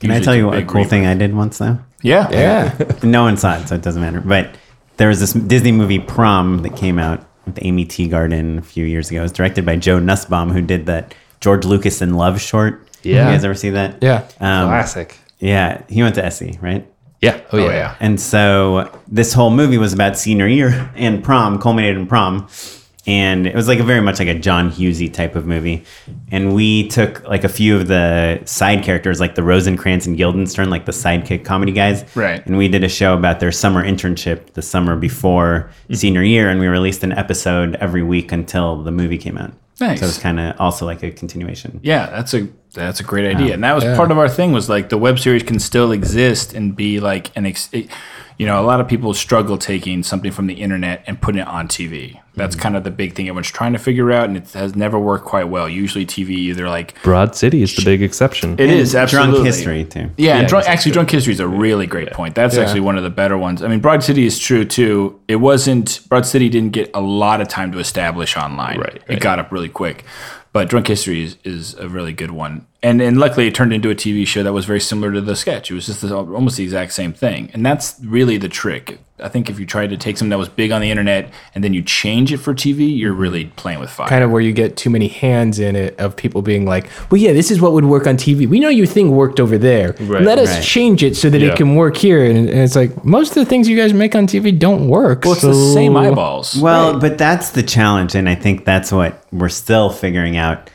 Can 0.01 0.11
I 0.11 0.21
tell 0.21 0.35
it's 0.35 0.39
you 0.39 0.49
a 0.49 0.53
big 0.53 0.69
cool 0.69 0.85
reboot. 0.85 0.89
thing 0.91 1.07
I 1.07 1.15
did 1.15 1.35
once 1.35 1.57
though? 1.59 1.79
Yeah. 2.03 2.29
yeah 2.31 2.79
no 3.03 3.23
one 3.23 3.37
saw 3.39 3.57
it, 3.59 3.67
so 3.69 3.75
it 3.77 3.83
doesn't 3.83 4.03
matter. 4.03 4.21
But 4.21 4.55
there 4.99 5.09
was 5.09 5.21
this 5.21 5.33
Disney 5.33 5.73
movie 5.73 5.99
Prom 6.01 6.59
that 6.63 6.77
came 6.77 6.99
out 6.99 7.25
with 7.47 7.59
Aimee 7.63 7.87
Teegarden 7.87 8.59
a 8.59 8.63
few 8.63 8.85
years 8.85 9.11
ago. 9.11 9.21
It 9.21 9.23
was 9.23 9.33
directed 9.33 9.65
by 9.65 9.77
Joe 9.77 9.99
Nussbaum, 9.99 10.51
who 10.53 10.61
did 10.61 10.85
that 10.87 11.15
George 11.41 11.65
Lucas 11.65 12.03
in 12.03 12.15
Love 12.15 12.41
short. 12.41 12.86
Yeah. 13.15 13.27
you 13.29 13.35
guys 13.35 13.45
ever 13.45 13.55
see 13.55 13.71
that? 13.71 14.03
yeah 14.03 14.23
um, 14.41 14.69
Classic. 14.69 15.17
yeah. 15.39 15.83
He 15.89 16.03
went 16.03 16.15
to 16.17 16.31
SC, 16.31 16.61
right? 16.61 16.87
Yeah. 17.23 17.41
Oh, 17.53 17.57
yeah. 17.59 17.65
Oh 17.65 17.71
yeah. 17.71 17.97
And 18.01 18.21
so 18.21 18.91
this 19.09 19.33
whole 19.33 19.51
movie 19.51 19.79
was 19.79 19.93
about 19.93 20.19
senior 20.19 20.47
year 20.47 20.91
and 20.97 21.25
prom, 21.25 21.59
culminated 21.61 21.97
in 21.97 22.07
prom. 22.07 22.49
And 23.09 23.47
it 23.47 23.55
was 23.55 23.69
like 23.69 23.79
a 23.79 23.85
very 23.85 24.01
much 24.01 24.19
like 24.19 24.27
a 24.27 24.35
John 24.35 24.69
Hughesy 24.69 25.13
type 25.13 25.37
of 25.37 25.47
movie. 25.47 25.85
And 26.33 26.55
we 26.57 26.89
took 26.89 27.23
like 27.29 27.45
a 27.45 27.49
few 27.49 27.77
of 27.77 27.87
the 27.87 28.43
side 28.47 28.83
characters, 28.83 29.21
like 29.21 29.37
the 29.37 29.45
Rosencrantz 29.45 30.07
and 30.07 30.17
Guildenstern, 30.17 30.71
like 30.71 30.87
the 30.87 30.93
sidekick 30.93 31.45
comedy 31.45 31.71
guys. 31.71 32.05
Right. 32.17 32.45
And 32.45 32.59
we 32.59 32.67
did 32.67 32.83
a 32.83 32.89
show 32.89 33.15
about 33.15 33.39
their 33.39 33.53
summer 33.53 33.85
internship 33.85 34.55
the 34.55 34.63
summer 34.63 34.97
before 34.97 35.71
senior 35.93 36.25
year. 36.25 36.51
And 36.51 36.59
we 36.59 36.67
released 36.67 37.05
an 37.05 37.13
episode 37.13 37.77
every 37.77 38.03
week 38.03 38.33
until 38.33 38.83
the 38.83 38.91
movie 38.91 39.19
came 39.19 39.39
out. 39.39 39.53
Nice. 39.81 40.01
So 40.01 40.07
it's 40.07 40.19
kind 40.19 40.41
of 40.41 40.59
also 40.61 40.85
like 40.85 41.05
a 41.05 41.13
continuation. 41.13 41.79
Yeah, 41.85 42.07
that's 42.11 42.35
a 42.35 42.49
that's 42.77 43.01
a 43.01 43.05
great 43.05 43.27
idea, 43.35 43.55
and 43.55 43.65
that 43.65 43.75
was 43.75 43.85
part 43.85 44.11
of 44.11 44.19
our 44.19 44.29
thing. 44.29 44.53
Was 44.53 44.69
like 44.69 44.89
the 44.89 44.99
web 44.99 45.19
series 45.19 45.43
can 45.43 45.59
still 45.59 45.93
exist 45.93 46.55
and 46.55 46.77
be 46.77 47.01
like 47.01 47.37
an, 47.37 47.47
ex- 47.47 47.69
it- 47.73 47.89
you 48.39 48.45
know, 48.45 48.61
a 48.61 48.65
lot 48.67 48.81
of 48.81 48.89
people 48.89 49.15
struggle 49.15 49.57
taking 49.57 50.03
something 50.03 50.31
from 50.31 50.47
the 50.47 50.55
internet 50.55 51.03
and 51.07 51.21
putting 51.21 51.41
it 51.41 51.49
on 51.49 51.69
TV. 51.69 52.21
That's 52.35 52.55
mm-hmm. 52.55 52.63
kind 52.63 52.77
of 52.77 52.85
the 52.85 52.91
big 52.91 53.15
thing 53.15 53.29
everyone's 53.29 53.51
trying 53.51 53.73
to 53.73 53.79
figure 53.79 54.13
out, 54.13 54.29
and 54.29 54.37
it 54.37 54.53
has 54.53 54.77
never 54.77 54.99
worked 54.99 55.25
quite 55.25 55.45
well. 55.49 55.67
Usually, 55.67 56.05
TV 56.05 56.31
either 56.31 56.69
like 56.69 57.03
Broad 57.03 57.35
City 57.35 57.63
is 57.63 57.75
the 57.75 57.83
big 57.83 58.03
exception. 58.03 58.53
it 58.59 58.69
is 58.69 58.95
absolutely 58.95 59.33
Drunk 59.37 59.47
history, 59.47 59.85
too. 59.87 60.01
Yeah, 60.01 60.05
and 60.05 60.19
Yeah, 60.19 60.33
drunk, 60.33 60.45
exactly. 60.45 60.73
actually, 60.73 60.93
Drunk 60.93 61.11
History 61.11 61.33
is 61.33 61.41
a 61.41 61.49
really 61.49 61.87
great 61.87 62.13
point. 62.13 62.35
That's 62.35 62.59
actually 62.59 62.81
one 62.81 62.99
of 62.99 63.05
the 63.05 63.11
better 63.11 63.39
ones. 63.39 63.63
I 63.63 63.69
mean, 63.69 63.81
Broad 63.81 64.03
City 64.03 64.27
is 64.27 64.39
true 64.39 64.67
too. 64.67 65.19
It 65.29 65.37
wasn't 65.37 66.01
Broad 66.11 66.27
City 66.27 66.51
didn't 66.51 66.73
get 66.73 66.91
a 66.93 67.01
lot 67.01 67.41
of 67.41 67.49
time 67.49 67.73
to 67.73 67.79
establish 67.79 68.37
online. 68.37 68.79
Right, 68.79 69.03
It 69.09 69.21
got 69.21 69.39
up 69.39 69.51
really 69.51 69.71
quick. 69.71 70.05
But 70.57 70.71
Drunk 70.71 70.87
History 70.87 71.23
is, 71.23 71.37
is 71.45 71.75
a 71.75 71.87
really 71.87 72.15
good 72.15 72.31
one. 72.31 72.67
And 72.83 73.01
and 73.01 73.19
luckily 73.19 73.49
it 73.49 73.55
turned 73.55 73.73
into 73.73 73.91
a 73.91 73.95
TV 73.95 74.27
show 74.27 74.43
that 74.43 74.53
was 74.53 74.65
very 74.67 74.81
similar 74.81 75.13
to 75.13 75.21
the 75.21 75.35
sketch. 75.35 75.71
It 75.71 75.75
was 75.75 75.87
just 75.87 76.03
the, 76.03 76.15
almost 76.15 76.57
the 76.59 76.63
exact 76.65 76.93
same 76.93 77.13
thing. 77.13 77.51
And 77.55 77.65
that's 77.65 77.97
really 78.05 78.37
the 78.37 78.49
trick. 78.49 79.01
I 79.19 79.31
think 79.31 79.49
if 79.49 79.59
you 79.59 79.65
try 79.65 79.87
to 79.87 79.97
take 79.97 80.19
something 80.19 80.29
that 80.29 80.37
was 80.39 80.51
big 80.51 80.71
on 80.73 80.83
the 80.83 80.91
internet 80.91 81.33
and 81.55 81.65
then 81.65 81.73
you 81.73 81.81
change 81.83 82.35
it 82.35 82.37
for 82.37 82.53
TV, 82.53 82.95
you're 82.97 83.15
really 83.15 83.47
playing 83.57 83.81
with 83.81 83.89
fire. 83.89 84.07
kind 84.09 84.23
of 84.23 84.31
where 84.31 84.43
you 84.43 84.53
get 84.53 84.77
too 84.77 84.91
many 84.91 85.09
hands 85.09 85.59
in 85.59 85.75
it 85.75 85.99
of 85.99 86.15
people 86.17 86.43
being 86.43 86.67
like, 86.67 86.91
well, 87.11 87.19
yeah, 87.19 87.33
this 87.33 87.51
is 87.51 87.59
what 87.59 87.73
would 87.73 87.87
work 87.87 88.07
on 88.07 88.19
TV. 88.19 88.47
We 88.47 88.61
know 88.61 88.69
your 88.69 88.87
thing 88.87 89.13
worked 89.13 89.41
over 89.41 89.57
there. 89.57 89.95
Right. 89.99 90.23
Let 90.23 90.39
us 90.39 90.51
Right. 90.57 90.63
change 90.63 91.03
it 91.03 91.17
so 91.17 91.31
that 91.31 91.41
Yeah. 91.41 91.53
it 91.53 91.57
can 91.57 91.77
work 91.77 91.97
here. 91.97 92.23
And, 92.27 92.37
and 92.51 92.61
it's 92.61 92.77
like, 92.77 93.05
most 93.07 93.31
of 93.31 93.37
the 93.37 93.47
things 93.47 93.71
you 93.71 93.77
guys 93.77 93.95
make 93.95 94.15
on 94.15 94.27
TV 94.27 94.53
don't 94.57 94.87
work. 94.87 95.25
well, 95.25 95.33
it's 95.33 95.41
the 95.43 95.55
same 95.73 95.97
eyeballs. 95.97 96.55
Well, 96.55 96.99
but 97.01 97.17
that's 97.17 97.51
the 97.51 97.63
challenge, 97.63 98.15
and 98.15 98.29
I 98.29 98.35
think 98.35 98.67
that's 98.67 98.93
what 98.93 99.25
we're 99.33 99.49
still 99.49 99.89
figuring 99.89 100.37
out. 100.37 100.69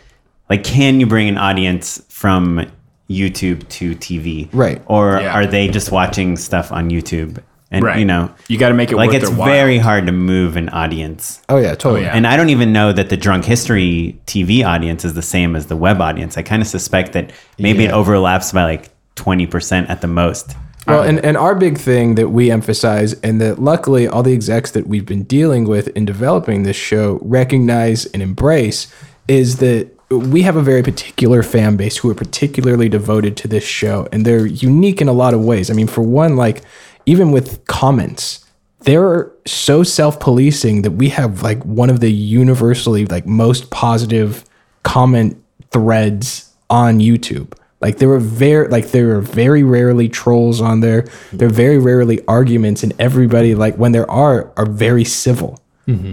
Like, 0.52 0.66
can 0.66 1.00
you 1.00 1.06
bring 1.06 1.30
an 1.30 1.38
audience 1.38 2.04
from 2.10 2.66
YouTube 3.10 3.66
to 3.70 3.96
TV? 3.96 4.50
Right. 4.52 4.82
Or 4.86 5.18
Yeah. 5.22 5.32
are 5.34 5.46
they 5.46 5.70
just 5.70 5.94
watching 5.94 6.36
stuff 6.36 6.74
on 6.74 6.90
YouTube? 6.90 7.38
And 7.72 7.86
Right. 7.86 7.98
you 8.00 8.04
know, 8.04 8.30
You 8.50 8.58
got 8.58 8.68
to 8.68 8.76
make 8.76 8.92
it 8.92 8.98
like 8.98 9.12
worth 9.12 9.22
it's 9.22 9.30
their 9.30 9.40
while. 9.40 9.48
very 9.48 9.78
hard 9.78 10.08
to 10.08 10.12
move 10.12 10.58
an 10.58 10.68
audience. 10.68 11.40
Oh, 11.48 11.56
yeah, 11.56 11.70
totally. 11.76 12.02
Oh, 12.02 12.04
yeah. 12.04 12.12
And 12.18 12.28
I 12.28 12.36
don't 12.36 12.50
even 12.50 12.74
know 12.74 12.92
that 12.92 13.08
the 13.08 13.16
drunk 13.16 13.46
history 13.46 14.20
TV 14.28 14.62
audience 14.62 15.06
is 15.06 15.14
the 15.14 15.22
same 15.22 15.56
as 15.56 15.68
the 15.68 15.78
web 15.78 16.02
audience. 16.02 16.38
I 16.38 16.42
kind 16.42 16.62
of 16.62 16.68
suspect 16.68 17.14
that 17.14 17.32
maybe 17.58 17.86
it 17.86 17.92
overlaps 17.94 18.52
by 18.52 18.66
like 18.66 18.90
20% 19.16 19.90
at 19.90 20.02
the 20.02 20.08
most. 20.08 20.58
Well, 20.86 21.04
and, 21.04 21.24
and 21.24 21.38
our 21.38 21.56
big 21.56 21.78
thing 21.78 22.16
that 22.16 22.32
we 22.32 22.52
emphasize, 22.52 23.14
and 23.24 23.40
that 23.40 23.60
luckily 23.62 24.06
all 24.06 24.22
the 24.22 24.34
execs 24.34 24.72
that 24.72 24.86
we've 24.86 25.06
been 25.06 25.24
dealing 25.24 25.64
with 25.66 25.88
in 25.96 26.04
developing 26.04 26.64
this 26.64 26.76
show 26.76 27.20
recognize 27.22 28.06
and 28.08 28.22
embrace, 28.22 28.88
is 29.30 29.58
that 29.58 29.88
we 30.12 30.42
have 30.42 30.56
a 30.56 30.62
very 30.62 30.84
particular 30.84 31.42
fan 31.42 31.78
base 31.78 31.98
who 31.98 32.10
are 32.10 32.16
particularly 32.16 32.90
devoted 32.90 33.38
to 33.38 33.48
this 33.48 33.64
show, 33.64 34.08
and 34.12 34.26
they're 34.26 34.46
unique 34.46 35.02
in 35.02 35.08
a 35.08 35.14
lot 35.14 35.34
of 35.34 35.44
ways. 35.44 35.70
I 35.70 35.74
mean, 35.74 35.88
for 35.88 36.02
one, 36.02 36.36
like 36.36 36.62
even 37.06 37.32
with 37.32 37.66
comments, 37.66 38.46
they're 38.82 39.32
so 39.46 39.84
self-policing 39.84 40.82
that 40.82 40.92
we 40.92 41.10
have 41.10 41.44
like 41.44 41.64
one 41.64 41.90
of 41.90 42.00
the 42.00 42.12
universally 42.12 43.06
like 43.06 43.26
most 43.26 43.70
positive 43.70 44.44
comment 44.84 45.42
threads 45.72 46.52
on 46.70 47.00
YouTube. 47.00 47.54
Like 47.80 47.98
there 47.98 48.10
were 48.10 48.20
very 48.20 48.68
like 48.68 48.92
there 48.92 49.16
are 49.16 49.22
very 49.22 49.64
rarely 49.64 50.10
trolls 50.10 50.62
on 50.62 50.82
there. 50.82 51.08
There 51.32 51.48
are 51.48 51.52
very 51.52 51.78
rarely 51.78 52.20
arguments, 52.28 52.84
and 52.84 52.94
everybody 53.00 53.56
like 53.56 53.76
when 53.78 53.92
there 53.92 54.10
are 54.10 54.52
are 54.58 54.66
very 54.66 55.06
civil. 55.06 55.61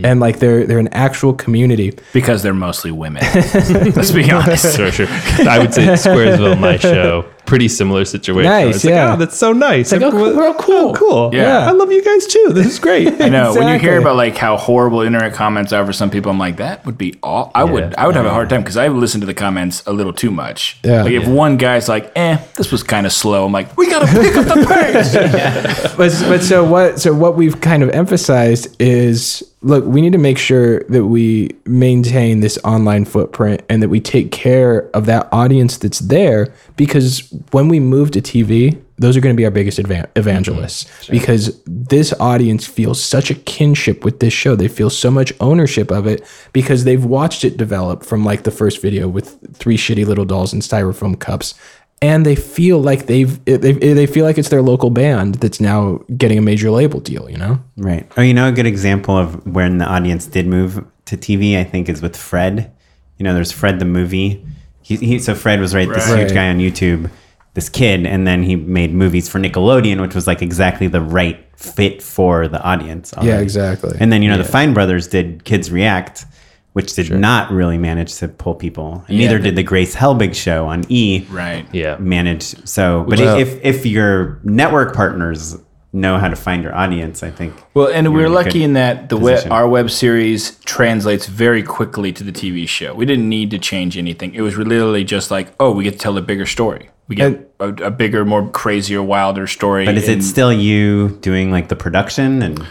And 0.04 0.20
like 0.20 0.38
they're 0.38 0.66
they're 0.66 0.78
an 0.78 0.88
actual 0.88 1.32
community. 1.34 1.92
because 2.12 2.42
they're 2.42 2.54
mostly 2.54 2.90
women. 2.90 3.22
Let's 3.34 4.12
be 4.12 4.30
honest. 4.30 4.58
Sure, 4.78 4.90
sure. 4.92 5.06
I 5.48 5.58
would 5.58 5.72
say 5.74 5.86
Squaresville, 5.86 6.58
my 6.60 6.76
show, 6.76 7.22
pretty 7.46 7.68
similar 7.68 8.04
situation. 8.04 8.50
Nice, 8.50 8.76
It's 8.76 8.84
yeah. 8.84 9.06
Like, 9.06 9.14
oh, 9.14 9.16
that's 9.24 9.36
so 9.36 9.52
nice. 9.52 9.90
like, 9.92 10.02
oh, 10.02 10.08
Everyone- 10.08 10.36
we're 10.36 10.46
all 10.46 10.54
cool. 10.54 10.90
oh, 10.90 10.94
cool. 10.94 11.34
Yeah. 11.34 11.66
I 11.68 11.72
love 11.72 11.90
you 11.90 12.02
guys 12.04 12.26
too. 12.26 12.50
This 12.52 12.66
is 12.66 12.78
great. 12.78 13.08
I 13.20 13.28
know 13.28 13.54
when 13.54 13.68
you 13.68 13.78
hear 13.78 13.98
about 14.00 14.16
like 14.16 14.36
how 14.36 14.56
horrible 14.56 15.00
internet 15.00 15.32
comments 15.34 15.72
are 15.72 15.84
for 15.86 15.92
some 15.92 16.10
people, 16.10 16.30
I'm 16.30 16.38
like 16.38 16.56
that 16.58 16.84
would 16.86 16.98
be 16.98 17.14
all. 17.22 17.50
I 17.54 17.64
would 17.64 17.94
I 17.96 18.06
would 18.06 18.16
have 18.16 18.26
a 18.26 18.30
hard 18.30 18.50
time 18.50 18.62
because 18.62 18.76
I 18.76 18.88
listen 18.88 19.20
to 19.20 19.26
the 19.26 19.34
comments 19.34 19.82
a 19.86 19.92
little 19.92 20.12
too 20.12 20.30
much. 20.30 20.78
Yeah. 20.84 21.02
Like 21.02 21.12
if 21.12 21.26
one 21.28 21.56
guy's 21.56 21.88
like, 21.88 22.12
"Eh, 22.16 22.36
this 22.56 22.70
was 22.70 22.82
kind 22.82 23.06
of 23.06 23.12
slow," 23.12 23.46
I'm 23.46 23.52
like, 23.52 23.76
"We 23.76 23.88
gotta 23.90 24.06
pick 24.06 24.36
up 24.36 24.46
the 24.46 24.64
pace." 24.66 25.96
but, 25.96 26.28
but 26.28 26.42
so 26.42 26.64
what 26.64 27.00
so 27.00 27.14
what 27.14 27.36
we've 27.36 27.60
kind 27.60 27.82
of 27.82 27.90
emphasized 27.90 28.76
is 28.80 29.42
look 29.60 29.84
we 29.84 30.00
need 30.00 30.12
to 30.12 30.18
make 30.18 30.38
sure 30.38 30.80
that 30.84 31.06
we 31.06 31.50
maintain 31.64 32.40
this 32.40 32.58
online 32.64 33.04
footprint 33.04 33.62
and 33.68 33.82
that 33.82 33.88
we 33.88 34.00
take 34.00 34.30
care 34.30 34.88
of 34.94 35.06
that 35.06 35.28
audience 35.32 35.76
that's 35.78 35.98
there 36.00 36.52
because 36.76 37.32
when 37.50 37.68
we 37.68 37.80
move 37.80 38.10
to 38.10 38.20
tv 38.20 38.80
those 38.98 39.16
are 39.16 39.20
going 39.20 39.34
to 39.34 39.36
be 39.36 39.44
our 39.44 39.50
biggest 39.50 39.78
evan- 39.78 40.02
mm-hmm. 40.02 40.18
evangelists. 40.18 41.08
Because 41.08 41.62
this 41.64 42.12
audience 42.20 42.66
feels 42.66 43.02
such 43.02 43.30
a 43.30 43.34
kinship 43.34 44.04
with 44.04 44.20
this 44.20 44.32
show. 44.32 44.56
They 44.56 44.68
feel 44.68 44.90
so 44.90 45.10
much 45.10 45.32
ownership 45.40 45.90
of 45.90 46.06
it 46.06 46.26
because 46.52 46.84
they've 46.84 47.04
watched 47.04 47.44
it 47.44 47.56
develop 47.56 48.04
from 48.04 48.24
like 48.24 48.42
the 48.42 48.50
first 48.50 48.82
video 48.82 49.08
with 49.08 49.56
three 49.56 49.76
shitty 49.76 50.04
little 50.04 50.24
dolls 50.24 50.52
in 50.52 50.60
styrofoam 50.60 51.18
cups 51.18 51.54
and 52.00 52.24
they 52.24 52.36
feel 52.36 52.78
like 52.80 53.06
they've 53.06 53.44
they, 53.44 53.72
they 53.72 54.06
feel 54.06 54.24
like 54.24 54.38
it's 54.38 54.48
their 54.50 54.62
local 54.62 54.90
band 54.90 55.36
that's 55.36 55.60
now 55.60 56.00
getting 56.16 56.38
a 56.38 56.42
major 56.42 56.70
label 56.70 57.00
deal 57.00 57.28
you 57.30 57.36
know 57.36 57.58
Right. 57.76 58.10
Oh, 58.16 58.22
you 58.22 58.34
know, 58.34 58.48
a 58.48 58.52
good 58.52 58.66
example 58.66 59.16
of 59.16 59.46
when 59.46 59.78
the 59.78 59.84
audience 59.86 60.26
did 60.26 60.46
move 60.46 60.84
to 61.06 61.16
TV, 61.16 61.56
I 61.56 61.62
think, 61.64 61.88
is 61.88 62.02
with 62.02 62.16
Fred. 62.16 62.72
You 63.16 63.24
know, 63.24 63.32
there's 63.34 63.52
Fred 63.52 63.78
the 63.78 63.84
movie. 63.84 64.44
He, 64.82 64.96
he 64.96 65.18
so 65.20 65.34
Fred 65.34 65.60
was 65.60 65.74
right, 65.74 65.88
this 65.88 66.08
Right. 66.10 66.18
huge 66.20 66.34
guy 66.34 66.48
on 66.48 66.58
YouTube, 66.58 67.08
this 67.54 67.68
kid, 67.68 68.04
and 68.04 68.26
then 68.26 68.42
he 68.42 68.56
made 68.56 68.92
movies 68.92 69.28
for 69.28 69.38
Nickelodeon, 69.38 70.00
which 70.00 70.14
was 70.14 70.26
like 70.26 70.42
exactly 70.42 70.88
the 70.88 71.00
right 71.00 71.38
fit 71.56 72.02
for 72.02 72.48
the 72.48 72.60
audience. 72.62 73.14
yeah 73.22 73.38
exactly 73.40 73.96
And 74.00 74.12
then 74.12 74.22
you 74.22 74.28
know 74.28 74.38
the 74.38 74.44
Fine 74.44 74.74
Brothers 74.74 75.06
did 75.06 75.44
Kids 75.44 75.70
React, 75.70 76.26
which 76.72 76.94
did 76.94 77.10
not 77.10 77.50
really 77.50 77.78
manage 77.78 78.14
to 78.16 78.28
pull 78.28 78.54
people. 78.54 79.04
And 79.08 79.18
neither 79.18 79.38
did 79.38 79.56
the 79.56 79.62
Grace 79.62 79.94
Helbig 79.94 80.34
show 80.34 80.66
on 80.66 80.84
E. 80.88 81.26
right. 81.30 81.66
Yeah. 81.72 81.96
Manage 81.98 82.42
so, 82.68 83.04
but 83.08 83.18
Well- 83.18 83.38
if 83.38 83.58
if 83.64 83.86
your 83.86 84.38
network 84.44 84.94
partners 84.94 85.56
know 85.92 86.18
how 86.18 86.28
to 86.28 86.36
find 86.36 86.62
your 86.62 86.74
audience, 86.74 87.22
I 87.22 87.30
think. 87.30 87.54
Well, 87.74 87.88
and 87.88 88.12
we're 88.12 88.26
in 88.26 88.34
lucky 88.34 88.62
in 88.62 88.74
that 88.74 89.08
the 89.08 89.16
web, 89.16 89.50
our 89.50 89.66
web 89.66 89.90
series 89.90 90.58
translates 90.64 91.26
very 91.26 91.62
quickly 91.62 92.12
to 92.12 92.22
the 92.22 92.32
TV 92.32 92.68
show. 92.68 92.94
We 92.94 93.06
didn't 93.06 93.28
need 93.28 93.50
to 93.52 93.58
change 93.58 93.96
anything. 93.96 94.34
It 94.34 94.42
was 94.42 94.56
literally 94.58 95.04
just 95.04 95.30
like, 95.30 95.48
oh, 95.58 95.72
we 95.72 95.84
get 95.84 95.92
to 95.92 95.98
tell 95.98 96.16
a 96.18 96.22
bigger 96.22 96.46
story. 96.46 96.90
We 97.08 97.16
get 97.16 97.50
a, 97.58 97.68
a 97.68 97.90
bigger, 97.90 98.26
more 98.26 98.46
crazier, 98.50 99.02
wilder 99.02 99.46
story. 99.46 99.86
But 99.86 99.96
is 99.96 100.10
it 100.10 100.22
still 100.22 100.52
you 100.52 101.18
doing 101.22 101.50
like 101.50 101.68
the 101.68 101.76
production 101.76 102.42
and 102.42 102.62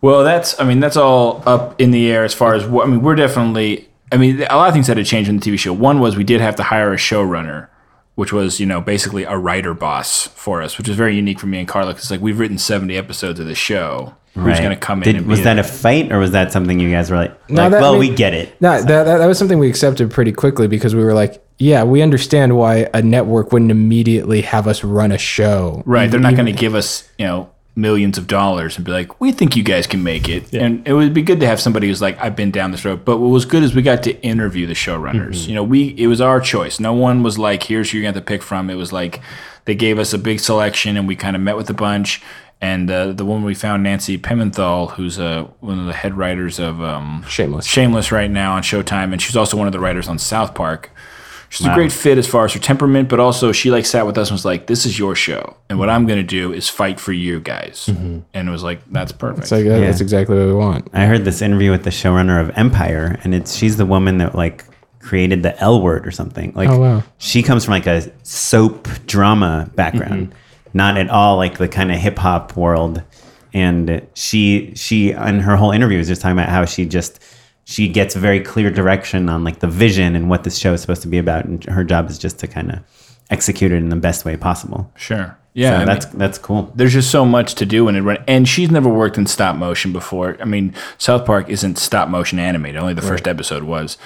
Well, 0.00 0.22
that's 0.24 0.58
I 0.60 0.64
mean 0.64 0.80
that's 0.80 0.96
all 0.96 1.42
up 1.46 1.80
in 1.80 1.90
the 1.90 2.10
air 2.10 2.24
as 2.24 2.34
far 2.34 2.54
as 2.54 2.66
what 2.66 2.86
I 2.86 2.90
mean. 2.90 3.02
We're 3.02 3.16
definitely 3.16 3.88
I 4.12 4.16
mean 4.16 4.42
a 4.48 4.56
lot 4.56 4.68
of 4.68 4.74
things 4.74 4.86
had 4.86 4.96
to 4.96 5.04
change 5.04 5.28
in 5.28 5.38
the 5.38 5.50
TV 5.50 5.58
show. 5.58 5.72
One 5.72 5.98
was 6.00 6.16
we 6.16 6.24
did 6.24 6.40
have 6.40 6.56
to 6.56 6.62
hire 6.62 6.92
a 6.92 6.96
showrunner, 6.96 7.68
which 8.14 8.32
was 8.32 8.60
you 8.60 8.66
know 8.66 8.80
basically 8.80 9.24
a 9.24 9.36
writer 9.36 9.74
boss 9.74 10.28
for 10.28 10.62
us, 10.62 10.78
which 10.78 10.88
is 10.88 10.96
very 10.96 11.16
unique 11.16 11.40
for 11.40 11.46
me 11.46 11.58
and 11.58 11.66
Carlo 11.68 11.92
because 11.92 12.10
like 12.10 12.20
we've 12.20 12.38
written 12.38 12.58
seventy 12.58 12.96
episodes 12.96 13.40
of 13.40 13.46
the 13.46 13.54
show. 13.54 14.14
Who's 14.34 14.58
going 14.60 14.70
to 14.70 14.76
come 14.76 15.00
in? 15.02 15.04
Did, 15.04 15.16
and 15.16 15.26
was 15.26 15.40
be 15.40 15.44
that 15.44 15.54
the- 15.54 15.60
a 15.62 15.64
fight 15.64 16.12
or 16.12 16.18
was 16.20 16.30
that 16.30 16.52
something 16.52 16.78
you 16.78 16.92
guys 16.92 17.10
were 17.10 17.16
like, 17.16 17.50
No, 17.50 17.62
like 17.62 17.72
that- 17.72 17.80
well, 17.80 17.96
I 17.96 17.98
mean- 17.98 18.10
we 18.10 18.14
get 18.14 18.34
it. 18.34 18.54
no 18.60 18.80
that, 18.80 18.86
that, 18.86 19.18
that 19.18 19.26
was 19.26 19.36
something 19.36 19.58
we 19.58 19.68
accepted 19.68 20.12
pretty 20.12 20.30
quickly 20.30 20.68
because 20.68 20.94
we 20.94 21.02
were 21.02 21.12
like 21.14 21.42
yeah 21.58 21.82
we 21.82 22.02
understand 22.02 22.56
why 22.56 22.88
a 22.94 23.02
network 23.02 23.50
wouldn't 23.50 23.72
immediately 23.72 24.42
have 24.42 24.68
us 24.68 24.84
run 24.84 25.10
a 25.10 25.18
show 25.18 25.82
right? 25.86 26.08
They're 26.08 26.20
not 26.20 26.34
going 26.34 26.46
to 26.46 26.52
give 26.52 26.76
us 26.76 27.08
you 27.18 27.26
know 27.26 27.50
millions 27.78 28.18
of 28.18 28.26
dollars 28.26 28.76
and 28.76 28.84
be 28.84 28.90
like, 28.90 29.20
we 29.20 29.30
think 29.30 29.56
you 29.56 29.62
guys 29.62 29.86
can 29.86 30.02
make 30.02 30.28
it. 30.28 30.52
And 30.52 30.86
it 30.86 30.92
would 30.92 31.14
be 31.14 31.22
good 31.22 31.38
to 31.40 31.46
have 31.46 31.60
somebody 31.60 31.86
who's 31.86 32.02
like, 32.02 32.18
I've 32.18 32.34
been 32.34 32.50
down 32.50 32.72
this 32.72 32.84
road. 32.84 33.04
But 33.04 33.18
what 33.18 33.28
was 33.28 33.44
good 33.44 33.62
is 33.62 33.72
we 33.74 33.82
got 33.82 34.02
to 34.02 34.20
interview 34.20 34.66
the 34.66 34.74
showrunners. 34.74 35.46
You 35.46 35.54
know, 35.54 35.62
we 35.62 35.94
it 35.96 36.08
was 36.08 36.20
our 36.20 36.40
choice. 36.40 36.80
No 36.80 36.92
one 36.92 37.22
was 37.22 37.38
like, 37.38 37.62
here's 37.62 37.90
who 37.90 37.98
you're 37.98 38.02
going 38.02 38.14
to 38.14 38.20
pick 38.20 38.42
from. 38.42 38.68
It 38.68 38.74
was 38.74 38.92
like 38.92 39.20
they 39.64 39.76
gave 39.76 39.98
us 39.98 40.12
a 40.12 40.18
big 40.18 40.40
selection 40.40 40.96
and 40.96 41.06
we 41.06 41.14
kind 41.14 41.36
of 41.36 41.42
met 41.42 41.56
with 41.56 41.70
a 41.70 41.74
bunch. 41.74 42.20
And 42.60 42.90
uh, 42.90 43.12
the 43.12 43.24
woman 43.24 43.44
we 43.44 43.54
found, 43.54 43.84
Nancy 43.84 44.18
Pimental, 44.18 44.88
who's 44.88 45.20
uh, 45.20 45.44
one 45.60 45.78
of 45.78 45.86
the 45.86 45.92
head 45.92 46.14
writers 46.14 46.58
of 46.58 46.82
um, 46.82 47.24
Shameless. 47.28 47.64
Shameless 47.66 48.10
right 48.10 48.28
now 48.28 48.54
on 48.54 48.62
Showtime, 48.62 49.12
and 49.12 49.22
she's 49.22 49.36
also 49.36 49.56
one 49.56 49.68
of 49.68 49.72
the 49.72 49.78
writers 49.78 50.08
on 50.08 50.18
South 50.18 50.56
Park. 50.56 50.90
She's 51.50 51.66
a 51.66 51.74
great 51.74 51.92
fit 51.92 52.18
as 52.18 52.26
far 52.26 52.44
as 52.44 52.52
her 52.52 52.58
temperament, 52.60 53.08
but 53.08 53.20
also 53.20 53.52
she 53.52 53.70
like 53.70 53.86
sat 53.86 54.06
with 54.06 54.18
us 54.18 54.28
and 54.28 54.34
was 54.34 54.44
like, 54.44 54.66
"This 54.66 54.84
is 54.84 54.98
your 54.98 55.14
show, 55.14 55.56
and 55.70 55.78
what 55.78 55.88
I'm 55.88 56.06
going 56.06 56.18
to 56.18 56.22
do 56.22 56.52
is 56.52 56.68
fight 56.68 57.00
for 57.00 57.12
you 57.12 57.40
guys." 57.40 57.88
And 57.88 58.24
it 58.34 58.50
was 58.50 58.62
like, 58.62 58.80
"That's 58.92 59.12
perfect." 59.12 59.44
It's 59.44 59.52
like, 59.52 59.64
uh, 59.66 59.80
that's 59.80 60.00
exactly 60.02 60.36
what 60.36 60.46
we 60.46 60.52
want 60.52 60.88
I 60.92 61.06
heard 61.06 61.24
this 61.24 61.40
interview 61.40 61.70
with 61.70 61.84
the 61.84 61.90
showrunner 61.90 62.40
of 62.40 62.50
Empire, 62.56 63.18
and 63.24 63.34
it's 63.34 63.56
she's 63.56 63.76
the 63.78 63.86
woman 63.86 64.18
that 64.18 64.34
like 64.34 64.64
created 65.00 65.42
the 65.42 65.58
L 65.58 65.80
word 65.80 66.06
or 66.06 66.10
something. 66.10 66.52
Like, 66.54 66.68
Oh, 66.68 66.78
wow. 66.80 67.02
she 67.16 67.42
comes 67.42 67.64
from 67.64 67.72
like 67.72 67.86
a 67.86 68.10
soap 68.24 68.86
drama 69.06 69.70
background, 69.74 70.34
not 70.74 70.98
at 70.98 71.08
all 71.08 71.36
like 71.38 71.56
the 71.56 71.68
kind 71.68 71.90
of 71.90 71.96
hip 71.98 72.18
hop 72.18 72.56
world. 72.58 73.02
And 73.54 74.06
she 74.12 74.72
she 74.74 75.12
and 75.12 75.40
her 75.40 75.56
whole 75.56 75.70
interview 75.70 75.96
was 75.96 76.08
just 76.08 76.20
talking 76.20 76.36
about 76.38 76.50
how 76.50 76.66
she 76.66 76.84
just 76.84 77.20
she 77.68 77.86
gets 77.86 78.14
very 78.14 78.40
clear 78.40 78.70
direction 78.70 79.28
on 79.28 79.44
like 79.44 79.58
the 79.58 79.66
vision 79.66 80.16
and 80.16 80.30
what 80.30 80.42
this 80.42 80.56
show 80.56 80.72
is 80.72 80.80
supposed 80.80 81.02
to 81.02 81.08
be 81.08 81.18
about, 81.18 81.44
and 81.44 81.62
her 81.64 81.84
job 81.84 82.08
is 82.08 82.18
just 82.18 82.38
to 82.38 82.46
kind 82.46 82.72
of 82.72 82.78
execute 83.28 83.70
it 83.70 83.76
in 83.76 83.90
the 83.90 83.96
best 83.96 84.24
way 84.24 84.38
possible. 84.38 84.90
sure, 84.96 85.36
yeah, 85.52 85.80
so 85.80 85.84
that's 85.84 86.06
mean, 86.06 86.18
that's 86.18 86.38
cool. 86.38 86.72
there's 86.74 86.94
just 86.94 87.10
so 87.10 87.26
much 87.26 87.56
to 87.56 87.66
do 87.66 87.86
in 87.88 87.96
it, 87.96 88.22
and 88.26 88.48
she's 88.48 88.70
never 88.70 88.88
worked 88.88 89.18
in 89.18 89.26
stop 89.26 89.54
motion 89.54 89.92
before. 89.92 90.38
I 90.40 90.46
mean, 90.46 90.74
South 90.96 91.26
Park 91.26 91.50
isn't 91.50 91.76
stop 91.76 92.08
motion 92.08 92.38
animated; 92.38 92.80
only 92.80 92.94
the 92.94 93.02
first 93.02 93.28
episode 93.28 93.64
was. 93.64 93.98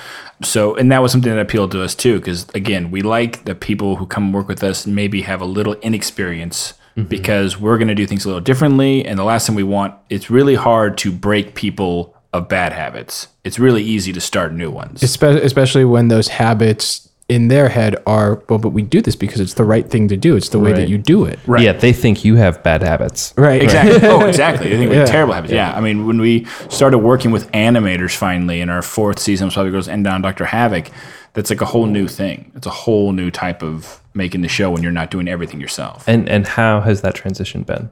So, 0.42 0.75
and 0.75 0.90
that 0.90 1.01
was 1.01 1.12
something 1.12 1.31
that 1.31 1.40
appealed 1.40 1.70
to 1.70 1.85
us 1.85 1.94
too, 1.94 2.18
because 2.18 2.48
again, 2.57 2.90
we 2.90 3.01
like 3.01 3.44
the 3.44 3.55
people 3.55 3.94
who 3.94 4.07
come 4.07 4.33
work 4.33 4.48
with 4.48 4.64
us 4.64 4.88
maybe 4.88 5.22
have 5.22 5.40
a 5.40 5.46
little 5.46 5.75
inexperience. 5.75 6.75
Mm-hmm. 6.96 7.09
Because 7.09 7.59
we're 7.59 7.79
going 7.79 7.88
to 7.88 7.94
do 7.94 8.07
things 8.07 8.27
a 8.27 8.29
little 8.29 8.42
differently, 8.42 9.07
and 9.07 9.18
the 9.18 9.25
last 9.25 9.46
thing 9.46 9.57
we 9.57 9.62
want, 9.62 9.94
it's 10.11 10.29
really 10.29 10.57
hard 10.57 10.98
to 10.98 11.11
break 11.11 11.55
people 11.55 12.12
of 12.33 12.49
bad 12.49 12.73
habits. 12.73 13.29
It's 13.45 13.59
really 13.59 13.83
easy 13.83 14.12
to 14.12 14.21
start 14.21 14.53
new 14.53 14.71
ones. 14.71 15.03
Especially 15.03 15.85
when 15.85 16.09
those 16.09 16.29
habits 16.29 17.09
in 17.29 17.49
their 17.49 17.68
head 17.68 17.97
are 18.07 18.42
well 18.51 18.59
but 18.59 18.71
we 18.71 18.83
do 18.83 19.01
this 19.01 19.16
because 19.16 19.40
it's 19.40 19.55
the 19.55 19.64
right 19.64 19.88
thing 19.88 20.07
to 20.09 20.16
do 20.18 20.37
it's 20.37 20.51
the 20.51 20.59
way 20.59 20.73
that 20.73 20.88
you 20.88 20.99
do 20.99 21.25
it 21.25 21.38
Right. 21.47 21.62
Yeah, 21.62 21.73
they 21.73 21.92
think 21.92 22.25
you 22.27 22.35
have 22.35 22.62
bad 22.64 22.83
habits. 22.83 23.33
right 23.38 23.62
Exactly. 23.62 24.07
oh, 24.09 24.27
exactly. 24.27 24.75
I 24.75 24.77
think 24.77 24.90
we 24.90 24.97
Yeah. 24.97 25.03
have 25.03 25.09
terrible 25.09 25.33
habits. 25.33 25.53
Yeah. 25.53 25.73
I 25.75 25.81
mean, 25.81 26.05
when 26.07 26.21
we 26.21 26.45
started 26.68 26.99
working 26.99 27.31
with 27.31 27.51
animators 27.53 28.14
finally 28.14 28.61
in 28.61 28.68
our 28.68 28.83
fourth 28.83 29.18
season 29.18 29.47
of 29.49 29.55
Probably 29.55 29.71
Girls 29.73 29.88
and 29.88 30.05
Down 30.05 30.21
Dr. 30.21 30.45
Havoc, 30.47 30.90
that's 31.33 31.49
like 31.49 31.61
a 31.62 31.64
whole 31.66 31.87
new 31.87 32.07
thing. 32.09 32.51
It's 32.57 32.66
a 32.66 32.71
whole 32.71 33.12
new 33.12 33.31
type 33.31 33.62
of 33.62 34.01
making 34.14 34.42
the 34.42 34.49
show 34.49 34.71
when 34.71 34.83
you're 34.83 34.92
not 34.92 35.11
doing 35.11 35.29
everything 35.29 35.61
yourself. 35.61 36.05
And 36.07 36.29
and 36.29 36.47
how 36.47 36.81
has 36.83 37.01
that 37.03 37.14
transition 37.14 37.62
been? 37.62 37.88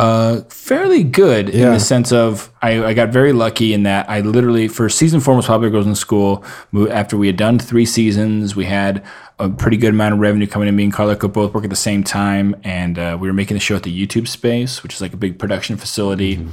Uh, 0.00 0.40
fairly 0.48 1.04
good 1.04 1.50
in 1.50 1.72
the 1.74 1.78
sense 1.78 2.10
of 2.10 2.50
I, 2.62 2.82
I 2.82 2.94
got 2.94 3.10
very 3.10 3.34
lucky 3.34 3.74
in 3.74 3.82
that 3.82 4.08
I 4.08 4.20
literally 4.20 4.66
for 4.66 4.88
season 4.88 5.20
four 5.20 5.36
was 5.36 5.46
Popular 5.46 5.68
Girls 5.68 5.86
in 5.86 5.94
School. 5.94 6.42
After 6.88 7.18
we 7.18 7.26
had 7.26 7.36
done 7.36 7.58
three 7.58 7.84
seasons, 7.84 8.56
we 8.56 8.64
had 8.64 9.04
a 9.38 9.50
pretty 9.50 9.76
good 9.76 9.90
amount 9.90 10.14
of 10.14 10.20
revenue 10.20 10.46
coming 10.46 10.68
in. 10.68 10.76
Me 10.76 10.84
and 10.84 10.92
Carlo 10.92 11.14
could 11.16 11.34
both 11.34 11.52
work 11.52 11.64
at 11.64 11.70
the 11.70 11.76
same 11.76 12.02
time, 12.02 12.56
and 12.64 12.98
uh, 12.98 13.18
we 13.20 13.28
were 13.28 13.34
making 13.34 13.56
the 13.56 13.60
show 13.60 13.76
at 13.76 13.82
the 13.82 13.94
YouTube 14.06 14.26
space, 14.26 14.82
which 14.82 14.94
is 14.94 15.02
like 15.02 15.12
a 15.12 15.18
big 15.18 15.38
production 15.38 15.76
facility. 15.76 16.46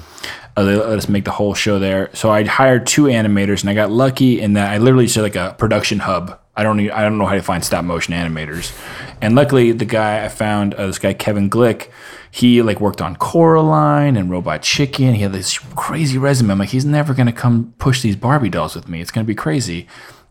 Uh, 0.57 0.65
they 0.65 0.75
let 0.75 0.97
us 0.97 1.07
make 1.07 1.23
the 1.23 1.31
whole 1.31 1.53
show 1.53 1.79
there. 1.79 2.09
So 2.13 2.29
I 2.29 2.43
hired 2.43 2.85
two 2.85 3.03
animators, 3.03 3.61
and 3.61 3.69
I 3.69 3.73
got 3.73 3.91
lucky 3.91 4.41
in 4.41 4.53
that 4.53 4.73
I 4.73 4.77
literally 4.77 5.07
said 5.07 5.21
like 5.21 5.37
a 5.37 5.55
production 5.57 5.99
hub. 5.99 6.37
I 6.57 6.63
don't 6.63 6.79
I 6.91 7.01
don't 7.01 7.17
know 7.17 7.27
how 7.27 7.35
to 7.35 7.41
find 7.41 7.63
stop 7.63 7.85
motion 7.85 8.13
animators, 8.13 8.77
and 9.21 9.35
luckily 9.35 9.71
the 9.71 9.85
guy 9.85 10.25
I 10.25 10.27
found, 10.27 10.73
uh, 10.73 10.87
this 10.87 10.99
guy 10.99 11.13
Kevin 11.13 11.49
Glick, 11.49 11.89
he 12.31 12.61
like 12.61 12.79
worked 12.79 13.01
on 13.01 13.15
Coraline 13.15 14.17
and 14.17 14.29
Robot 14.29 14.61
Chicken. 14.61 15.15
He 15.15 15.21
had 15.21 15.31
this 15.31 15.57
crazy 15.75 16.17
resume. 16.17 16.51
I'm 16.51 16.59
like, 16.59 16.69
he's 16.69 16.85
never 16.85 17.13
gonna 17.13 17.33
come 17.33 17.73
push 17.79 18.01
these 18.01 18.15
Barbie 18.15 18.49
dolls 18.49 18.75
with 18.75 18.87
me. 18.87 19.01
It's 19.01 19.11
gonna 19.11 19.25
be 19.25 19.35
crazy. 19.35 19.87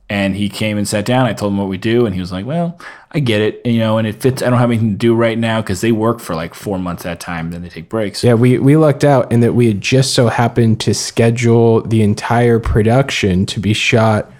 And 0.09 0.37
he 0.37 0.49
came 0.49 0.79
and 0.79 0.87
sat 0.87 1.05
down. 1.05 1.27
I 1.27 1.33
told 1.33 1.53
him 1.53 1.59
what 1.59 1.69
we 1.69 1.79
do, 1.79 2.07
and 2.07 2.15
he 2.15 2.21
was 2.21 2.31
like, 2.31 2.47
"Well, 2.47 2.79
I 3.17 3.19
get 3.19 3.41
it, 3.41 3.65
you 3.65 3.79
know, 3.79 3.99
and 3.99 4.07
it 4.07 4.21
fits. 4.21 4.43
I 4.43 4.51
don't 4.51 4.59
have 4.59 4.71
anything 4.71 4.91
to 4.91 4.97
do 4.97 5.15
right 5.15 5.39
now 5.39 5.63
because 5.63 5.81
they 5.81 5.91
work 5.91 6.21
for 6.21 6.35
like 6.35 6.55
four 6.55 6.79
months 6.79 7.07
at 7.07 7.15
a 7.15 7.17
time, 7.17 7.51
then 7.51 7.63
they 7.63 7.71
take 7.71 7.89
breaks. 7.89 8.23
Yeah, 8.23 8.35
we, 8.35 8.59
we 8.59 8.77
lucked 8.77 9.05
out 9.05 9.33
in 9.33 9.41
that 9.41 9.55
we 9.55 9.69
had 9.69 9.81
just 9.81 10.13
so 10.13 10.29
happened 10.29 10.81
to 10.81 10.93
schedule 10.93 11.81
the 11.81 12.03
entire 12.03 12.61
production 12.61 13.47
to 13.47 13.59
be 13.59 13.73
shot 13.73 14.31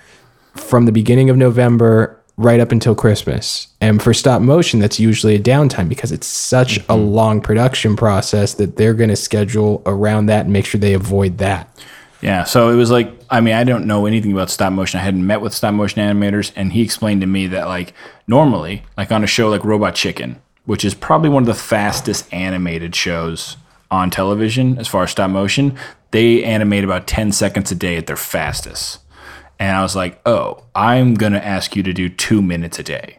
from 0.55 0.85
the 0.85 0.93
beginning 0.93 1.31
of 1.31 1.37
November 1.37 2.21
right 2.37 2.61
up 2.61 2.73
until 2.73 2.95
Christmas. 2.95 3.69
And 3.81 4.03
for 4.03 4.13
stop 4.13 4.43
motion, 4.43 4.81
that's 4.81 5.01
usually 5.01 5.35
a 5.35 5.41
downtime 5.41 5.89
because 5.89 6.13
it's 6.13 6.27
such 6.27 6.77
a 6.77 6.81
mm-hmm. 6.81 7.09
long 7.09 7.41
production 7.41 7.97
process 7.97 8.55
that 8.55 8.77
they're 8.77 8.95
going 8.95 9.11
to 9.11 9.17
schedule 9.17 9.83
around 9.87 10.27
that 10.27 10.45
and 10.45 10.53
make 10.53 10.67
sure 10.67 10.79
they 10.79 10.95
avoid 10.95 11.39
that. 11.39 11.69
Yeah, 12.23 12.45
so 12.45 12.71
it 12.71 12.77
was 12.77 12.91
like 12.91 13.13
I 13.29 13.41
mean 13.41 13.55
I 13.55 13.65
don't 13.65 13.87
know 13.87 14.07
anything 14.07 14.33
about 14.33 14.51
stop 14.51 14.73
motion. 14.73 15.01
I 15.01 15.03
hadn't 15.03 15.27
met 15.27 15.41
with 15.41 15.53
stop 15.53 15.75
motion 15.75 16.01
animators, 16.01 16.51
and 16.57 16.73
he 16.73 16.83
explained 16.83 17.21
to 17.21 17.27
me 17.27 17.47
that 17.49 17.67
like 17.67 17.93
normally, 18.27 18.85
like 18.97 19.13
on 19.13 19.23
a 19.23 19.27
show 19.27 19.49
like 19.49 19.65
Robot 19.65 19.95
Chicken, 19.95 20.41
which 20.65 20.85
is 20.85 20.95
probably 20.95 21.29
one 21.29 21.43
of 21.43 21.47
the 21.47 21.55
fastest 21.55 22.33
animated 22.33 22.95
shows 22.95 23.57
on 23.91 24.11
television 24.11 24.79
as 24.79 24.89
far 24.89 25.05
as 25.05 25.11
stop 25.11 25.31
motion, 25.31 25.77
they 26.11 26.43
animate 26.43 26.85
about 26.85 27.07
ten 27.07 27.33
seconds 27.33 27.71
a 27.71 27.75
day 27.75 27.97
at 27.97 28.07
their 28.07 28.17
fastest. 28.17 29.01
And 29.59 29.77
I 29.77 29.83
was 29.83 29.97
like, 29.97 30.21
oh, 30.27 30.65
I'm 30.75 31.15
gonna 31.15 31.39
ask 31.39 31.77
you 31.77 31.83
to 31.83 31.93
do 31.93 32.09
two 32.09 32.43
minutes 32.43 32.79
a 32.79 32.83
day, 32.83 33.19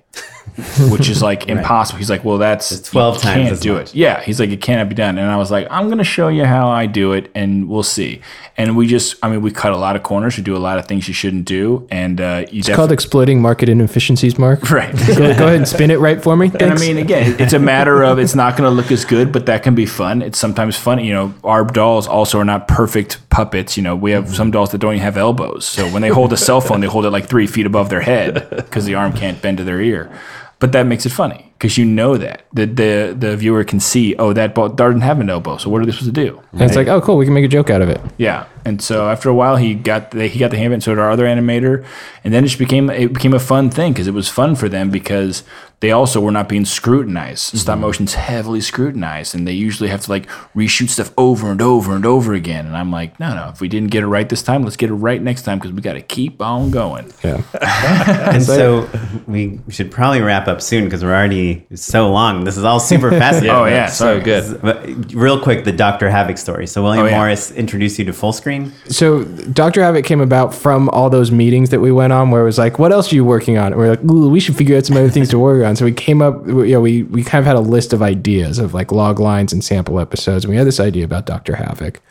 which 0.90 1.08
is 1.10 1.22
like 1.22 1.48
impossible. 1.50 2.00
He's 2.00 2.10
like, 2.10 2.24
well, 2.24 2.38
that's 2.38 2.72
It's 2.72 2.90
12 2.90 3.16
you 3.16 3.22
times 3.22 3.50
can't 3.50 3.62
do 3.62 3.74
much. 3.74 3.90
it. 3.90 3.96
Yeah, 3.96 4.22
he's 4.22 4.40
like, 4.40 4.50
it 4.50 4.62
cannot 4.62 4.90
be 4.90 4.96
done. 4.96 5.18
And 5.18 5.30
I 5.30 5.38
was 5.38 5.52
like, 5.52 5.68
I'm 5.70 5.90
gonna 5.90 6.04
show 6.04 6.30
you 6.30 6.46
how 6.46 6.70
I 6.70 6.88
do 6.88 7.14
it, 7.14 7.30
and 7.36 7.70
we'll 7.70 7.84
see. 7.84 8.22
And 8.60 8.76
we 8.76 8.88
just, 8.88 9.16
I 9.22 9.30
mean, 9.30 9.44
we 9.44 9.52
cut 9.52 9.72
a 9.72 9.78
lot 9.78 9.96
of 9.96 10.02
corners. 10.02 10.36
We 10.36 10.42
do 10.42 10.56
a 10.56 10.58
lot 10.58 10.80
of 10.80 10.88
things 10.88 11.08
you 11.08 11.14
shouldn't 11.14 11.46
do, 11.46 11.88
and 11.92 12.20
uh, 12.20 12.46
you 12.52 12.60
It's 12.60 12.70
called 12.70 12.92
exploiting 12.92 13.40
market 13.40 13.70
inefficiencies, 13.70 14.40
Mark. 14.40 14.72
right. 14.72 14.92
go, 14.96 15.16
go 15.16 15.46
ahead 15.46 15.56
and 15.56 15.68
spin 15.68 15.92
it 15.92 16.00
right 16.00 16.22
for 16.22 16.36
me. 16.36 16.50
And 16.60 16.74
I 16.74 16.78
mean, 16.80 16.98
again, 16.98 17.36
it's 17.40 17.54
a 17.54 17.60
matter 17.60 18.04
of 18.04 18.18
it's 18.18 18.34
not 18.34 18.58
going 18.58 18.68
to 18.68 18.76
look 18.76 18.92
as 18.92 19.06
good, 19.06 19.32
but 19.32 19.46
that 19.46 19.62
can 19.62 19.76
be 19.76 19.86
fun. 19.86 20.24
It's 20.24 20.40
sometimes 20.40 20.76
funny. 20.76 21.06
You 21.06 21.14
know, 21.14 21.34
our 21.44 21.66
dolls 21.66 22.08
also 22.08 22.40
are 22.40 22.46
not 22.46 22.68
perfect 22.68 23.30
puppets. 23.30 23.78
You 23.78 23.84
know, 23.84 23.96
we 23.96 24.10
have 24.12 24.36
some 24.36 24.50
dolls 24.50 24.72
that 24.72 24.80
don't 24.80 24.94
even 24.94 25.04
have 25.04 25.18
elbows. 25.18 25.66
So 25.66 25.88
when 25.90 26.02
they 26.02 26.10
hold 26.10 26.34
a 26.34 26.38
cell 26.38 26.60
phone, 26.60 26.82
they 26.82 26.88
hold 26.88 27.06
it 27.06 27.12
like 27.12 27.30
three 27.30 27.46
feet 27.46 27.68
above 27.68 27.90
their 27.90 28.02
head 28.02 28.50
because 28.50 28.86
the 28.86 28.96
arm 28.96 29.14
can't 29.14 29.40
bend 29.40 29.60
to 29.60 29.64
their 29.64 29.80
ear. 29.80 30.07
But 30.60 30.72
that 30.72 30.84
makes 30.84 31.06
it 31.06 31.12
funny 31.12 31.47
because 31.58 31.76
you 31.78 31.86
know 31.86 32.18
that 32.18 32.44
the, 32.54 32.66
the 32.66 33.16
the 33.18 33.36
viewer 33.36 33.64
can 33.64 33.80
see, 33.80 34.16
oh, 34.18 34.32
that 34.34 34.54
ball 34.54 34.70
doesn't 34.70 35.02
have 35.02 35.20
an 35.20 35.30
elbow. 35.30 35.58
So 35.58 35.70
what 35.70 35.82
are 35.82 35.86
they 35.86 35.92
supposed 35.92 36.14
to 36.14 36.26
do? 36.26 36.42
and 36.54 36.62
it's 36.62 36.76
like, 36.76 36.88
oh, 36.88 37.02
cool, 37.02 37.18
we 37.18 37.26
can 37.26 37.34
make 37.34 37.46
a 37.46 37.48
joke 37.48 37.70
out 37.70 37.82
of 37.82 37.90
it. 37.90 38.00
Yeah, 38.18 38.46
and 38.64 38.82
so 38.82 39.10
after 39.10 39.30
a 39.30 39.34
while, 39.34 39.56
he 39.56 39.74
got 39.74 40.12
the, 40.12 40.28
he 40.28 40.40
got 40.40 40.52
the 40.52 40.58
hang 40.58 40.68
of 40.68 40.72
it, 40.72 40.76
and 40.76 40.84
so 40.84 40.92
did 40.92 41.00
our 41.00 41.10
other 41.10 41.26
animator, 41.26 41.86
and 42.24 42.34
then 42.34 42.44
it 42.44 42.48
just 42.48 42.60
became 42.60 42.90
it 42.90 43.14
became 43.14 43.34
a 43.34 43.40
fun 43.40 43.70
thing 43.70 43.94
because 43.94 44.08
it 44.08 44.14
was 44.14 44.30
fun 44.30 44.56
for 44.56 44.70
them 44.70 44.92
because 44.92 45.44
they 45.80 45.92
also 45.92 46.20
were 46.20 46.32
not 46.32 46.50
being 46.50 46.66
scrutinized. 46.66 47.50
Mm-hmm. 47.50 47.58
Stop 47.58 47.80
motion's 47.80 48.16
heavily 48.16 48.62
scrutinized, 48.62 49.36
and 49.36 49.48
they 49.48 49.54
usually 49.54 49.90
have 49.90 50.02
to 50.02 50.10
like 50.10 50.28
reshoot 50.56 50.90
stuff 50.90 51.12
over 51.18 51.52
and 51.52 51.62
over 51.62 51.96
and 51.96 52.06
over 52.06 52.34
again. 52.34 52.66
And 52.66 52.76
I'm 52.76 52.92
like, 52.92 53.20
no, 53.20 53.36
no, 53.36 53.50
if 53.50 53.62
we 53.62 53.68
didn't 53.68 53.92
get 53.92 54.04
it 54.04 54.08
right 54.08 54.28
this 54.28 54.44
time, 54.44 54.64
let's 54.64 54.76
get 54.76 54.90
it 54.90 54.96
right 54.96 55.22
next 55.22 55.44
time 55.44 55.60
because 55.60 55.72
we 55.72 55.82
got 55.82 55.94
to 55.94 56.02
keep 56.02 56.42
on 56.42 56.72
going. 56.72 57.12
Yeah. 57.24 57.42
And 58.28 58.44
so 58.58 58.90
we 59.28 59.60
should 59.70 59.92
probably 59.92 60.22
wrap 60.22 60.48
up 60.48 60.62
soon 60.62 60.86
because 60.86 61.04
we're 61.04 61.14
already 61.16 61.47
so 61.76 62.12
long. 62.12 62.44
This 62.44 62.58
is 62.58 62.64
all 62.64 62.80
super 62.80 63.10
fascinating. 63.24 63.56
Oh 63.56 63.66
yeah, 63.66 63.88
So 63.88 64.20
good. 64.22 64.62
But 64.62 65.14
real 65.14 65.40
quick, 65.40 65.64
the 65.66 65.72
Dr. 65.72 66.10
Havoc 66.10 66.38
story. 66.38 66.68
So 66.68 66.84
William 66.84 67.06
Oh, 67.06 67.10
yeah. 67.10 67.18
Morris 67.18 67.52
introduced 67.52 68.00
you 68.00 68.06
to 68.06 68.12
Fullscreen. 68.12 68.72
So 68.92 69.24
Dr. 69.52 69.82
Havoc 69.84 70.06
came 70.06 70.22
about 70.22 70.54
from 70.54 70.90
all 70.90 71.10
those 71.10 71.32
meetings 71.32 71.70
that 71.72 71.80
we 71.80 71.92
went 71.92 72.14
on 72.14 72.32
where 72.32 72.42
it 72.42 72.46
was 72.46 72.58
like, 72.58 72.80
what 72.80 72.92
else 72.92 73.12
are 73.12 73.16
you 73.16 73.26
working 73.26 73.58
on? 73.58 73.68
And 73.74 73.76
we're 73.78 73.90
like, 73.90 74.04
Ooh, 74.04 74.30
we 74.30 74.40
should 74.40 74.56
figure 74.56 74.78
out 74.78 74.86
some 74.86 74.98
other 74.98 75.10
things 75.10 75.30
to 75.30 75.40
work 75.40 75.66
on. 75.66 75.76
So 75.76 75.86
we 75.86 75.92
came 75.94 76.22
up, 76.22 76.46
you 76.48 76.54
know, 76.74 76.82
we, 76.82 77.04
we 77.04 77.24
kind 77.24 77.40
of 77.42 77.46
had 77.46 77.56
a 77.56 77.60
list 77.62 77.94
of 77.94 78.02
ideas 78.02 78.60
of 78.60 78.74
like 78.74 78.92
log 78.92 79.20
lines 79.20 79.54
and 79.54 79.64
sample 79.64 80.00
episodes. 80.00 80.44
And 80.46 80.52
we 80.52 80.58
had 80.58 80.68
this 80.68 80.80
idea 80.80 81.06
about 81.06 81.26
Dr. 81.26 81.56
Havoc. 81.56 82.02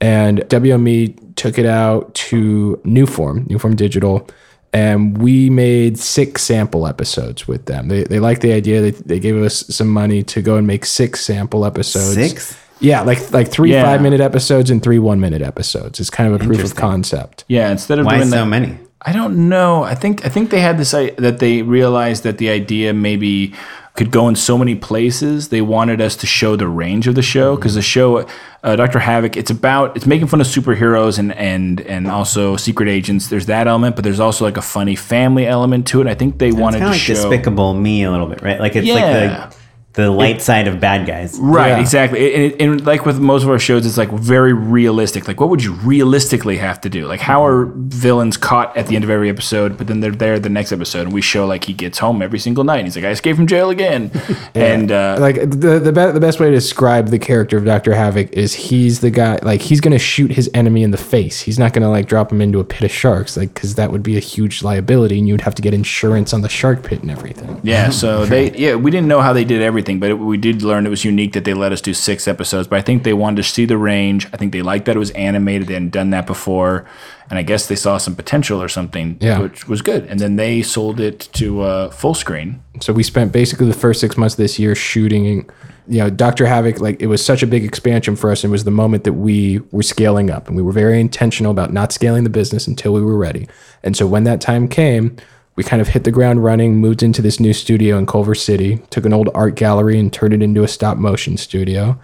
And 0.00 0.40
WME 0.48 1.34
took 1.36 1.58
it 1.58 1.66
out 1.66 2.14
to 2.14 2.80
Newform, 2.84 3.46
Newform 3.48 3.76
Digital. 3.76 4.28
And 4.74 5.16
we 5.18 5.50
made 5.50 5.98
six 5.98 6.42
sample 6.42 6.86
episodes 6.86 7.46
with 7.46 7.66
them. 7.66 7.88
They, 7.88 8.02
they 8.04 8.18
liked 8.18 8.40
the 8.42 8.52
idea. 8.52 8.80
They, 8.80 8.90
they 8.90 9.20
gave 9.20 9.36
us 9.36 9.64
some 9.68 9.88
money 9.88 10.22
to 10.24 10.42
go 10.42 10.56
and 10.56 10.66
make 10.66 10.84
six 10.84 11.20
sample 11.24 11.64
episodes. 11.64 12.14
Six? 12.14 12.56
Yeah, 12.80 13.02
like 13.02 13.30
like 13.32 13.48
three 13.48 13.70
Yeah. 13.72 13.84
five 13.84 14.02
minute 14.02 14.20
episodes 14.20 14.68
and 14.70 14.82
three 14.82 14.98
one 14.98 15.20
minute 15.20 15.42
episodes. 15.42 16.00
It's 16.00 16.10
kind 16.10 16.34
of 16.34 16.40
a 16.40 16.44
proof 16.44 16.64
of 16.64 16.74
concept. 16.74 17.44
Yeah, 17.46 17.70
instead 17.70 18.00
of 18.00 18.06
Why 18.06 18.16
doing 18.16 18.30
so 18.30 18.36
that, 18.38 18.46
many? 18.46 18.76
I 19.06 19.12
don't 19.12 19.48
know. 19.48 19.82
I 19.82 19.94
think 19.94 20.24
I 20.24 20.28
think 20.30 20.50
they 20.50 20.60
had 20.60 20.78
this 20.78 20.92
that 20.92 21.38
they 21.38 21.62
realized 21.62 22.22
that 22.22 22.38
the 22.38 22.48
idea 22.48 22.92
maybe 22.94 23.52
could 23.96 24.10
go 24.10 24.26
in 24.28 24.34
so 24.34 24.56
many 24.58 24.74
places. 24.74 25.48
They 25.50 25.60
wanted 25.60 26.00
us 26.00 26.16
to 26.16 26.26
show 26.26 26.56
the 26.56 26.66
range 26.66 27.06
of 27.06 27.14
the 27.14 27.22
show 27.22 27.54
because 27.54 27.74
the 27.74 27.82
show, 27.82 28.26
uh, 28.64 28.76
Doctor 28.76 28.98
Havoc, 28.98 29.36
it's 29.36 29.50
about 29.50 29.94
it's 29.96 30.06
making 30.06 30.26
fun 30.28 30.40
of 30.40 30.46
superheroes 30.46 31.18
and 31.18 31.32
and 31.34 31.80
and 31.82 32.06
also 32.08 32.56
secret 32.56 32.88
agents. 32.88 33.28
There's 33.28 33.46
that 33.46 33.66
element, 33.66 33.94
but 33.94 34.04
there's 34.04 34.20
also 34.20 34.44
like 34.44 34.56
a 34.56 34.62
funny 34.62 34.96
family 34.96 35.46
element 35.46 35.86
to 35.88 36.00
it. 36.00 36.06
I 36.06 36.14
think 36.14 36.38
they 36.38 36.48
It's 36.48 36.56
wanted 36.56 36.78
to 36.80 36.86
like 36.86 36.98
show. 37.00 37.14
Despicable 37.14 37.74
Me 37.74 38.04
a 38.04 38.10
little 38.10 38.26
bit, 38.26 38.40
right? 38.42 38.58
Like 38.58 38.74
it's 38.74 38.86
Yeah. 38.86 38.94
like 38.94 39.50
the 39.50 39.56
the 39.94 40.10
light 40.10 40.42
side 40.42 40.66
of 40.68 40.80
bad 40.80 41.06
guys. 41.06 41.38
Right, 41.40 41.68
Yeah. 41.68 41.80
exactly. 41.80 42.34
And, 42.34 42.52
and, 42.52 42.60
and 42.80 42.86
like 42.86 43.06
with 43.06 43.18
most 43.20 43.44
of 43.44 43.48
our 43.48 43.58
shows, 43.60 43.86
it's 43.86 43.96
like 43.96 44.10
very 44.10 44.52
realistic. 44.52 45.28
Like, 45.28 45.40
what 45.40 45.50
would 45.50 45.62
you 45.62 45.72
realistically 45.74 46.56
have 46.58 46.80
to 46.82 46.88
do? 46.90 47.06
Like, 47.06 47.20
how 47.20 47.46
are 47.46 47.66
villains 47.76 48.36
caught 48.36 48.76
at 48.76 48.88
the 48.88 48.96
end 48.96 49.04
of 49.04 49.10
every 49.10 49.30
episode, 49.30 49.78
but 49.78 49.86
then 49.86 50.00
they're 50.00 50.10
there 50.10 50.38
the 50.40 50.48
next 50.48 50.72
episode, 50.72 51.02
and 51.06 51.12
we 51.12 51.22
show 51.22 51.46
like 51.46 51.64
he 51.64 51.72
gets 51.72 51.98
home 51.98 52.22
every 52.22 52.38
single 52.40 52.64
night, 52.64 52.78
and 52.78 52.86
he's 52.88 52.96
like, 52.96 53.04
I 53.04 53.10
escaped 53.10 53.36
from 53.36 53.46
jail 53.46 53.70
again, 53.70 54.10
and 54.54 54.90
uh, 54.90 55.16
Like 55.20 55.36
the 55.36 55.78
the, 55.78 55.92
be- 55.92 56.10
the 56.12 56.20
best 56.20 56.40
way 56.40 56.46
to 56.46 56.52
describe 56.54 57.08
the 57.08 57.18
character 57.18 57.56
of 57.56 57.64
Doctor 57.64 57.94
Havoc 57.94 58.32
is 58.32 58.52
he's 58.52 58.98
the 59.00 59.10
guy 59.10 59.38
like 59.42 59.60
he's 59.60 59.80
gonna 59.80 59.98
shoot 59.98 60.32
his 60.32 60.50
enemy 60.54 60.82
in 60.82 60.90
the 60.90 60.96
face. 60.96 61.40
He's 61.40 61.58
not 61.58 61.72
gonna 61.72 61.90
like 61.90 62.06
drop 62.06 62.32
him 62.32 62.40
into 62.40 62.58
a 62.58 62.64
pit 62.64 62.82
of 62.82 62.90
sharks, 62.90 63.36
like 63.36 63.54
because 63.54 63.76
that 63.76 63.92
would 63.92 64.02
be 64.02 64.16
a 64.16 64.20
huge 64.20 64.62
liability, 64.64 65.18
and 65.20 65.28
you'd 65.28 65.40
have 65.42 65.54
to 65.54 65.62
get 65.62 65.72
insurance 65.72 66.32
on 66.34 66.40
the 66.40 66.48
shark 66.48 66.82
pit 66.82 67.00
and 67.02 67.10
everything. 67.12 67.60
Yeah, 67.62 67.90
so 68.00 68.24
they 68.26 68.50
yeah 68.56 68.74
we 68.74 68.90
didn't 68.90 69.06
know 69.08 69.20
how 69.20 69.32
they 69.32 69.44
did 69.44 69.62
everything, 69.62 69.83
but 70.00 70.10
it, 70.10 70.14
we 70.14 70.36
did 70.36 70.62
learn 70.62 70.86
it 70.86 70.90
was 70.90 71.04
unique 71.04 71.32
that 71.34 71.44
they 71.44 71.54
let 71.54 71.72
us 71.72 71.80
do 71.80 71.94
six 71.94 72.26
episodes. 72.26 72.66
But 72.68 72.78
I 72.78 72.82
think 72.82 73.02
they 73.04 73.12
wanted 73.14 73.36
to 73.36 73.42
see 73.42 73.64
the 73.66 73.76
range. 73.78 74.26
I 74.32 74.36
think 74.36 74.52
they 74.52 74.62
liked 74.62 74.86
that 74.86 74.96
it 74.96 74.98
was 74.98 75.10
animated. 75.12 75.68
They 75.68 75.74
hadn't 75.74 75.90
done 75.92 76.10
that 76.10 76.26
before, 76.26 76.84
and 77.30 77.38
I 77.38 77.42
guess 77.42 77.66
they 77.68 77.76
saw 77.76 77.98
some 77.98 78.14
potential 78.16 78.62
or 78.62 78.68
something, 78.68 79.16
Yeah. 79.20 79.40
which 79.40 79.68
was 79.68 79.82
good. 79.82 80.04
And 80.06 80.18
then 80.20 80.36
they 80.36 80.62
sold 80.62 81.00
it 81.00 81.28
to 81.34 81.60
uh, 81.62 81.90
Fullscreen. 81.90 82.58
So 82.80 82.92
we 82.92 83.02
spent 83.02 83.32
basically 83.32 83.66
the 83.68 83.74
first 83.74 84.00
six 84.00 84.16
months 84.16 84.34
of 84.34 84.38
this 84.38 84.58
year 84.58 84.74
shooting. 84.74 85.48
You 85.86 85.98
know, 85.98 86.10
Doctor 86.10 86.46
Havoc, 86.46 86.80
like 86.80 87.00
it 87.02 87.08
was 87.08 87.22
such 87.24 87.42
a 87.42 87.46
big 87.46 87.62
expansion 87.62 88.16
for 88.16 88.30
us. 88.30 88.42
And 88.42 88.50
it 88.50 88.52
was 88.52 88.64
the 88.64 88.70
moment 88.70 89.04
that 89.04 89.12
we 89.12 89.60
were 89.70 89.82
scaling 89.82 90.30
up, 90.30 90.48
and 90.48 90.56
we 90.56 90.62
were 90.62 90.72
very 90.72 90.98
intentional 91.00 91.50
about 91.52 91.72
not 91.72 91.92
scaling 91.92 92.24
the 92.24 92.30
business 92.30 92.66
until 92.66 92.92
we 92.94 93.02
were 93.02 93.18
ready. 93.18 93.46
And 93.82 93.94
so 93.96 94.06
when 94.06 94.24
that 94.24 94.40
time 94.40 94.66
came, 94.66 95.16
we 95.56 95.62
kind 95.64 95.80
of 95.80 95.88
hit 95.88 96.04
the 96.04 96.10
ground 96.10 96.42
running, 96.42 96.76
moved 96.76 97.02
into 97.02 97.22
this 97.22 97.38
new 97.38 97.52
studio 97.52 97.96
in 97.96 98.06
Culver 98.06 98.34
City, 98.34 98.78
took 98.90 99.04
an 99.04 99.12
old 99.12 99.28
art 99.34 99.54
gallery 99.54 99.98
and 99.98 100.12
turned 100.12 100.34
it 100.34 100.42
into 100.42 100.62
a 100.62 100.68
stop 100.68 100.96
motion 100.96 101.36
studio, 101.36 101.98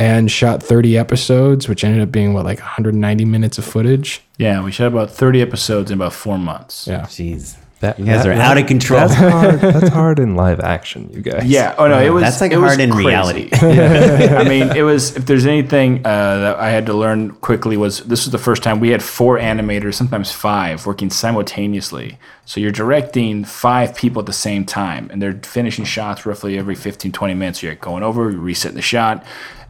and 0.00 0.30
shot 0.30 0.62
30 0.62 0.96
episodes, 0.96 1.68
which 1.68 1.84
ended 1.84 2.00
up 2.02 2.10
being 2.10 2.32
what 2.32 2.44
like 2.44 2.60
190 2.60 3.24
minutes 3.24 3.58
of 3.58 3.64
footage. 3.64 4.22
Yeah, 4.38 4.62
we 4.64 4.72
shot 4.72 4.88
about 4.88 5.10
thirty 5.10 5.40
episodes 5.40 5.90
in 5.90 5.98
about 5.98 6.12
four 6.12 6.38
months. 6.38 6.86
Yeah. 6.88 7.02
Jeez. 7.02 7.56
That, 7.84 7.98
You 7.98 8.06
guys 8.06 8.24
that- 8.24 8.36
are 8.38 8.40
out 8.40 8.56
of 8.58 8.66
control. 8.66 9.00
That's 9.00 9.14
hard. 9.14 9.60
That's 9.60 9.88
hard 9.88 10.18
in 10.18 10.36
live 10.36 10.58
action, 10.60 11.10
you 11.12 11.20
guys. 11.20 11.44
Yeah. 11.44 11.74
Oh 11.76 11.86
no, 11.86 12.00
it 12.00 12.08
was. 12.10 12.22
That's 12.22 12.40
like 12.40 12.50
it 12.52 12.56
was 12.56 12.70
hard 12.70 12.80
in 12.80 12.90
crazy. 12.90 13.08
reality. 13.08 13.48
Yeah. 13.62 14.38
I 14.40 14.48
mean, 14.48 14.74
it 14.76 14.82
was. 14.82 15.14
If 15.16 15.26
there's 15.26 15.44
anything 15.46 15.98
uh, 15.98 16.38
that 16.38 16.56
I 16.58 16.70
had 16.70 16.86
to 16.86 16.94
learn 16.94 17.30
quickly 17.48 17.76
was 17.76 18.00
this 18.04 18.24
was 18.24 18.32
the 18.32 18.38
first 18.38 18.62
time 18.62 18.80
we 18.80 18.88
had 18.90 19.02
four 19.02 19.38
animators, 19.38 19.94
sometimes 19.94 20.32
five, 20.32 20.86
working 20.86 21.10
simultaneously. 21.10 22.18
So 22.46 22.60
you're 22.60 22.72
directing 22.72 23.44
five 23.44 23.94
people 23.94 24.20
at 24.20 24.26
the 24.26 24.32
same 24.32 24.64
time, 24.64 25.08
and 25.10 25.20
they're 25.20 25.38
finishing 25.42 25.84
shots 25.84 26.24
roughly 26.26 26.58
every 26.58 26.74
15, 26.74 27.12
20 27.12 27.34
minutes. 27.34 27.62
You're 27.62 27.74
going 27.74 28.02
over, 28.02 28.30
you're 28.30 28.40
resetting 28.40 28.76
the 28.76 28.82
shot, 28.82 29.24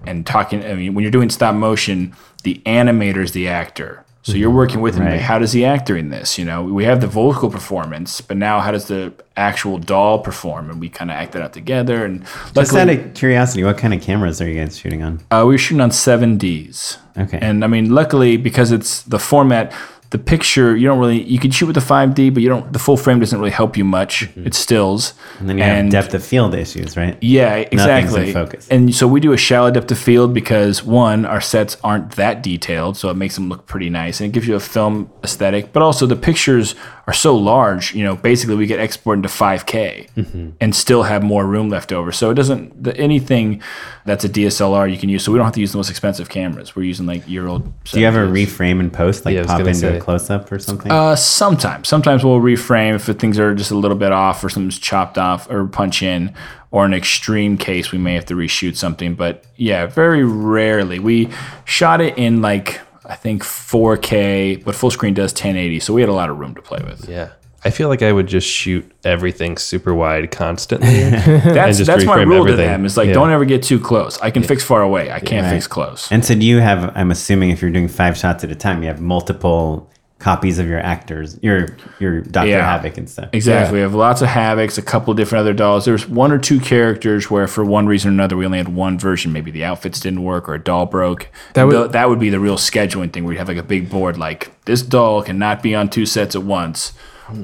and 0.07 0.27
talking. 0.27 0.65
I 0.65 0.75
mean, 0.75 0.95
when 0.95 1.03
you're 1.03 1.11
doing 1.13 1.31
stop 1.31 1.55
motion, 1.55 2.15
the 2.43 2.61
animator 2.67 3.19
is 3.23 3.33
the 3.33 3.49
actor. 3.49 4.04
So 4.25 4.33
you're 4.39 4.51
working 4.51 4.81
with 4.81 4.95
him. 4.97 5.03
Right. 5.05 5.13
Like, 5.13 5.21
how 5.21 5.39
does 5.39 5.53
he 5.53 5.67
act 5.67 5.85
during 5.87 6.09
this? 6.09 6.39
You 6.39 6.47
know, 6.47 6.65
we 6.65 6.85
have 6.85 7.03
the 7.03 7.07
vocal 7.07 7.51
performance, 7.51 8.23
but 8.23 8.39
now 8.39 8.59
how 8.61 8.71
does 8.71 8.89
the 8.89 9.13
actual 9.37 9.77
doll 9.79 10.19
perform? 10.21 10.71
And 10.71 10.81
we 10.81 10.89
kind 10.89 11.11
of 11.11 11.17
act 11.19 11.33
that 11.33 11.43
out 11.43 11.53
together. 11.53 12.07
And 12.07 12.23
Just 12.25 12.57
luckily- 12.73 12.81
out 12.81 12.89
of 12.89 13.15
curiosity, 13.15 13.65
what 13.65 13.77
kind 13.77 13.93
of 13.93 14.01
cameras 14.01 14.41
are 14.41 14.49
you 14.49 14.59
guys 14.65 14.79
shooting 14.79 15.03
on? 15.03 15.21
uh, 15.31 15.45
we 15.47 15.53
were 15.55 15.59
shooting 15.59 15.83
on 15.83 15.91
7Ds. 15.91 16.97
Okay. 17.19 17.39
And 17.41 17.63
I 17.63 17.67
mean, 17.67 17.91
luckily, 17.95 18.37
because 18.39 18.73
it's 18.73 19.03
the 19.03 19.19
format, 19.19 19.73
the 20.11 20.19
picture, 20.19 20.77
you 20.77 20.87
don't 20.87 20.99
really, 20.99 21.23
you 21.23 21.39
can 21.39 21.51
shoot 21.51 21.67
with 21.67 21.75
the 21.75 21.81
5D, 21.81 22.33
but 22.33 22.43
you 22.43 22.49
don't, 22.49 22.73
the 22.73 22.79
full 22.79 22.97
frame 22.97 23.19
doesn't 23.19 23.39
really 23.39 23.51
help 23.51 23.77
you 23.77 23.85
much. 23.85 24.29
It's 24.37 24.59
stills. 24.59 25.13
Mm-hmm. 25.13 25.41
And 25.41 25.49
then 25.49 25.59
you 25.59 25.65
have 25.65 25.91
depth 25.91 26.15
of 26.15 26.25
field 26.25 26.55
issues, 26.55 26.97
right? 26.97 27.19
Yeah, 27.21 27.57
exactly. 27.57 28.33
focus. 28.33 28.69
And 28.69 28.95
so 28.95 29.09
we 29.09 29.21
do 29.21 29.33
a 29.33 29.37
shallow 29.37 29.71
depth 29.71 29.91
of 29.91 29.99
field 29.99 30.33
because 30.33 30.85
one, 30.85 31.25
our 31.25 31.41
sets 31.41 31.77
aren't 31.83 32.13
that 32.13 32.43
detailed, 32.43 32.97
so 32.97 33.11
it 33.11 33.15
makes 33.15 33.35
them 33.35 33.49
look 33.49 33.67
pretty 33.67 33.91
nice 33.91 34.21
and 34.21 34.29
it 34.29 34.33
gives 34.33 34.47
you 34.47 34.55
a 34.55 34.61
film 34.61 35.11
aesthetic. 35.25 35.73
But 35.73 35.83
also 35.83 36.07
the 36.07 36.17
pictures 36.17 36.75
are 37.07 37.13
so 37.13 37.37
large. 37.37 37.95
You 37.95 38.03
know, 38.05 38.17
basically 38.17 38.57
we 38.57 38.67
get 38.67 38.81
export 38.81 39.19
into 39.19 39.29
5K 39.29 40.11
Mm-hmm. 40.15 40.51
and 40.61 40.75
still 40.75 41.03
have 41.03 41.23
more 41.23 41.45
room 41.47 41.69
left 41.69 41.93
over. 41.93 42.13
So 42.13 42.31
it 42.31 42.35
doesn't 42.35 42.83
the, 42.85 42.97
anything 42.97 43.63
that's 44.07 44.25
a 44.25 44.29
DSLR 44.29 44.91
you 44.91 44.97
can 44.99 45.09
use. 45.09 45.25
So 45.25 45.33
we 45.33 45.39
don't 45.39 45.45
have 45.45 45.55
to 45.55 45.61
use 45.61 45.73
the 45.73 45.79
most 45.79 45.91
expensive 45.91 46.29
cameras. 46.29 46.75
We're 46.77 46.85
using 46.85 47.07
like 47.07 47.29
year 47.29 47.47
old. 47.47 47.73
Do 47.85 48.01
you 48.01 48.07
ever 48.07 48.27
reframe 48.27 48.81
and 48.81 48.93
post, 48.93 49.25
like 49.25 49.35
Yeah, 49.35 49.45
pop 49.45 49.61
into 49.61 49.75
say. 49.75 49.97
a 49.97 50.01
close 50.01 50.31
up 50.31 50.51
or 50.53 50.59
something? 50.59 50.91
Uh, 50.91 51.17
sometimes. 51.17 51.89
Sometimes 51.89 52.25
we'll 52.25 52.41
reframe 52.41 52.95
if 52.95 53.05
things 53.19 53.39
are 53.39 53.55
just 53.55 53.71
a 53.71 53.77
little 53.77 53.97
bit 53.97 54.13
off 54.13 54.43
or 54.45 54.49
something's 54.49 54.79
chopped 54.79 55.19
off 55.19 55.51
or 55.51 55.67
punch 55.67 56.03
in. 56.03 56.33
Or 56.71 56.85
an 56.85 56.93
extreme 56.95 57.57
case, 57.57 57.93
we 57.93 57.99
may 57.99 58.15
have 58.15 58.25
to 58.27 58.35
reshoot 58.35 58.75
something. 58.77 59.15
But 59.15 59.45
yeah, 59.57 59.87
very 59.87 60.25
rarely. 60.25 60.99
We 60.99 61.29
shot 61.65 62.01
it 62.01 62.19
in 62.19 62.43
like 62.43 62.81
I 63.07 63.15
think 63.17 63.43
4K, 63.43 64.65
but 64.65 64.75
Fullscreen 64.75 65.15
does 65.15 65.33
1080, 65.33 65.81
so 65.81 65.93
we 65.93 66.01
had 66.01 66.09
a 66.09 66.15
lot 66.15 66.31
of 66.31 66.39
room 66.39 66.55
to 66.55 66.63
play 66.63 66.81
with. 66.85 67.09
Yeah. 67.09 67.31
I 67.67 67.71
feel 67.71 67.89
like 67.89 68.03
I 68.03 68.13
would 68.13 68.27
just 68.27 68.47
shoot 68.47 68.91
everything 69.05 69.57
super 69.57 69.95
wide 69.95 70.31
constantly. 70.31 70.89
That's 71.11 71.79
just 71.79 71.87
that's 71.87 72.05
my 72.05 72.19
reframe 72.19 72.27
rule 72.29 72.47
to 72.47 72.57
them. 72.57 72.85
Is 72.85 72.99
like 72.99 73.07
Yeah. 73.09 73.15
don't 73.15 73.31
ever 73.31 73.47
get 73.47 73.63
too 73.63 73.81
close. 73.81 74.19
I 74.21 74.31
can 74.31 74.43
fix 74.43 74.63
far 74.63 74.83
away. 74.83 75.11
I 75.11 75.19
can't 75.19 75.47
fix 75.49 75.67
close. 75.67 76.13
and 76.13 76.23
so 76.23 76.35
do 76.35 76.45
you 76.45 76.59
have, 76.59 76.93
I'm 76.95 77.11
assuming 77.11 77.51
if 77.51 77.63
you're 77.63 77.71
doing 77.71 77.89
five 77.89 78.19
shots 78.19 78.45
at 78.45 78.51
a 78.51 78.55
time, 78.55 78.83
you 78.83 78.89
have 78.89 79.01
multiple 79.01 79.91
copies 80.25 80.59
of 80.59 80.67
your 80.67 80.81
actors, 80.81 81.39
your 81.43 81.69
your 82.01 82.23
Dr. 82.23 82.49
Yeah. 82.49 82.65
Havoc 82.65 82.97
and 82.97 83.09
stuff. 83.11 83.29
Exactly. 83.35 83.77
We 83.77 83.83
have 83.83 83.95
lots 83.95 84.23
of 84.23 84.29
Havocs, 84.29 84.79
a 84.79 84.83
couple 84.83 85.11
of 85.11 85.19
different 85.19 85.41
other 85.41 85.53
dolls. 85.53 85.85
There's 85.85 86.09
one 86.09 86.33
or 86.33 86.39
two 86.39 86.59
characters 86.61 87.31
where, 87.31 87.47
for 87.47 87.63
one 87.63 87.87
reason 87.87 88.11
or 88.11 88.15
another, 88.15 88.35
we 88.37 88.47
only 88.47 88.57
had 88.57 88.71
one 88.75 88.99
version. 88.99 89.33
Maybe 89.35 89.51
the 89.51 89.65
outfits 89.65 90.01
didn't 90.01 90.23
work 90.23 90.49
or 90.49 90.55
a 90.55 90.59
doll 90.59 90.87
broke. 90.87 91.29
That 91.53 91.55
That 91.55 91.67
would- 91.67 91.77
would, 91.79 91.93
that 91.93 92.09
would 92.09 92.19
be 92.19 92.31
the 92.31 92.41
real 92.41 92.57
scheduling 92.57 93.13
thing 93.13 93.25
where 93.25 93.35
you 93.35 93.39
have 93.39 93.49
like 93.49 93.59
a 93.59 93.63
big 93.63 93.91
board 93.91 94.17
like 94.17 94.51
this 94.65 94.81
doll 94.81 95.23
cannot 95.23 95.63
be 95.63 95.75
on 95.75 95.91
two 95.91 96.07
sets 96.07 96.35
at 96.35 96.43
once. 96.43 96.95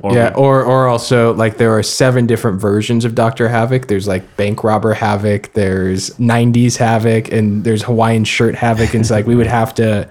Or 0.02 0.14
Yeah, 0.14 0.32
or 0.34 0.62
or 0.62 0.88
also 0.88 1.32
like 1.34 1.58
there 1.58 1.72
are 1.76 1.82
seven 1.82 2.26
different 2.26 2.60
versions 2.60 3.04
of 3.04 3.14
Doctor 3.14 3.48
Havoc. 3.48 3.88
There's 3.88 4.08
like 4.08 4.36
bank 4.38 4.64
robber 4.64 4.92
Havoc, 4.94 5.52
there's 5.54 6.10
'90s 6.18 6.76
Havoc, 6.78 7.30
and 7.32 7.64
there's 7.64 7.82
Hawaiian 7.82 8.24
shirt 8.24 8.54
Havoc. 8.54 8.92
And 8.94 9.00
it's 9.02 9.10
like 9.10 9.26
we 9.26 9.34
would 9.34 9.46
have 9.46 9.74
to, 9.76 10.06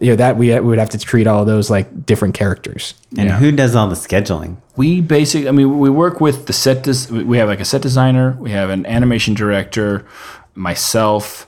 you 0.00 0.10
know, 0.10 0.16
that 0.16 0.36
we, 0.38 0.48
we 0.54 0.60
would 0.60 0.78
have 0.78 0.90
to 0.90 0.98
treat 0.98 1.26
all 1.26 1.44
those 1.44 1.68
like 1.70 2.06
different 2.06 2.34
characters. 2.34 2.94
And 3.18 3.28
Yeah. 3.28 3.38
who 3.38 3.52
does 3.52 3.76
all 3.76 3.88
the 3.88 3.94
scheduling? 3.94 4.56
we 4.76 5.00
basically, 5.02 5.46
I 5.46 5.52
mean, 5.52 5.78
we 5.78 5.90
work 5.90 6.20
with 6.22 6.46
the 6.46 6.54
set. 6.54 6.82
Des- 6.84 7.12
we 7.12 7.36
have 7.36 7.48
like 7.48 7.60
a 7.60 7.64
set 7.66 7.82
designer, 7.82 8.34
we 8.40 8.50
have 8.52 8.70
an 8.70 8.86
animation 8.86 9.34
director, 9.34 10.06
myself, 10.54 11.46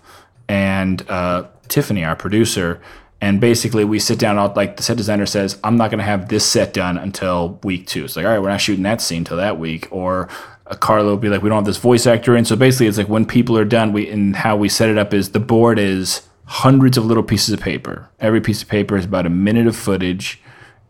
and 0.49 1.09
uh, 1.09 1.45
Tiffany, 1.69 2.05
our 2.05 2.17
producer. 2.17 2.81
And 3.21 3.41
basically, 3.41 3.85
we 3.85 3.99
sit 4.01 4.19
down. 4.19 4.37
All, 4.37 4.53
like 4.57 4.77
the 4.77 4.83
set 4.83 4.97
designer 4.97 5.27
says, 5.27 5.59
"I'm 5.63 5.77
not 5.77 5.91
going 5.91 5.99
to 6.01 6.05
have 6.05 6.29
this 6.29 6.45
set 6.45 6.75
done 6.75 6.99
until 6.99 7.61
week 7.63 7.87
two. 7.87 8.05
It's 8.05 8.17
like, 8.17 8.27
all 8.27 8.33
right, 8.33 8.43
we're 8.43 8.49
not 8.49 8.61
shooting 8.61 8.83
that 8.83 9.01
scene 9.01 9.19
until 9.19 9.37
that 9.37 9.59
week. 9.61 9.87
Or 9.93 10.29
uh, 10.67 10.75
Carlo 10.75 11.11
will 11.11 11.17
be 11.19 11.29
like, 11.29 11.41
we 11.41 11.49
don't 11.49 11.57
have 11.59 11.65
this 11.65 11.77
voice 11.77 12.05
actor 12.07 12.37
in. 12.37 12.45
So 12.45 12.57
basically, 12.57 12.89
it's 12.89 12.99
like 12.99 13.09
when 13.09 13.25
people 13.25 13.57
are 13.57 13.65
done, 13.65 13.93
we 13.93 14.11
and 14.11 14.35
how 14.35 14.57
we 14.57 14.69
set 14.69 14.89
it 14.91 14.99
up 14.99 15.15
is 15.15 15.31
the 15.31 15.41
board 15.41 15.79
is 15.79 16.23
hundreds 16.45 16.97
of 16.97 17.05
little 17.07 17.23
pieces 17.23 17.55
of 17.55 17.61
paper. 17.61 18.09
Every 18.21 18.41
piece 18.41 18.63
of 18.63 18.69
paper 18.69 18.97
is 18.97 19.05
about 19.05 19.27
a 19.27 19.31
minute 19.31 19.67
of 19.67 19.77
footage 19.77 20.41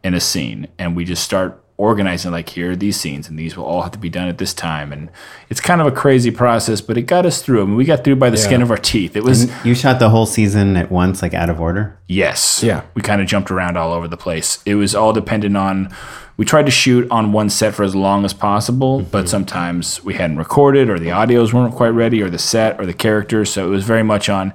in 0.02 0.14
a 0.14 0.20
scene 0.20 0.66
and 0.78 0.96
we 0.96 1.04
just 1.04 1.22
start 1.22 1.62
organizing 1.78 2.30
like 2.30 2.50
here 2.50 2.72
are 2.72 2.76
these 2.76 3.00
scenes 3.00 3.28
and 3.28 3.38
these 3.38 3.56
will 3.56 3.64
all 3.64 3.82
have 3.82 3.90
to 3.92 3.98
be 3.98 4.10
done 4.10 4.28
at 4.28 4.38
this 4.38 4.52
time 4.52 4.92
and 4.92 5.10
it's 5.48 5.60
kind 5.60 5.80
of 5.80 5.86
a 5.86 5.90
crazy 5.90 6.30
process 6.30 6.80
but 6.80 6.96
it 6.98 7.02
got 7.02 7.24
us 7.24 7.42
through 7.42 7.62
I 7.62 7.64
mean 7.64 7.76
we 7.76 7.84
got 7.84 8.04
through 8.04 8.16
by 8.16 8.30
the 8.30 8.36
skin 8.36 8.62
of 8.62 8.70
our 8.70 8.76
teeth 8.76 9.16
it 9.16 9.24
was 9.24 9.50
You 9.64 9.74
shot 9.74 9.98
the 9.98 10.10
whole 10.10 10.26
season 10.26 10.76
at 10.76 10.92
once, 10.92 11.22
like 11.22 11.34
out 11.34 11.48
of 11.50 11.60
order? 11.60 11.98
yes 12.06 12.62
Yeah. 12.62 12.82
we 12.94 13.02
kind 13.02 13.20
of 13.20 13.26
jumped 13.26 13.50
around 13.50 13.76
all 13.76 13.92
over 13.92 14.06
the 14.06 14.16
place 14.16 14.60
it 14.66 14.74
was 14.74 14.94
all 14.94 15.12
dependent 15.12 15.56
on 15.56 15.92
we 16.36 16.44
tried 16.44 16.66
to 16.66 16.72
shoot 16.72 17.10
on 17.10 17.32
one 17.32 17.48
set 17.48 17.74
for 17.74 17.84
as 17.84 17.94
long 17.96 18.24
as 18.24 18.32
possible 18.34 19.00
mm-hmm. 19.00 19.10
but 19.10 19.28
sometimes 19.28 20.04
we 20.04 20.14
hadn't 20.14 20.36
recorded 20.36 20.88
or 20.90 20.98
the 20.98 21.08
audios 21.08 21.52
weren't 21.52 21.74
quite 21.74 21.88
ready 21.90 22.22
or 22.22 22.28
the 22.30 22.38
set 22.38 22.78
or 22.80 22.86
the 22.86 22.94
characters 22.94 23.50
so 23.52 23.66
it 23.66 23.70
was 23.70 23.84
very 23.84 24.02
much 24.04 24.28
on 24.28 24.52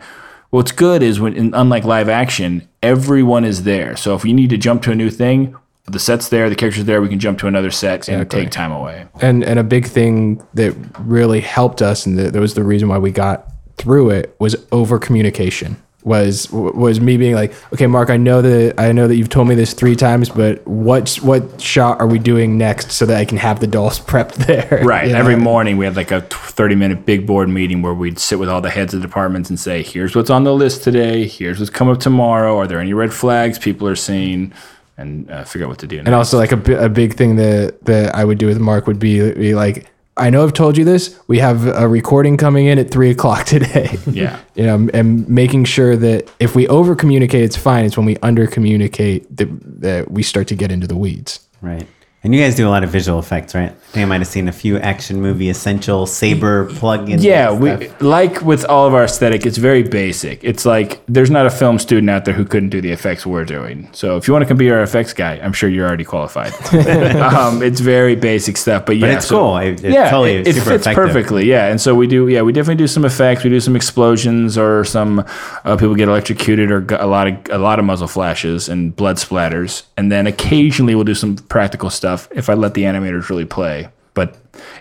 what's 0.58 0.72
good 0.72 1.04
is 1.04 1.20
when 1.20 1.34
in, 1.36 1.54
unlike 1.54 1.84
live 1.84 2.10
action 2.10 2.68
everyone 2.82 3.46
is 3.46 3.64
there. 3.64 3.96
So 3.96 4.16
if 4.16 4.26
you 4.26 4.34
need 4.34 4.50
to 4.50 4.58
jump 4.58 4.82
to 4.84 4.92
a 4.92 4.96
new 4.96 5.10
thing 5.10 5.56
the 5.90 6.00
set's 6.00 6.30
there 6.30 6.50
the 6.50 6.56
characters 6.56 6.84
there 6.86 7.02
we 7.02 7.08
can 7.08 7.20
jump 7.20 7.40
to 7.40 7.48
another 7.48 7.72
set 7.72 8.10
and 8.10 8.30
take 8.30 8.52
time 8.52 8.72
away. 8.72 9.08
And 9.22 9.44
and 9.44 9.58
a 9.58 9.64
big 9.64 9.86
thing 9.86 10.46
that 10.54 10.76
really 11.00 11.40
helped 11.40 11.82
us, 11.82 12.06
and 12.06 12.20
that 12.20 12.40
was 12.40 12.56
the 12.56 12.64
reason 12.64 12.90
why 12.90 12.98
we 12.98 13.12
got 13.12 13.52
through 13.78 14.10
it, 14.10 14.36
was 14.40 14.56
over 14.72 15.00
communication. 15.00 15.82
Was 16.08 16.50
was 16.50 17.02
me 17.02 17.18
being 17.18 17.36
like, 17.36 17.54
okay, 17.74 17.86
Mark, 17.86 18.10
I 18.10 18.16
know 18.16 18.42
that 18.42 18.80
I 18.80 18.94
know 18.94 19.10
that 19.10 19.18
you've 19.18 19.28
told 19.28 19.50
me 19.50 19.56
this 19.56 19.74
three 19.74 19.96
times, 19.96 20.30
but 20.30 20.66
what 20.66 21.16
what 21.16 21.60
shot 21.60 22.00
are 22.00 22.08
we 22.08 22.18
doing 22.18 22.58
next 22.58 22.94
so 22.94 23.06
that 23.06 23.18
I 23.18 23.26
can 23.26 23.38
have 23.38 23.60
the 23.60 23.68
dolls 23.68 24.00
prepped 24.12 24.36
there? 24.36 24.86
Right. 24.86 25.08
You 25.08 25.14
know? 25.14 25.20
Every 25.20 25.36
morning 25.36 25.76
we 25.76 25.84
had 25.84 25.98
like 25.98 26.12
a 26.12 26.22
30 26.22 26.76
minute 26.76 27.06
big 27.06 27.28
board 27.28 27.50
meeting 27.50 27.82
where 27.82 27.94
we'd 27.94 28.20
sit 28.20 28.40
with 28.40 28.48
all 28.48 28.62
the 28.62 28.70
heads 28.70 28.94
of 28.94 29.02
departments 29.02 29.50
and 29.50 29.60
say, 29.60 29.84
here's 29.84 30.16
what's 30.16 30.30
on 30.30 30.46
the 30.46 30.54
list 30.54 30.82
today. 30.82 31.28
Here's 31.28 31.60
what's 31.60 31.70
coming 31.70 31.94
up 31.94 32.00
tomorrow. 32.00 32.58
Are 32.58 32.68
there 32.68 32.80
any 32.80 32.94
red 32.94 33.14
flags 33.14 33.60
people 33.60 33.86
are 33.88 33.96
seeing? 33.96 34.54
And 34.96 35.30
uh, 35.30 35.44
figure 35.44 35.68
out 35.68 35.70
what 35.70 35.80
to 35.80 35.88
do. 35.88 36.00
And 36.00 36.16
also, 36.16 36.38
like 36.38 36.52
a, 36.52 36.86
a 36.86 36.90
big 36.90 37.16
thing 37.16 37.36
that 37.36 37.84
that 37.86 38.16
I 38.16 38.24
would 38.24 38.40
do 38.40 38.48
with 38.48 38.60
Mark 38.60 38.88
would 38.88 38.98
be, 38.98 39.32
be 39.34 39.54
like, 39.54 39.92
I 40.18 40.30
know 40.30 40.44
I've 40.44 40.54
told 40.54 40.78
you 40.78 40.84
this. 40.86 41.18
We 41.28 41.40
have 41.40 41.68
a 41.68 41.88
recording 41.88 42.38
coming 42.38 42.66
in 42.66 42.80
at 42.80 42.90
three 42.92 43.10
o'clock 43.10 43.46
today. 43.56 43.98
Yeah. 44.08 44.40
you 44.56 44.66
know, 44.66 44.90
and 44.94 45.28
making 45.30 45.66
sure 45.66 45.96
that 45.96 46.30
if 46.40 46.56
we 46.56 46.68
over 46.68 46.96
communicate, 46.96 47.44
it's 47.44 47.58
fine. 47.58 47.86
It's 47.86 47.98
when 47.98 48.06
we 48.06 48.18
under 48.18 48.48
communicate 48.48 49.36
that 49.38 49.48
that 49.82 50.12
we 50.12 50.24
start 50.24 50.48
to 50.50 50.56
get 50.56 50.72
into 50.72 50.88
the 50.88 50.98
weeds. 50.98 51.40
Right. 51.62 51.88
And 52.28 52.36
you 52.36 52.42
guys 52.42 52.56
do 52.56 52.68
a 52.68 52.70
lot 52.70 52.84
of 52.84 52.90
visual 52.90 53.20
effects, 53.20 53.56
right? 53.56 53.70
I 53.72 53.92
think 53.92 54.04
I 54.04 54.06
might 54.06 54.20
have 54.20 54.28
seen 54.28 54.50
a 54.50 54.52
few 54.52 54.78
action 54.80 55.22
movie 55.22 55.48
essential 55.48 56.06
saber 56.06 56.66
plug-ins. 56.74 57.24
Yeah, 57.24 57.54
and 57.54 57.62
we 57.62 57.88
like 58.02 58.42
with 58.42 58.66
all 58.66 58.86
of 58.86 58.94
our 58.94 59.06
aesthetic, 59.06 59.46
it's 59.46 59.58
very 59.58 59.82
basic. 59.82 60.44
It's 60.44 60.66
like 60.66 61.00
there's 61.08 61.32
not 61.32 61.46
a 61.46 61.50
film 61.50 61.80
student 61.80 62.10
out 62.10 62.26
there 62.26 62.34
who 62.34 62.44
couldn't 62.44 62.68
do 62.68 62.82
the 62.82 62.92
effects 62.92 63.26
we're 63.26 63.46
doing. 63.46 63.88
So 63.94 64.18
if 64.18 64.28
you 64.28 64.34
want 64.34 64.46
to 64.46 64.56
be 64.56 64.70
our 64.72 64.82
effects 64.84 65.14
guy, 65.14 65.36
I'm 65.42 65.54
sure 65.54 65.70
you're 65.70 65.88
already 65.88 66.04
qualified. 66.04 66.52
um, 67.16 67.64
it's 67.64 67.80
very 67.80 68.18
basic 68.18 68.58
stuff, 68.58 68.86
but 68.86 68.98
yeah, 68.98 69.08
But 69.08 69.16
it's 69.16 69.28
so- 69.28 69.38
cool. 69.40 69.58
It, 69.60 69.70
it's 69.76 69.84
yeah, 69.84 70.10
totally 70.10 70.36
it, 70.36 70.48
it 70.50 70.54
fits 70.56 70.68
effective. 70.68 70.96
perfectly. 70.96 71.46
Yeah, 71.46 71.68
and 71.68 71.80
so 71.80 71.96
we 71.96 72.08
do. 72.08 72.28
Yeah, 72.28 72.42
we 72.42 72.52
definitely 72.52 72.84
do 72.84 72.88
some 72.88 73.06
effects. 73.06 73.46
We 73.46 73.50
do 73.52 73.62
some 73.62 73.78
explosions 73.78 74.58
or 74.58 74.84
some 74.84 75.24
uh, 75.64 75.78
people 75.78 75.96
get 75.96 76.10
electrocuted 76.10 76.72
or 76.72 76.86
a 77.00 77.08
lot 77.08 77.28
of 77.30 77.38
a 77.52 77.58
lot 77.58 77.80
of 77.80 77.86
muzzle 77.86 78.10
flashes 78.10 78.68
and 78.68 78.94
blood 78.94 79.16
splatters, 79.16 79.84
and 79.96 80.12
then 80.12 80.28
occasionally 80.28 80.94
we'll 80.94 81.06
do 81.06 81.16
some 81.16 81.38
practical 81.38 81.90
stuff 81.90 82.17
if 82.32 82.50
I 82.50 82.54
let 82.54 82.74
the 82.74 82.84
animators 82.84 83.30
really 83.30 83.46
play. 83.46 83.90
But 84.14 84.36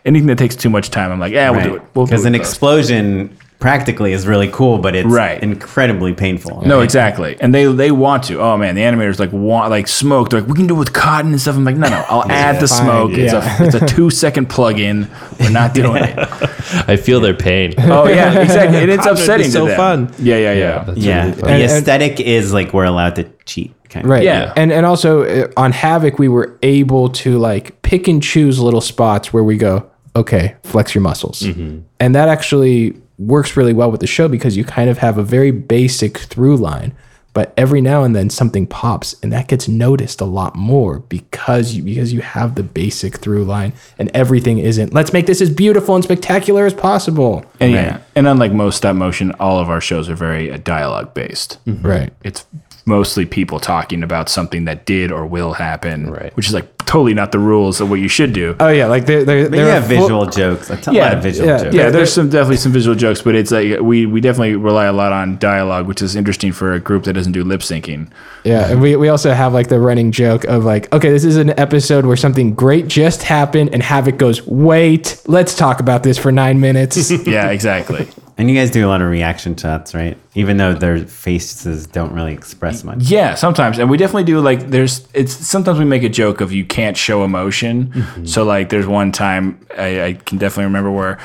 anything 0.04 0.28
that 0.28 0.38
takes 0.38 0.56
too 0.56 0.70
much 0.70 0.90
time, 0.90 1.12
I'm 1.12 1.20
like, 1.20 1.32
yeah, 1.32 1.50
we'll 1.50 1.62
do 1.62 1.74
it. 1.76 1.82
We'll 1.94 2.06
Because 2.06 2.24
an 2.24 2.34
it 2.34 2.40
explosion 2.40 3.36
practically 3.58 4.12
is 4.12 4.26
really 4.26 4.48
cool, 4.48 4.78
but 4.78 4.94
it's 4.94 5.08
Right. 5.08 5.42
incredibly 5.42 6.12
painful. 6.12 6.62
No, 6.66 6.80
exactly. 6.80 7.36
And 7.40 7.54
they 7.54 7.64
they 7.66 7.90
want 7.90 8.22
to. 8.24 8.40
Oh 8.40 8.56
man, 8.56 8.74
the 8.74 8.82
animators 8.82 9.18
like 9.18 9.32
want 9.32 9.70
like 9.70 9.88
smoke. 9.88 10.30
They're 10.30 10.40
like, 10.40 10.48
we 10.48 10.54
can 10.56 10.66
do 10.66 10.74
it 10.76 10.78
with 10.78 10.92
cotton 10.94 11.32
and 11.32 11.40
stuff. 11.40 11.56
I'm 11.56 11.64
like, 11.64 11.76
no, 11.76 11.88
no, 11.88 12.04
I'll 12.08 12.30
add 12.30 12.60
the 12.60 12.68
fine, 12.68 12.84
smoke. 12.84 13.10
It's 13.12 13.32
a 13.34 13.42
it's 13.64 13.74
a 13.74 13.86
two 13.86 14.08
second 14.10 14.46
plug 14.48 14.78
in. 14.78 15.08
We're 15.40 15.50
not 15.50 15.74
doing 15.82 16.02
it. 16.04 16.18
I 16.88 16.96
feel 16.96 17.20
their 17.20 17.34
pain. 17.34 17.74
Oh 17.78 18.06
yeah, 18.08 18.40
exactly. 18.40 18.78
And 18.78 18.90
it's 18.90 19.04
Cotton 19.04 19.12
would 19.12 19.16
be 19.16 19.22
upsetting. 19.22 19.50
so 19.50 19.64
to 19.64 19.68
them. 19.70 19.76
fun. 20.08 20.14
Yeah, 20.18 20.36
yeah, 20.38 20.52
yeah. 20.52 20.84
that's 20.84 20.98
Yeah. 20.98 21.18
really 21.20 21.30
The 21.32 21.40
fun. 21.40 21.50
And- 21.50 21.62
and- 21.62 21.72
aesthetic 21.72 22.20
is 22.20 22.52
like 22.54 22.72
we're 22.74 22.84
allowed 22.84 23.16
to 23.16 23.24
cheat. 23.44 23.74
Kind 23.88 24.04
of. 24.04 24.10
Right. 24.10 24.22
Yeah. 24.22 24.52
And 24.56 24.72
and 24.72 24.84
also 24.86 25.22
uh, 25.22 25.52
on 25.56 25.72
Havoc, 25.72 26.18
we 26.18 26.28
were 26.28 26.58
able 26.62 27.08
to 27.10 27.38
like 27.38 27.80
pick 27.82 28.08
and 28.08 28.22
choose 28.22 28.58
little 28.60 28.80
spots 28.80 29.32
where 29.32 29.44
we 29.44 29.56
go, 29.56 29.88
okay, 30.14 30.56
flex 30.62 30.94
your 30.94 31.02
muscles, 31.02 31.42
and 31.42 32.14
that 32.14 32.28
actually 32.28 33.00
works 33.18 33.56
really 33.56 33.72
well 33.72 33.90
with 33.90 34.00
the 34.00 34.06
show 34.06 34.28
because 34.28 34.56
you 34.56 34.64
kind 34.64 34.90
of 34.90 34.98
have 34.98 35.18
a 35.18 35.22
very 35.22 35.50
basic 35.50 36.18
through 36.18 36.56
line. 36.56 36.94
But 37.32 37.52
every 37.58 37.82
now 37.82 38.02
and 38.02 38.16
then 38.16 38.30
something 38.30 38.66
pops, 38.66 39.14
and 39.22 39.30
that 39.30 39.46
gets 39.46 39.68
noticed 39.68 40.22
a 40.22 40.24
lot 40.24 40.56
more 40.56 41.00
because 41.00 41.74
you 41.74 41.82
because 41.82 42.10
you 42.10 42.22
have 42.22 42.54
the 42.54 42.62
basic 42.62 43.18
through 43.18 43.44
line, 43.44 43.74
and 43.98 44.10
everything 44.14 44.56
isn't. 44.56 44.94
Let's 44.94 45.12
make 45.12 45.26
this 45.26 45.42
as 45.42 45.50
beautiful 45.50 45.94
and 45.94 46.02
spectacular 46.02 46.64
as 46.64 46.72
possible. 46.72 47.44
And 47.60 47.72
yeah, 47.72 48.00
and 48.14 48.26
unlike 48.26 48.52
most 48.52 48.78
stop 48.78 48.96
motion, 48.96 49.32
all 49.32 49.58
of 49.58 49.68
our 49.68 49.82
shows 49.82 50.08
are 50.08 50.14
very 50.14 50.50
uh, 50.50 50.56
dialogue 50.56 51.12
based. 51.12 51.58
Right. 51.66 52.10
It's 52.24 52.46
mostly 52.86 53.26
people 53.26 53.58
talking 53.58 54.02
about 54.02 54.28
something 54.28 54.64
that 54.64 54.86
did 54.86 55.10
or 55.12 55.26
will 55.26 55.52
happen, 55.54 56.08
Right. 56.10 56.34
which 56.36 56.46
is 56.46 56.54
like 56.54 56.72
totally 56.86 57.14
not 57.14 57.32
the 57.32 57.38
rules 57.40 57.80
of 57.80 57.90
what 57.90 57.98
you 57.98 58.06
should 58.06 58.32
do. 58.32 58.54
Oh 58.60 58.68
yeah, 58.68 58.86
like 58.86 59.06
they're, 59.06 59.24
they're, 59.24 59.50
But 59.50 59.58
you 59.58 59.64
have 59.64 59.84
visual 59.84 60.24
jokes. 60.26 60.70
A 60.70 60.76
ton- 60.76 60.94
lot 60.94 61.14
of 61.14 61.22
visual 61.22 61.48
yeah, 61.48 61.58
jokes. 61.64 61.74
Yeah, 61.74 61.90
there's 61.90 62.12
some 62.12 62.30
definitely 62.30 62.58
some 62.58 62.70
visual 62.70 62.94
jokes, 62.94 63.20
but 63.22 63.34
it's 63.34 63.50
like 63.50 63.80
we 63.80 64.06
we 64.06 64.20
definitely 64.20 64.54
rely 64.54 64.84
a 64.84 64.92
lot 64.92 65.12
on 65.12 65.36
dialogue, 65.38 65.88
which 65.88 66.00
is 66.00 66.14
interesting 66.14 66.52
for 66.52 66.74
a 66.74 66.78
group 66.80 67.02
that 67.04 67.14
doesn't 67.14 67.32
do 67.32 67.42
lip 67.42 67.60
syncing. 67.60 68.08
Yeah, 68.44 68.70
and 68.70 68.80
we, 68.80 68.94
we 68.94 69.08
also 69.08 69.32
have 69.32 69.52
like 69.52 69.66
the 69.68 69.80
running 69.80 70.12
joke 70.12 70.44
of 70.44 70.64
like, 70.64 70.92
okay, 70.94 71.10
this 71.10 71.24
is 71.24 71.36
an 71.36 71.58
episode 71.58 72.06
where 72.06 72.16
something 72.16 72.54
great 72.54 72.86
just 72.86 73.24
happened, 73.24 73.70
and 73.72 73.82
Havoc 73.82 74.16
goes, 74.16 74.46
wait, 74.46 75.20
let's 75.26 75.56
talk 75.56 75.80
about 75.80 76.04
this 76.04 76.16
for 76.18 76.30
nine 76.30 76.60
minutes. 76.60 77.10
Yeah, 77.26 77.50
exactly. 77.50 78.06
And 78.38 78.50
you 78.50 78.56
guys 78.56 78.70
do 78.70 78.86
a 78.86 78.88
lot 78.88 79.00
of 79.00 79.08
reaction 79.08 79.56
shots, 79.56 79.94
right? 79.94 80.18
Even 80.34 80.58
though 80.58 80.74
their 80.74 80.98
faces 81.06 81.86
don't 81.86 82.12
really 82.12 82.34
express 82.34 82.84
much. 82.84 82.98
Yeah, 83.04 83.34
sometimes, 83.34 83.78
and 83.78 83.88
we 83.88 83.96
definitely 83.96 84.24
do. 84.24 84.40
Like, 84.40 84.68
there's 84.68 85.08
it's 85.14 85.32
sometimes 85.32 85.78
we 85.78 85.86
make 85.86 86.02
a 86.02 86.10
joke 86.10 86.42
of 86.42 86.52
you 86.52 86.64
can't 86.64 86.96
show 86.98 87.24
emotion. 87.24 87.86
Mm-hmm. 87.86 88.26
So, 88.26 88.44
like, 88.44 88.68
there's 88.68 88.86
one 88.86 89.10
time 89.10 89.66
I, 89.78 90.02
I 90.02 90.12
can 90.12 90.36
definitely 90.36 90.64
remember 90.64 90.90
where 90.90 91.18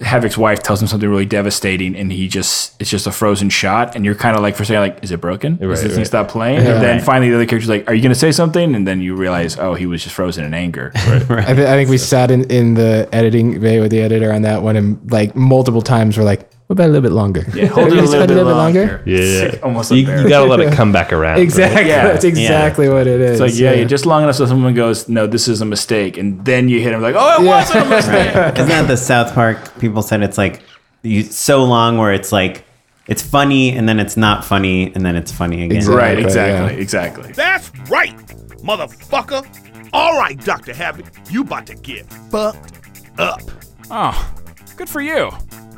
Havoc's 0.00 0.36
wife 0.36 0.62
tells 0.62 0.82
him 0.82 0.88
something 0.88 1.08
really 1.08 1.24
devastating, 1.24 1.96
and 1.96 2.12
he 2.12 2.28
just 2.28 2.78
it's 2.80 2.90
just 2.90 3.06
a 3.06 3.12
frozen 3.12 3.48
shot, 3.48 3.96
and 3.96 4.04
you're 4.04 4.14
kind 4.14 4.36
of 4.36 4.42
like 4.42 4.54
for 4.54 4.62
a 4.62 4.66
second 4.66 4.80
like, 4.82 5.02
is 5.02 5.10
it 5.10 5.22
broken? 5.22 5.58
Is 5.62 5.82
this 5.82 5.94
thing 5.94 6.04
stop 6.04 6.28
playing? 6.28 6.58
And 6.58 6.82
then 6.82 7.00
finally 7.00 7.30
the 7.30 7.36
other 7.36 7.46
character's 7.46 7.70
like, 7.70 7.88
are 7.88 7.94
you 7.94 8.02
gonna 8.02 8.14
say 8.14 8.30
something? 8.30 8.74
And 8.74 8.86
then 8.86 9.00
you 9.00 9.14
realize, 9.16 9.58
oh, 9.58 9.72
he 9.72 9.86
was 9.86 10.02
just 10.02 10.14
frozen 10.14 10.44
in 10.44 10.52
anger. 10.52 10.92
I, 10.96 11.18
th- 11.20 11.30
I 11.30 11.76
think 11.76 11.88
we 11.88 11.96
sat 11.96 12.30
in, 12.30 12.44
in 12.50 12.74
the 12.74 13.08
editing 13.10 13.58
bay 13.58 13.80
with 13.80 13.90
the 13.90 14.02
editor 14.02 14.32
on 14.32 14.42
that 14.42 14.62
one, 14.62 14.76
and 14.76 15.10
like 15.10 15.34
multiple 15.34 15.80
times 15.80 16.18
we're 16.18 16.24
like, 16.24 16.50
what 16.66 16.74
about 16.74 16.86
a 16.86 16.92
little 16.92 17.02
bit 17.02 17.12
longer? 17.12 17.44
Yeah, 17.54 17.66
hold 17.66 17.88
it 17.92 17.92
a 17.92 18.00
Just 18.00 18.12
little 18.12 18.26
bit 18.26 18.42
longer. 18.44 18.86
longer? 18.86 19.02
Yeah. 19.06 19.58
almost 19.62 19.92
You, 19.92 20.06
like 20.06 20.22
you 20.22 20.28
gotta 20.28 20.46
let 20.50 20.60
it 20.60 20.72
come 20.80 20.90
back 20.92 21.12
around. 21.12 21.38
Exactly. 21.40 21.88
Yeah. 21.88 22.08
That's 22.08 22.24
exactly 22.24 22.88
what 22.88 23.06
it 23.06 23.20
is. 23.20 23.40
It's 23.40 23.52
like, 23.52 23.60
yeah, 23.60 23.72
you're 23.72 23.88
just 23.88 24.04
long 24.06 24.22
enough 24.24 24.36
so 24.36 24.46
someone 24.46 24.74
goes, 24.74 25.08
no, 25.08 25.26
this 25.26 25.46
is 25.48 25.60
a 25.60 25.64
mistake. 25.64 26.16
And 26.16 26.44
then 26.44 26.68
you 26.68 26.80
hit 26.80 26.92
him 26.92 27.02
like, 27.02 27.14
oh, 27.16 27.42
it 27.42 27.46
wasn't 27.46 27.86
a 27.86 27.88
mistake. 27.96 28.28
Isn't 28.54 28.68
that 28.68 28.88
the 28.88 28.96
South 28.96 29.32
Park? 29.34 29.78
People 29.78 30.02
said 30.02 30.22
it's 30.22 30.38
like 30.38 30.62
you, 31.02 31.22
so 31.22 31.62
long 31.64 31.98
where 31.98 32.12
it's 32.12 32.32
like 32.32 32.64
it's 33.06 33.22
funny 33.22 33.70
and 33.76 33.88
then 33.88 34.00
it's 34.00 34.16
not 34.16 34.44
funny 34.44 34.92
and 34.92 35.06
then 35.06 35.14
it's 35.14 35.30
funny 35.30 35.62
again. 35.64 35.76
Exactly. 35.76 35.96
right, 36.02 36.18
Exactly, 36.18 36.80
exactly, 36.80 37.28
exactly. 37.28 37.32
That's 37.32 37.70
right, 37.88 38.16
motherfucker. 38.64 39.46
All 39.92 40.18
right, 40.18 40.38
Dr. 40.44 40.74
Havoc, 40.74 41.06
you 41.30 41.42
about 41.42 41.66
to 41.66 41.76
get 41.76 42.12
fucked 42.30 42.72
up. 43.18 43.40
Oh, 43.88 44.34
good 44.76 44.88
for 44.88 45.00
you. 45.00 45.30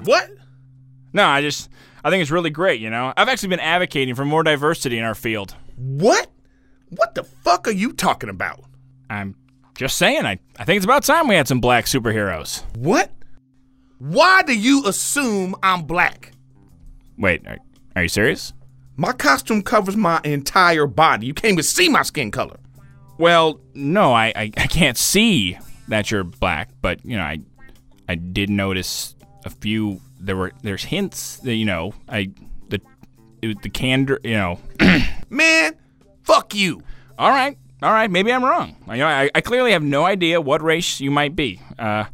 What? 0.05 0.31
No, 1.13 1.25
I 1.27 1.41
just 1.41 1.71
I 2.05 2.11
think 2.11 2.23
it's 2.23 2.31
really 2.31 2.51
great. 2.51 2.81
You 2.81 2.91
know, 2.91 3.13
I've 3.17 3.29
actually 3.29 3.51
been 3.51 3.61
advocating 3.61 4.15
for 4.15 4.25
more 4.25 4.43
diversity 4.43 4.99
in 4.99 5.05
our 5.05 5.15
field. 5.15 5.55
What? 5.77 6.31
What 6.91 7.15
the 7.15 7.25
fuck 7.25 7.69
are 7.69 7.73
you 7.73 7.93
talking 7.93 8.31
about? 8.31 8.65
I'm 9.11 9.35
just 9.75 9.97
saying. 9.97 10.25
I 10.27 10.39
I 10.59 10.65
think 10.65 10.77
it's 10.77 10.85
about 10.85 11.05
time 11.05 11.29
we 11.29 11.35
had 11.35 11.49
some 11.49 11.61
black 11.61 11.87
superheroes. 11.87 12.63
What? 12.77 13.11
Why 13.99 14.43
do 14.43 14.57
you 14.57 14.87
assume 14.87 15.57
I'm 15.63 15.83
black? 15.83 16.33
Wait, 17.17 17.47
are, 17.47 17.59
are 17.97 18.03
you 18.05 18.09
serious? 18.09 18.53
My 18.97 19.13
costume 19.13 19.63
covers 19.63 19.97
my 19.97 20.21
entire 20.25 20.87
body. 20.87 21.27
You 21.27 21.35
can't 21.35 21.53
even 21.53 21.65
see 21.65 21.89
my 21.89 22.03
skin 22.03 22.31
color. 22.31 22.59
Well, 23.19 23.61
no, 23.75 24.13
I, 24.13 24.27
I, 24.35 24.53
I 24.57 24.67
can't 24.69 24.97
see 24.97 25.59
that 25.89 26.11
you're 26.11 26.25
black, 26.25 26.71
but 26.81 27.05
you 27.05 27.17
know, 27.17 27.25
I 27.25 27.41
I 28.09 28.15
did 28.15 28.51
notice 28.51 29.17
a 29.45 29.51
few. 29.51 30.01
There 30.21 30.37
were 30.37 30.53
there's 30.63 30.85
hints 30.85 31.39
that 31.39 31.55
you 31.55 31.65
know 31.65 31.95
I 32.09 32.31
the 32.69 32.81
it, 33.43 33.47
was 33.49 33.57
the 33.63 33.71
candor 33.71 34.21
you 34.25 34.35
know. 34.35 34.59
Man, 35.31 35.75
fuck 36.23 36.55
you. 36.55 36.83
all 37.19 37.31
right, 37.31 37.57
all 37.83 37.93
right, 37.93 38.11
maybe 38.11 38.33
I'm 38.33 38.45
wrong. 38.45 38.77
You 38.89 38.97
know, 38.99 39.07
I, 39.07 39.31
I 39.35 39.41
clearly 39.41 39.73
have 39.73 39.83
no 39.83 40.05
idea 40.05 40.41
what 40.41 40.63
race 40.63 41.01
you 41.01 41.11
might 41.11 41.37
be. 41.37 41.61
Uh, 41.79 42.05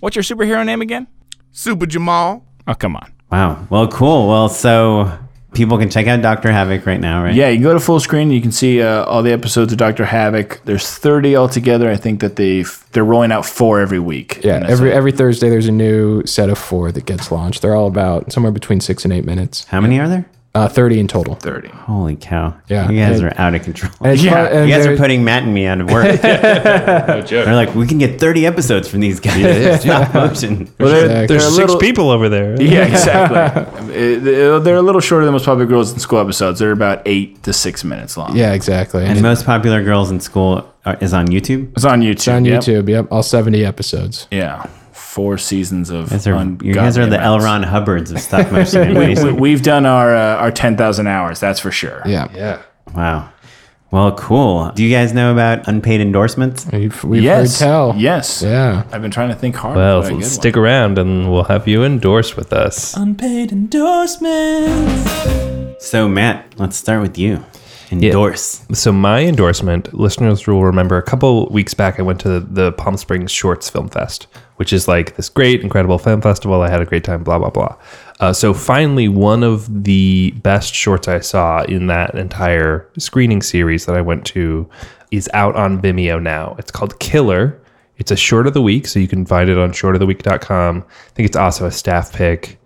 what's 0.00 0.14
your 0.16 0.22
superhero 0.22 0.64
name 0.64 0.80
again? 0.82 1.06
Super 1.50 1.86
Jamal. 1.86 2.44
Oh, 2.66 2.74
come 2.74 2.94
on. 2.96 3.12
Wow. 3.32 3.66
Well, 3.70 3.88
cool. 3.88 4.28
Well, 4.28 4.48
so 4.48 5.18
people 5.52 5.78
can 5.78 5.90
check 5.90 6.06
out 6.06 6.20
Doctor 6.22 6.52
Havoc 6.52 6.86
right 6.86 7.00
now, 7.00 7.22
right? 7.22 7.34
Yeah, 7.34 7.48
you 7.48 7.62
go 7.62 7.72
to 7.72 7.78
Fullscreen. 7.78 8.32
You 8.32 8.40
can 8.40 8.52
see 8.52 8.82
uh, 8.82 9.04
all 9.04 9.22
the 9.22 9.32
episodes 9.32 9.72
of 9.72 9.78
Doctor 9.78 10.04
Havoc. 10.04 10.60
There's 10.64 10.88
30 10.88 11.36
altogether. 11.36 11.90
I 11.90 11.96
think 11.96 12.20
that 12.20 12.36
they 12.36 12.64
they're 12.92 13.04
rolling 13.04 13.32
out 13.32 13.46
four 13.46 13.80
every 13.80 13.98
week. 13.98 14.42
Yeah, 14.44 14.64
every 14.68 14.90
it. 14.90 14.94
every 14.94 15.12
Thursday 15.12 15.48
there's 15.48 15.66
a 15.66 15.72
new 15.72 16.24
set 16.26 16.48
of 16.48 16.58
four 16.58 16.92
that 16.92 17.06
gets 17.06 17.30
launched. 17.30 17.62
They're 17.62 17.74
all 17.74 17.88
about 17.88 18.32
somewhere 18.32 18.52
between 18.52 18.80
six 18.80 19.04
and 19.04 19.12
eight 19.12 19.24
minutes. 19.24 19.64
How 19.64 19.80
many 19.80 19.98
are 19.98 20.08
there? 20.08 20.26
Uh, 20.58 20.68
Thirty 20.68 20.98
in 20.98 21.06
total. 21.08 21.34
30. 21.36 21.68
Holy 21.68 22.16
cow! 22.16 22.54
Yeah. 22.68 22.90
you 22.90 22.98
guys 23.00 23.20
And- 23.20 23.28
are 23.30 23.40
out 23.40 23.54
of 23.54 23.62
control. 23.62 23.92
And 24.00 24.20
Yeah, 24.20 24.30
fun- 24.48 24.52
and 24.56 24.68
you 24.68 24.74
guys 24.74 24.86
are 24.86 24.96
putting 24.96 25.24
Matt 25.24 25.44
and 25.44 25.54
me 25.54 25.66
out 25.66 25.80
of 25.80 25.90
work. 25.90 26.04
no 26.22 27.22
joke. 27.26 27.44
They're 27.44 27.54
like, 27.54 27.74
we 27.74 27.86
can 27.86 27.98
get 27.98 28.18
30 28.20 28.46
episodes 28.46 28.88
from 28.88 29.00
these 29.00 29.20
guys. 29.20 29.80
Stop 29.82 30.14
motion. 30.14 30.72
Well, 30.78 30.88
they're, 30.88 31.04
Exactly. 31.04 31.26
There's 31.28 31.44
six 31.44 31.56
little, 31.56 31.78
people 31.78 32.10
over 32.10 32.28
there. 32.28 32.60
Yeah, 32.60 32.86
exactly. 32.92 33.40
Uh, 33.40 34.58
they're 34.58 34.76
a 34.76 34.82
little 34.82 35.00
shorter 35.00 35.24
than 35.24 35.32
most 35.32 35.44
popular 35.44 35.66
girls 35.66 35.92
in 35.92 35.98
school 35.98 36.18
episodes. 36.20 36.58
They're 36.58 36.72
about 36.72 37.02
eight 37.06 37.42
to 37.44 37.52
six 37.52 37.84
minutes 37.84 38.16
long. 38.16 38.36
Yeah, 38.36 38.52
exactly. 38.52 39.04
And 39.04 39.22
most 39.22 39.46
popular 39.46 39.82
girls 39.84 40.10
in 40.10 40.20
school 40.20 40.72
are, 40.84 40.96
is 41.00 41.12
on 41.14 41.28
YouTube. 41.28 41.72
It's 41.72 41.84
on 41.84 42.00
YouTube. 42.00 42.12
it's 42.12 42.28
on 42.28 42.44
yep. 42.44 42.62
YouTube. 42.62 42.88
Yep, 42.88 43.08
all 43.12 43.22
seventy 43.22 43.64
episodes. 43.64 44.26
Yeah. 44.30 44.66
Four 45.18 45.36
seasons 45.36 45.90
of. 45.90 46.04
You 46.04 46.10
guys 46.10 46.26
are, 46.28 46.34
ungodly 46.34 46.68
you 46.68 46.74
guys 46.74 46.96
are 46.96 47.06
the 47.06 47.20
L. 47.20 47.34
amounts. 47.34 47.44
Ron 47.44 47.62
Hubbards 47.64 48.12
of 48.12 48.20
stop 48.20 48.52
motion 48.52 48.80
We, 48.82 48.86
animation. 48.86 49.26
we, 49.26 49.32
we've 49.32 49.62
done 49.62 49.84
our 49.84 50.14
uh, 50.14 50.36
our 50.36 50.52
10,000 50.52 51.08
hours, 51.08 51.40
that's 51.40 51.58
for 51.58 51.72
sure. 51.72 52.02
Yeah, 52.06 52.28
Yeah. 52.32 52.62
Wow. 52.94 53.28
Well, 53.90 54.14
cool. 54.16 54.70
Do 54.76 54.84
you 54.84 54.94
guys 54.94 55.12
know 55.12 55.32
about 55.32 55.66
unpaid 55.66 56.00
endorsements? 56.00 56.66
we've, 56.70 57.02
we've 57.02 57.24
yes. 57.24 57.58
heard 57.58 57.66
tell. 57.66 57.94
Yes. 57.96 58.42
Yeah. 58.42 58.84
I've 58.92 59.02
been 59.02 59.10
trying 59.10 59.30
to 59.30 59.34
think 59.34 59.56
hard. 59.56 59.76
Well, 59.76 60.02
for 60.02 60.12
a 60.12 60.14
good 60.14 60.24
stick 60.24 60.56
around 60.56 60.98
and 60.98 61.32
we'll 61.32 61.44
have 61.44 61.66
you 61.66 61.82
endorse 61.82 62.36
with 62.36 62.52
us. 62.52 62.96
Unpaid 62.96 63.50
endorsements. 63.50 65.84
So, 65.84 66.08
Matt, 66.08 66.54
let's 66.58 66.76
start 66.76 67.02
with 67.02 67.18
you. 67.18 67.44
Endorse. 67.90 68.66
So 68.72 68.92
my 68.92 69.20
endorsement, 69.20 69.94
listeners 69.94 70.46
will 70.46 70.64
remember 70.64 70.96
a 70.96 71.02
couple 71.02 71.48
weeks 71.48 71.74
back 71.74 71.98
I 71.98 72.02
went 72.02 72.20
to 72.20 72.40
the 72.40 72.72
Palm 72.72 72.96
Springs 72.96 73.30
Shorts 73.30 73.70
Film 73.70 73.88
Fest, 73.88 74.26
which 74.56 74.72
is 74.72 74.88
like 74.88 75.16
this 75.16 75.28
great, 75.28 75.62
incredible 75.62 75.98
film 75.98 76.20
festival. 76.20 76.60
I 76.62 76.68
had 76.68 76.80
a 76.80 76.84
great 76.84 77.04
time, 77.04 77.24
blah, 77.24 77.38
blah, 77.38 77.50
blah. 77.50 77.76
Uh, 78.20 78.32
so 78.32 78.52
finally, 78.52 79.08
one 79.08 79.42
of 79.42 79.84
the 79.84 80.32
best 80.42 80.74
shorts 80.74 81.08
I 81.08 81.20
saw 81.20 81.62
in 81.62 81.86
that 81.86 82.14
entire 82.14 82.88
screening 82.98 83.42
series 83.42 83.86
that 83.86 83.96
I 83.96 84.00
went 84.00 84.26
to 84.26 84.68
is 85.10 85.30
out 85.32 85.56
on 85.56 85.80
Vimeo 85.80 86.20
now. 86.20 86.56
It's 86.58 86.70
called 86.70 86.98
Killer. 86.98 87.60
It's 87.96 88.10
a 88.10 88.16
short 88.16 88.46
of 88.46 88.54
the 88.54 88.62
week, 88.62 88.86
so 88.86 89.00
you 89.00 89.08
can 89.08 89.24
find 89.26 89.48
it 89.50 89.58
on 89.58 89.72
shortoftheweek.com. 89.72 90.84
I 90.86 91.10
think 91.14 91.26
it's 91.26 91.36
also 91.36 91.66
a 91.66 91.72
staff 91.72 92.12
pick. 92.12 92.58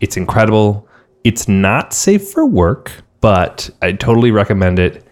It's 0.00 0.16
incredible. 0.16 0.88
It's 1.24 1.48
not 1.48 1.92
safe 1.92 2.30
for 2.30 2.46
work, 2.46 2.92
but 3.20 3.70
I 3.82 3.92
totally 3.92 4.30
recommend 4.30 4.78
it. 4.78 5.04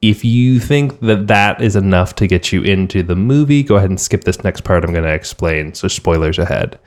If 0.00 0.24
you 0.24 0.60
think 0.60 1.00
that 1.00 1.26
that 1.26 1.60
is 1.60 1.74
enough 1.74 2.14
to 2.16 2.28
get 2.28 2.52
you 2.52 2.62
into 2.62 3.02
the 3.02 3.16
movie, 3.16 3.64
go 3.64 3.76
ahead 3.76 3.90
and 3.90 4.00
skip 4.00 4.22
this 4.24 4.44
next 4.44 4.60
part 4.62 4.84
I'm 4.84 4.92
going 4.92 5.02
to 5.04 5.12
explain. 5.12 5.74
So, 5.74 5.88
spoilers 5.88 6.38
ahead. 6.38 6.78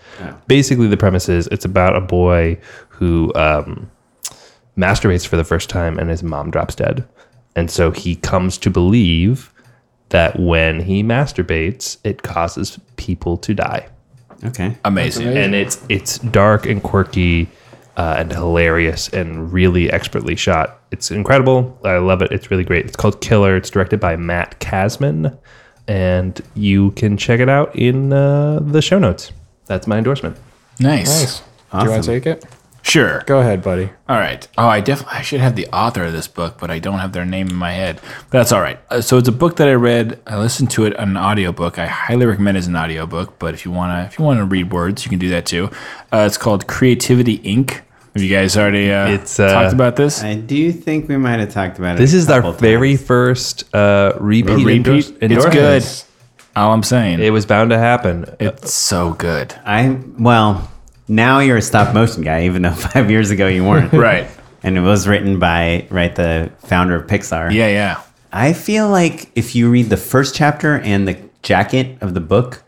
Basically, 0.47 0.87
the 0.87 0.95
premise 0.95 1.27
is 1.27 1.47
it's 1.47 1.65
about 1.65 1.97
a 1.97 2.01
boy 2.01 2.57
who 2.87 3.33
um, 3.35 3.91
masturbates 4.77 5.27
for 5.27 5.35
the 5.35 5.43
first 5.43 5.69
time 5.69 5.99
and 5.99 6.09
his 6.09 6.23
mom 6.23 6.51
drops 6.51 6.75
dead. 6.75 7.05
And 7.55 7.69
so 7.69 7.91
he 7.91 8.15
comes 8.15 8.57
to 8.59 8.69
believe 8.69 9.51
that 10.09 10.39
when 10.39 10.79
he 10.79 11.03
masturbates, 11.03 11.97
it 12.05 12.23
causes 12.23 12.79
people 12.95 13.35
to 13.37 13.53
die 13.53 13.87
Okay. 14.43 14.77
Amazing. 14.85 15.37
and 15.37 15.53
it's 15.53 15.83
it's 15.89 16.17
dark 16.19 16.65
and 16.65 16.81
quirky 16.81 17.49
uh, 18.01 18.15
and 18.17 18.31
hilarious 18.31 19.09
and 19.09 19.53
really 19.53 19.91
expertly 19.91 20.35
shot. 20.35 20.79
It's 20.89 21.11
incredible. 21.11 21.77
I 21.85 21.97
love 21.97 22.23
it. 22.23 22.31
It's 22.31 22.49
really 22.49 22.63
great. 22.63 22.85
It's 22.85 22.95
called 22.95 23.21
Killer. 23.21 23.55
It's 23.55 23.69
directed 23.69 23.99
by 23.99 24.15
Matt 24.15 24.59
Kazman, 24.59 25.37
and 25.87 26.41
you 26.55 26.91
can 26.91 27.15
check 27.15 27.39
it 27.39 27.47
out 27.47 27.75
in 27.75 28.11
uh, 28.11 28.59
the 28.59 28.81
show 28.81 28.97
notes. 28.97 29.31
That's 29.67 29.85
my 29.85 29.99
endorsement. 29.99 30.35
Nice. 30.79 31.09
Nice. 31.09 31.39
Do 31.71 31.83
you 31.83 31.89
want 31.91 32.03
to 32.03 32.09
take 32.09 32.25
it? 32.25 32.43
Sure. 32.81 33.21
Go 33.27 33.39
ahead, 33.39 33.61
buddy. 33.61 33.91
All 34.09 34.17
right. 34.17 34.47
Oh, 34.57 34.65
I 34.67 34.81
definitely 34.81 35.19
I 35.19 35.21
should 35.21 35.39
have 35.39 35.55
the 35.55 35.67
author 35.67 36.03
of 36.03 36.13
this 36.13 36.27
book, 36.27 36.57
but 36.59 36.71
I 36.71 36.79
don't 36.79 36.97
have 36.97 37.13
their 37.13 37.25
name 37.25 37.49
in 37.49 37.55
my 37.55 37.73
head. 37.73 38.01
But 38.01 38.39
that's 38.39 38.51
all 38.51 38.61
right. 38.61 38.79
Uh, 38.89 39.01
so 39.01 39.19
it's 39.19 39.27
a 39.27 39.31
book 39.31 39.57
that 39.57 39.67
I 39.67 39.73
read. 39.73 40.19
I 40.25 40.39
listened 40.39 40.71
to 40.71 40.85
it 40.85 40.97
on 40.97 41.09
an 41.09 41.17
audiobook. 41.17 41.77
I 41.77 41.85
highly 41.85 42.25
recommend 42.25 42.57
it 42.57 42.61
as 42.61 42.67
an 42.67 42.75
audiobook, 42.75 43.37
but 43.37 43.53
if 43.53 43.63
you 43.63 43.71
want 43.71 43.91
to 43.91 44.07
if 44.11 44.17
you 44.17 44.25
want 44.25 44.39
to 44.39 44.45
read 44.45 44.73
words, 44.73 45.05
you 45.05 45.09
can 45.09 45.19
do 45.19 45.29
that 45.29 45.45
too. 45.45 45.69
Uh, 46.11 46.25
it's 46.27 46.37
called 46.37 46.65
Creativity 46.65 47.37
Inc. 47.39 47.81
Have 48.13 48.21
you 48.23 48.29
guys 48.29 48.57
already 48.57 48.91
uh, 48.91 49.07
It's, 49.09 49.39
uh, 49.39 49.53
talked 49.53 49.73
about 49.73 49.95
this? 49.95 50.21
I 50.23 50.35
do 50.35 50.71
think 50.73 51.07
we 51.07 51.15
might 51.17 51.39
have 51.39 51.51
talked 51.53 51.79
about 51.79 51.95
it. 51.95 51.99
This 51.99 52.13
is 52.13 52.29
our 52.29 52.41
couple 52.41 52.53
very 52.59 52.95
times. 52.97 53.07
first 53.07 53.75
uh, 53.75 54.13
repeat, 54.19 54.65
repeat? 54.65 54.75
endorse- 54.85 55.09
It's 55.09 55.21
endorsement. 55.21 55.53
good. 55.53 55.85
All 56.55 56.73
I'm 56.73 56.83
saying. 56.83 57.21
It 57.21 57.29
was 57.29 57.45
bound 57.45 57.69
to 57.69 57.77
happen. 57.77 58.25
it's 58.39 58.73
so 58.73 59.13
good. 59.13 59.53
I 59.65 59.97
well, 60.19 60.69
now 61.07 61.39
you're 61.39 61.57
a 61.57 61.61
stop 61.61 61.93
motion 61.93 62.23
guy, 62.23 62.43
even 62.45 62.63
though 62.63 62.71
five 62.93 63.09
years 63.09 63.31
ago 63.31 63.47
you 63.47 63.63
weren't. 63.63 63.93
Right. 64.09 64.27
And 64.63 64.77
it 64.77 64.81
was 64.81 65.07
written 65.07 65.39
by 65.39 65.87
right 65.89 66.13
the 66.13 66.51
founder 66.59 66.95
of 66.95 67.07
Pixar. 67.07 67.51
Yeah, 67.53 67.67
yeah. 67.69 68.01
I 68.33 68.53
feel 68.53 68.89
like 68.89 69.31
if 69.35 69.55
you 69.55 69.69
read 69.71 69.89
the 69.89 69.97
first 69.97 70.35
chapter 70.35 70.75
and 70.79 71.07
the 71.07 71.17
jacket 71.41 71.97
of 72.01 72.13
the 72.13 72.19
book, 72.19 72.61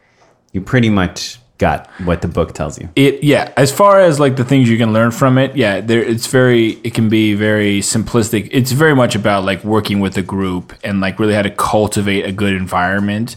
you 0.53 0.61
pretty 0.61 0.89
much 0.89 1.37
got 1.57 1.87
what 2.01 2.21
the 2.21 2.27
book 2.27 2.53
tells 2.53 2.79
you. 2.79 2.89
It 2.95 3.23
yeah. 3.23 3.53
As 3.55 3.71
far 3.71 3.99
as 3.99 4.19
like 4.19 4.35
the 4.35 4.43
things 4.43 4.69
you 4.69 4.77
can 4.77 4.93
learn 4.93 5.11
from 5.11 5.37
it, 5.37 5.55
yeah, 5.55 5.81
there 5.81 6.03
it's 6.03 6.27
very 6.27 6.71
it 6.83 6.93
can 6.93 7.09
be 7.09 7.35
very 7.35 7.79
simplistic. 7.79 8.49
It's 8.51 8.71
very 8.71 8.95
much 8.95 9.15
about 9.15 9.45
like 9.45 9.63
working 9.63 9.99
with 9.99 10.17
a 10.17 10.21
group 10.21 10.73
and 10.83 10.99
like 10.99 11.19
really 11.19 11.33
how 11.33 11.43
to 11.43 11.51
cultivate 11.51 12.25
a 12.25 12.31
good 12.31 12.53
environment. 12.53 13.35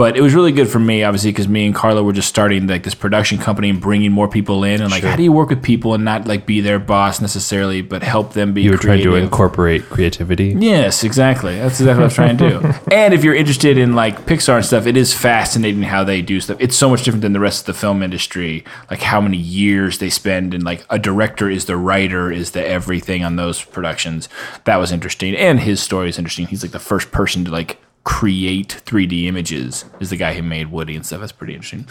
But 0.00 0.16
it 0.16 0.22
was 0.22 0.32
really 0.32 0.52
good 0.52 0.70
for 0.70 0.78
me, 0.78 1.04
obviously, 1.04 1.30
because 1.30 1.46
me 1.46 1.66
and 1.66 1.74
Carlo 1.74 2.02
were 2.02 2.14
just 2.14 2.30
starting 2.30 2.66
like 2.66 2.84
this 2.84 2.94
production 2.94 3.36
company 3.36 3.68
and 3.68 3.78
bringing 3.78 4.12
more 4.12 4.28
people 4.28 4.64
in, 4.64 4.80
and 4.80 4.90
like, 4.90 5.02
how 5.02 5.14
do 5.14 5.22
you 5.22 5.30
work 5.30 5.50
with 5.50 5.62
people 5.62 5.92
and 5.92 6.06
not 6.06 6.26
like 6.26 6.46
be 6.46 6.62
their 6.62 6.78
boss 6.78 7.20
necessarily, 7.20 7.82
but 7.82 8.02
help 8.02 8.32
them 8.32 8.54
be 8.54 8.62
You 8.62 8.70
were 8.70 8.78
trying 8.78 9.02
to 9.02 9.14
incorporate 9.16 9.84
creativity. 9.90 10.56
Yes, 10.58 11.04
exactly. 11.04 11.54
That's 11.56 11.78
exactly 11.80 11.96
what 11.96 12.00
I 12.00 12.06
was 12.06 12.14
trying 12.14 12.38
to 12.38 12.48
do. 12.48 12.74
and 12.90 13.12
if 13.12 13.22
you're 13.22 13.34
interested 13.34 13.76
in 13.76 13.94
like 13.94 14.24
Pixar 14.24 14.56
and 14.56 14.64
stuff, 14.64 14.86
it 14.86 14.96
is 14.96 15.12
fascinating 15.12 15.82
how 15.82 16.02
they 16.02 16.22
do 16.22 16.40
stuff. 16.40 16.56
It's 16.60 16.76
so 16.76 16.88
much 16.88 17.02
different 17.02 17.20
than 17.20 17.34
the 17.34 17.40
rest 17.40 17.68
of 17.68 17.74
the 17.74 17.78
film 17.78 18.02
industry. 18.02 18.64
Like 18.90 19.02
how 19.02 19.20
many 19.20 19.36
years 19.36 19.98
they 19.98 20.08
spend 20.08 20.54
and 20.54 20.64
like 20.64 20.82
a 20.88 20.98
director 20.98 21.50
is 21.50 21.66
the 21.66 21.76
writer, 21.76 22.32
is 22.32 22.52
the 22.52 22.66
everything 22.66 23.22
on 23.22 23.36
those 23.36 23.62
productions. 23.62 24.30
That 24.64 24.78
was 24.78 24.92
interesting. 24.92 25.36
And 25.36 25.60
his 25.60 25.82
story 25.82 26.08
is 26.08 26.16
interesting. 26.16 26.46
He's 26.46 26.62
like 26.62 26.72
the 26.72 26.78
first 26.78 27.12
person 27.12 27.44
to 27.44 27.50
like 27.50 27.76
create 28.20 28.82
3D 28.84 29.24
images 29.24 29.86
is 29.98 30.10
the 30.10 30.16
guy 30.16 30.34
who 30.34 30.42
made 30.42 30.70
Woody 30.70 30.94
and 30.94 31.06
stuff. 31.06 31.20
That's 31.20 31.32
pretty 31.32 31.54
interesting. 31.54 31.86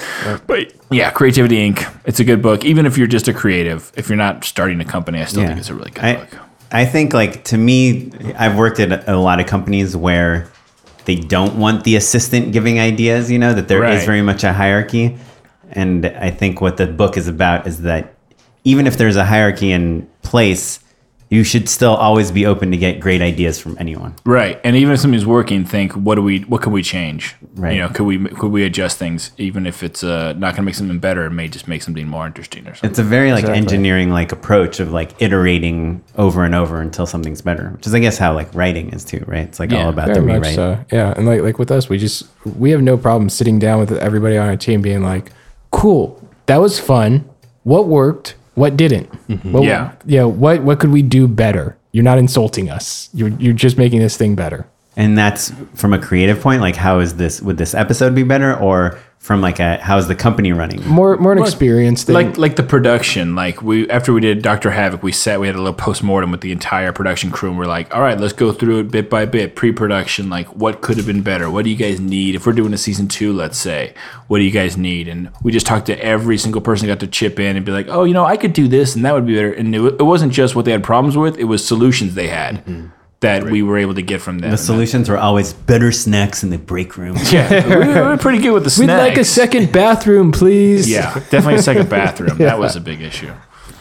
But 0.46 0.72
yeah, 0.92 1.10
Creativity 1.10 1.56
Inc. 1.56 1.92
It's 2.06 2.20
a 2.20 2.24
good 2.24 2.40
book. 2.40 2.64
Even 2.64 2.86
if 2.86 3.00
you're 3.00 3.08
just 3.08 3.28
a 3.28 3.34
creative, 3.34 3.92
if 3.96 4.10
you're 4.10 4.16
not 4.16 4.46
starting 4.46 4.80
a 4.80 4.86
company, 4.86 5.20
I 5.22 5.26
still 5.26 5.44
think 5.44 5.58
it's 5.58 5.72
a 5.72 5.74
really 5.74 5.90
good 5.90 6.04
I, 6.04 6.16
book. 6.18 6.30
I 6.72 6.86
think 6.86 7.16
like 7.16 7.46
to 7.46 7.58
me, 7.58 8.12
I've 8.38 8.56
worked 8.60 8.80
at 8.80 9.10
a 9.10 9.18
lot 9.18 9.40
of 9.40 9.48
companies 9.48 9.98
where 9.98 10.52
they 11.06 11.16
don't 11.16 11.58
want 11.58 11.84
the 11.84 11.96
assistant 11.96 12.54
giving 12.54 12.80
ideas. 12.80 13.32
You 13.32 13.40
know 13.40 13.56
that 13.56 13.68
there 13.68 13.84
is 13.86 14.02
Right. 14.02 14.06
very 14.06 14.22
much 14.22 14.44
a 14.44 14.54
hierarchy, 14.54 15.18
and 15.72 16.06
I 16.06 16.30
think 16.30 16.62
what 16.62 16.78
the 16.78 16.86
book 16.86 17.18
is 17.18 17.28
about 17.28 17.66
is 17.66 17.82
that 17.82 18.14
even 18.64 18.86
if 18.86 18.98
there's 18.98 19.16
a 19.16 19.26
hierarchy 19.26 19.72
in 19.72 20.08
place, 20.22 20.80
you 21.32 21.44
should 21.44 21.70
still 21.70 21.94
always 21.96 22.32
be 22.32 22.46
open 22.46 22.72
to 22.72 22.78
get 22.78 23.00
great 23.00 23.22
ideas 23.22 23.60
from 23.60 23.78
anyone. 23.80 24.16
Right, 24.26 24.60
and 24.64 24.76
even 24.76 24.94
if 24.94 25.00
something's 25.00 25.26
working, 25.28 25.64
think 25.64 25.94
what 25.94 26.16
do 26.16 26.24
we, 26.24 26.40
what 26.42 26.62
can 26.64 26.72
we 26.74 26.82
change? 26.82 27.36
Right. 27.54 27.74
You 27.76 27.82
know, 27.82 27.90
could 27.90 28.06
we, 28.06 28.18
could 28.30 28.52
we 28.52 28.64
adjust 28.64 28.98
things? 28.98 29.32
Even 29.38 29.68
if 29.68 29.84
it's 29.84 30.04
uh, 30.04 30.34
not 30.34 30.54
going 30.54 30.56
to 30.56 30.62
make 30.64 30.74
something 30.76 30.98
better, 30.98 31.26
it 31.26 31.32
may 31.32 31.48
just 31.48 31.68
make 31.68 31.84
something 31.84 32.08
more 32.08 32.26
interesting 32.26 32.68
or 32.68 32.74
something. 32.74 32.90
It's 32.90 32.98
a 33.00 33.04
very 33.04 33.32
like 33.32 33.46
engineering 33.46 34.10
like 34.10 34.32
approach 34.32 34.80
of 34.80 34.92
like 34.92 35.22
iterating 35.22 36.04
over 36.18 36.44
and 36.44 36.56
over 36.56 36.82
until 36.82 37.06
something's 37.06 37.42
better, 37.42 37.70
which 37.72 37.86
is 37.86 37.94
I 37.94 38.00
guess 38.00 38.18
how 38.18 38.34
like 38.34 38.54
writing 38.56 38.90
is 38.90 39.06
too, 39.06 39.24
right? 39.28 39.44
It's 39.48 39.60
like 39.60 39.72
Yeah, 39.72 39.84
all 39.84 39.90
about 39.90 40.08
the 40.08 40.16
Very 40.16 40.26
rewrite. 40.26 40.42
much 40.42 40.56
so. 40.56 40.84
Yeah, 40.92 41.14
and 41.16 41.28
like 41.28 41.42
like 41.42 41.60
with 41.60 41.70
us, 41.70 41.90
we 41.90 41.98
just 42.00 42.28
we 42.58 42.72
have 42.72 42.82
no 42.82 42.98
problem 42.98 43.30
sitting 43.30 43.60
down 43.60 43.80
with 43.80 43.92
everybody 43.92 44.36
on 44.38 44.48
our 44.48 44.58
team, 44.58 44.82
being 44.82 45.04
like, 45.04 45.32
"Cool, 45.72 46.20
that 46.48 46.58
was 46.58 46.80
fun. 46.80 47.30
What 47.64 47.88
worked? 47.88 48.36
What 48.60 48.76
didn't? 48.78 49.10
Mm-hmm. 49.30 49.52
What, 49.54 49.64
Yeah. 49.64 49.92
yeah. 50.06 50.24
What 50.26 50.64
what 50.64 50.80
could 50.80 50.92
we 50.92 51.02
do 51.02 51.28
better? 51.28 51.78
You're 51.94 52.04
not 52.04 52.18
insulting 52.18 52.70
us. 52.70 53.10
You're 53.14 53.30
you're 53.40 53.54
just 53.66 53.78
making 53.78 54.00
this 54.02 54.18
thing 54.18 54.36
better. 54.36 54.68
And 54.98 55.18
that's 55.18 55.54
from 55.76 55.94
a 55.94 56.00
creative 56.00 56.42
point, 56.42 56.60
like 56.62 56.76
how 56.76 57.00
is 57.00 57.16
this 57.16 57.42
would 57.42 57.58
this 57.58 57.74
episode 57.74 58.14
be 58.14 58.24
better 58.24 58.54
or 58.54 59.00
from 59.20 59.42
like 59.42 59.60
a 59.60 59.78
how's 59.78 60.08
the 60.08 60.16
company 60.16 60.54
running? 60.54 60.84
More 60.88 61.18
more 61.18 61.34
an 61.34 61.40
experience 61.40 62.06
thing. 62.06 62.14
like 62.14 62.38
like 62.38 62.56
the 62.56 62.64
production 62.64 63.36
like 63.36 63.62
we 63.62 63.88
after 63.90 64.14
we 64.14 64.22
did 64.22 64.42
dr 64.42 64.72
havoc 64.72 65.04
we 65.04 65.12
sat 65.12 65.42
we 65.42 65.48
had 65.48 65.56
a 65.56 65.60
little 65.60 65.74
post-mortem 65.74 66.32
with 66.32 66.40
the 66.40 66.54
entire 66.54 66.94
production 66.94 67.30
crew 67.30 67.50
and 67.50 67.60
we're 67.60 67.66
like 67.66 67.94
all 67.94 68.02
right 68.02 68.18
let's 68.18 68.34
go 68.34 68.54
through 68.54 68.80
it 68.80 68.92
bit 68.92 69.10
by 69.10 69.26
bit 69.26 69.58
pre-production 69.58 70.30
like 70.30 70.48
what 70.56 70.82
could 70.82 70.96
have 70.98 71.06
been 71.06 71.22
better? 71.22 71.52
What 71.52 71.66
do 71.66 71.70
you 71.70 71.76
guys 71.76 72.00
need? 72.00 72.34
If 72.34 72.48
we're 72.48 72.54
doing 72.54 72.74
a 72.74 72.78
season 72.78 73.10
two 73.10 73.34
let's 73.34 73.58
say 73.58 73.94
what 74.28 74.38
do 74.38 74.46
you 74.46 74.52
guys 74.52 74.78
need? 74.78 75.10
And 75.10 75.30
we 75.44 75.52
just 75.52 75.66
talked 75.66 75.88
to 75.88 76.00
every 76.04 76.38
single 76.38 76.62
person 76.62 76.88
who 76.88 76.94
got 76.94 77.02
to 77.02 77.08
chip 77.08 77.40
in 77.40 77.58
and 77.58 77.66
be 77.66 77.74
like 77.74 77.88
oh 77.90 78.06
you 78.06 78.14
know 78.14 78.26
i 78.26 78.38
could 78.38 78.54
do 78.54 78.70
this 78.70 78.96
and 78.96 79.04
that 79.04 79.14
would 79.14 79.26
be 79.26 79.36
better. 79.36 79.52
And 79.52 79.76
it, 79.76 79.82
it 79.82 80.04
wasn't 80.04 80.32
just 80.32 80.56
what 80.56 80.64
they 80.64 80.72
had 80.72 80.84
problems 80.84 81.18
with 81.18 81.38
it 81.38 81.44
was 81.44 81.68
solutions 81.68 82.16
they 82.16 82.30
had 82.30 82.66
mm-hmm. 82.66 82.88
That 83.22 83.44
we 83.44 83.62
were 83.62 83.78
able 83.78 83.94
to 83.96 84.02
get 84.02 84.22
from 84.22 84.40
them 84.40 84.52
The 84.52 84.58
solutions 84.58 85.10
were 85.10 85.18
always 85.18 85.52
better 85.54 85.92
snacks 85.92 86.44
in 86.44 86.50
the 86.52 86.58
break 86.58 86.98
room. 86.98 87.18
yeah 87.32 87.68
we 87.68 87.88
were 87.94 88.18
pretty 88.18 88.40
good 88.40 88.54
with 88.54 88.64
the 88.64 88.70
snacks. 88.70 88.88
We'd 88.90 88.94
snacks 88.96 89.10
like 89.10 89.18
a 89.18 89.26
second 89.26 89.72
bathroom, 89.72 90.32
please. 90.32 90.90
yeah 90.90 91.14
definitely 91.30 91.56
a 91.56 91.62
second 91.64 91.90
bathroom 92.00 92.38
that 92.38 92.60
was 92.60 92.76
a 92.76 92.82
big 92.82 93.02
issue 93.02 93.34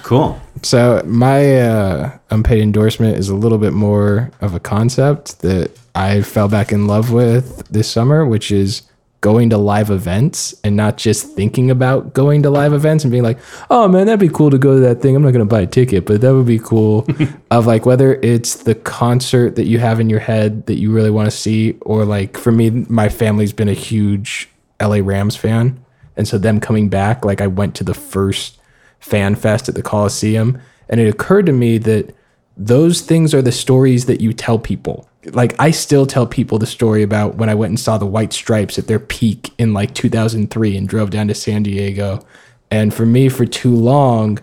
Cool. 0.08 0.40
So 0.62 1.02
my 1.04 1.60
uh, 1.60 2.18
unpaid 2.30 2.62
endorsement 2.62 3.18
is 3.18 3.28
a 3.28 3.34
little 3.34 3.58
bit 3.58 3.74
more 3.74 4.30
of 4.40 4.54
a 4.54 4.58
concept 4.58 5.40
that 5.42 5.78
I 5.94 6.22
fell 6.22 6.48
back 6.48 6.72
in 6.72 6.86
love 6.86 7.12
with 7.12 7.68
this 7.68 7.90
summer, 7.90 8.24
which 8.24 8.50
is 8.50 8.87
going 9.20 9.50
to 9.50 9.58
live 9.58 9.90
events 9.90 10.54
and 10.62 10.76
not 10.76 10.96
just 10.96 11.34
thinking 11.34 11.70
about 11.70 12.14
going 12.14 12.42
to 12.42 12.50
live 12.50 12.72
events 12.72 13.02
and 13.02 13.10
being 13.10 13.24
like, 13.24 13.38
oh 13.68 13.88
man, 13.88 14.06
that'd 14.06 14.20
be 14.20 14.28
cool 14.28 14.50
to 14.50 14.58
go 14.58 14.74
to 14.74 14.80
that 14.80 15.02
thing. 15.02 15.16
I'm 15.16 15.22
not 15.22 15.32
going 15.32 15.46
to 15.46 15.52
buy 15.52 15.62
a 15.62 15.66
ticket, 15.66 16.06
but 16.06 16.20
that 16.20 16.32
would 16.32 16.46
be 16.46 16.58
cool. 16.58 17.06
of 17.50 17.66
like 17.66 17.84
whether 17.84 18.14
it's 18.14 18.54
the 18.62 18.76
concert 18.76 19.56
that 19.56 19.66
you 19.66 19.78
have 19.80 19.98
in 19.98 20.08
your 20.08 20.20
head 20.20 20.66
that 20.66 20.78
you 20.78 20.92
really 20.92 21.10
want 21.10 21.26
to 21.26 21.36
see, 21.36 21.72
or 21.82 22.04
like 22.04 22.36
for 22.36 22.52
me, 22.52 22.70
my 22.70 23.08
family's 23.08 23.52
been 23.52 23.68
a 23.68 23.74
huge 23.74 24.48
LA 24.80 25.00
Rams 25.02 25.36
fan. 25.36 25.84
And 26.16 26.26
so 26.26 26.38
them 26.38 26.60
coming 26.60 26.88
back, 26.88 27.24
like 27.24 27.40
I 27.40 27.46
went 27.46 27.74
to 27.76 27.84
the 27.84 27.94
first 27.94 28.58
fan 29.00 29.34
fest 29.34 29.68
at 29.68 29.74
the 29.74 29.82
Coliseum, 29.82 30.60
and 30.88 31.00
it 31.00 31.08
occurred 31.08 31.46
to 31.46 31.52
me 31.52 31.78
that 31.78 32.14
those 32.56 33.00
things 33.00 33.32
are 33.34 33.42
the 33.42 33.52
stories 33.52 34.06
that 34.06 34.20
you 34.20 34.32
tell 34.32 34.58
people. 34.58 35.08
Like 35.32 35.54
I 35.58 35.70
still 35.70 36.06
tell 36.06 36.26
people 36.26 36.58
the 36.58 36.66
story 36.66 37.02
about 37.02 37.36
when 37.36 37.48
I 37.48 37.54
went 37.54 37.70
and 37.70 37.80
saw 37.80 37.98
the 37.98 38.06
White 38.06 38.32
Stripes 38.32 38.78
at 38.78 38.86
their 38.86 38.98
peak 39.00 39.50
in 39.58 39.72
like 39.72 39.94
2003 39.94 40.76
and 40.76 40.88
drove 40.88 41.10
down 41.10 41.28
to 41.28 41.34
San 41.34 41.62
Diego. 41.62 42.24
And 42.70 42.92
for 42.92 43.06
me, 43.06 43.28
for 43.28 43.46
too 43.46 43.74
long, 43.74 44.38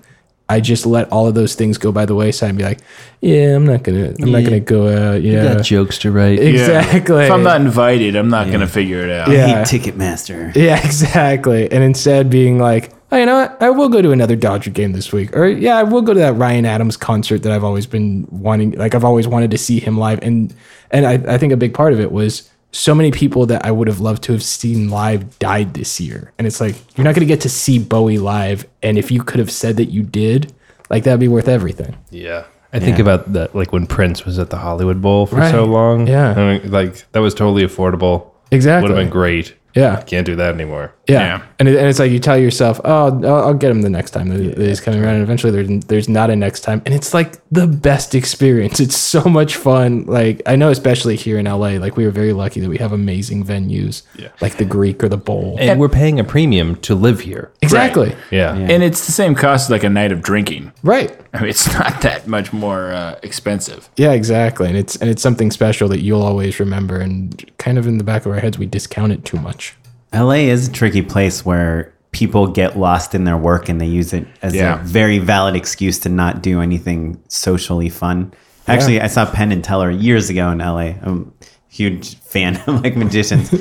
I 0.48 0.60
just 0.60 0.86
let 0.86 1.12
all 1.12 1.28
of 1.28 1.34
those 1.34 1.56
things 1.56 1.78
go 1.80 1.92
by 1.92 2.06
the 2.06 2.14
wayside 2.14 2.50
and 2.50 2.58
be 2.58 2.64
like, 2.64 2.80
"Yeah, 3.20 3.56
I'm 3.56 3.66
not 3.66 3.82
gonna, 3.82 4.14
I'm 4.22 4.32
not 4.32 4.44
gonna 4.44 4.60
go 4.60 4.88
out." 5.14 5.24
Yeah, 5.24 5.60
jokes 5.62 5.98
to 6.00 6.12
write. 6.12 6.40
exactly. 6.54 7.26
if 7.26 7.32
i'm 7.32 7.42
not 7.42 7.62
invited 7.62 8.16
i'm 8.16 8.30
not 8.30 8.52
gonna 8.52 8.68
figure 8.68 9.02
it 9.02 9.10
out 9.10 9.30
Yeah. 9.30 9.46
I 9.46 9.48
hate 9.48 9.82
Ticketmaster. 9.96 10.56
Yeah, 10.56 10.84
exactly. 10.86 11.72
And 11.72 11.84
instead 11.84 12.30
being 12.30 12.60
like, 12.60 12.92
oh, 13.16 13.20
you 13.20 13.26
know 13.26 13.36
what? 13.42 13.62
I 13.62 13.70
will 13.70 13.90
go 13.90 14.02
to 14.02 14.12
another 14.12 14.36
Dodger 14.36 14.70
game 14.72 14.92
this 14.92 15.12
week. 15.12 15.36
Or 15.36 15.48
yeah, 15.48 15.78
I 15.78 15.84
will 15.84 16.02
go 16.02 16.14
to 16.14 16.20
that 16.20 16.34
Ryan 16.34 16.66
Adams 16.66 16.98
concert 16.98 17.44
that 17.44 17.52
I've 17.52 17.64
always 17.64 17.86
been 17.88 18.28
wanting. 18.30 18.72
Like 18.72 18.94
I've 18.94 19.06
always 19.06 19.28
wanted 19.28 19.52
to 19.52 19.58
see 19.58 19.80
him 19.80 19.98
live. 19.98 20.20
And 20.22 20.54
and 20.92 21.06
I, 21.06 21.14
I 21.34 21.38
think 21.38 21.54
a 21.54 21.58
big 21.58 21.74
part 21.74 21.94
of 21.94 22.00
it 22.00 22.12
was 22.12 22.50
so 22.72 22.94
many 22.94 23.10
people 23.10 23.46
that 23.46 23.66
I 23.66 23.72
would 23.72 23.88
have 23.88 24.02
loved 24.02 24.22
to 24.24 24.34
have 24.34 24.44
seen 24.44 24.90
live 24.90 25.40
died 25.40 25.74
this 25.76 26.00
year. 26.00 26.34
And 26.38 26.46
it's 26.46 26.60
like, 26.60 26.76
you're 26.98 27.06
not 27.06 27.16
gonna 27.16 27.26
get 27.26 27.42
to 27.42 27.50
see 27.50 27.80
Bowie 27.80 28.18
live. 28.18 28.68
And 28.84 28.98
if 28.98 29.10
you 29.12 29.24
could 29.24 29.40
have 29.40 29.52
said 29.52 29.78
that 29.78 29.86
you 29.86 30.04
did, 30.04 30.54
like 30.90 31.06
that'd 31.06 31.20
be 31.20 31.30
worth 31.30 31.48
everything. 31.48 31.98
Yeah. 32.12 32.46
I 32.74 32.80
think 32.80 33.00
about 33.00 33.32
that, 33.32 33.56
like 33.56 33.72
when 33.72 33.88
Prince 33.88 34.26
was 34.26 34.38
at 34.38 34.50
the 34.50 34.58
Hollywood 34.58 35.02
Bowl 35.02 35.26
for 35.28 35.38
Right. 35.38 35.50
so 35.52 35.64
long. 35.64 36.08
Yeah. 36.08 36.32
I 36.32 36.58
mean, 36.60 36.72
like 36.72 37.10
that 37.14 37.20
was 37.20 37.34
totally 37.34 37.64
affordable. 37.66 38.32
Exactly. 38.52 38.90
Would 38.90 38.98
have 38.98 39.06
been 39.06 39.12
great. 39.12 39.56
Yeah. 39.76 40.02
Can't 40.02 40.26
do 40.26 40.36
that 40.36 40.54
anymore. 40.54 40.94
Yeah. 41.08 41.20
Yeah. 41.20 41.46
And, 41.60 41.70
it, 41.70 41.78
and 41.78 41.88
it's 41.88 42.00
like 42.00 42.12
you 42.12 42.20
tell 42.20 42.38
yourself, 42.38 42.80
oh, 42.84 43.22
I'll, 43.24 43.26
I'll 43.26 43.54
get 43.54 43.72
him 43.72 43.82
the 43.82 43.90
next 43.90 44.12
time 44.12 44.30
that 44.30 44.56
that 44.56 44.68
he's 44.68 44.82
coming 44.82 45.04
around. 45.04 45.16
And 45.16 45.24
eventually 45.24 45.52
there's, 45.52 45.86
there's 45.86 46.10
not 46.10 46.30
a 46.30 46.36
next 46.36 46.62
time. 46.62 46.82
And 46.86 46.94
it's 46.94 47.14
like 47.14 47.40
the 47.52 47.68
best 47.68 48.16
experience. 48.16 48.80
It's 48.80 48.98
so 48.98 49.24
much 49.24 49.56
fun. 49.56 50.06
Like, 50.06 50.42
I 50.46 50.56
know, 50.56 50.70
especially 50.70 51.16
here 51.16 51.38
in 51.38 51.46
LA, 51.46 51.78
like 51.78 51.98
we 51.98 52.06
were 52.06 52.12
very 52.12 52.34
lucky 52.34 52.60
that 52.60 52.70
we 52.70 52.78
have 52.78 52.92
amazing 52.92 53.46
venues 53.46 54.04
like 54.42 54.58
the 54.58 54.66
Greek 54.66 55.04
or 55.04 55.10
the 55.10 55.18
Bowl. 55.18 55.56
And, 55.60 55.80
we're 55.80 55.90
paying 55.90 56.20
a 56.20 56.24
premium 56.24 56.76
to 56.78 56.96
live 56.96 57.20
here. 57.22 57.52
exactly. 57.62 58.16
Yeah. 58.32 58.56
And 58.56 58.82
it's 58.84 59.06
the 59.06 59.12
same 59.12 59.36
cost 59.36 59.68
as 59.68 59.72
like 59.72 59.84
a 59.84 59.90
night 59.90 60.12
of 60.12 60.22
drinking. 60.22 60.72
Right. 60.84 61.18
I 61.34 61.42
mean, 61.42 61.50
it's 61.50 61.72
not 61.74 62.02
that 62.02 62.28
much 62.28 62.54
more 62.54 62.92
uh, 62.92 63.20
expensive. 63.24 63.90
Yeah, 63.98 64.12
exactly. 64.12 64.68
And 64.68 64.78
it's, 64.78 64.96
and 64.96 65.10
it's 65.10 65.22
something 65.22 65.52
special 65.52 65.88
that 65.90 66.02
you'll 66.02 66.22
always 66.22 66.60
remember. 66.60 67.00
And 67.00 67.52
kind 67.58 67.78
of 67.78 67.88
in 67.88 67.98
the 67.98 68.04
back 68.04 68.26
of 68.26 68.32
our 68.32 68.40
heads, 68.40 68.58
we 68.58 68.66
discount 68.66 69.12
it 69.12 69.26
too 69.26 69.38
much. 69.38 69.76
LA 70.16 70.50
is 70.50 70.68
a 70.68 70.72
tricky 70.72 71.02
place 71.02 71.46
where 71.46 71.94
people 72.12 72.48
get 72.48 72.78
lost 72.78 73.14
in 73.14 73.26
their 73.26 73.38
work 73.38 73.68
and 73.70 73.80
they 73.82 73.86
use 73.86 74.14
it 74.14 74.26
as 74.42 74.56
Yeah. 74.56 74.80
a 74.80 74.84
very 74.84 75.20
valid 75.20 75.56
excuse 75.56 76.00
to 76.00 76.10
not 76.10 76.42
do 76.42 76.62
anything 76.62 77.22
socially 77.28 77.90
fun. 77.90 78.32
Actually, 78.68 79.02
I 79.02 79.08
saw 79.08 79.26
Penn 79.30 79.52
and 79.52 79.64
Teller 79.64 79.92
years 79.92 80.30
ago 80.30 80.50
in 80.52 80.60
LA. 80.60 80.94
I'm 81.04 81.34
a 81.42 81.46
huge 81.70 82.16
fan 82.22 82.56
of 82.68 82.82
like 82.84 82.96
magicians. 82.96 83.52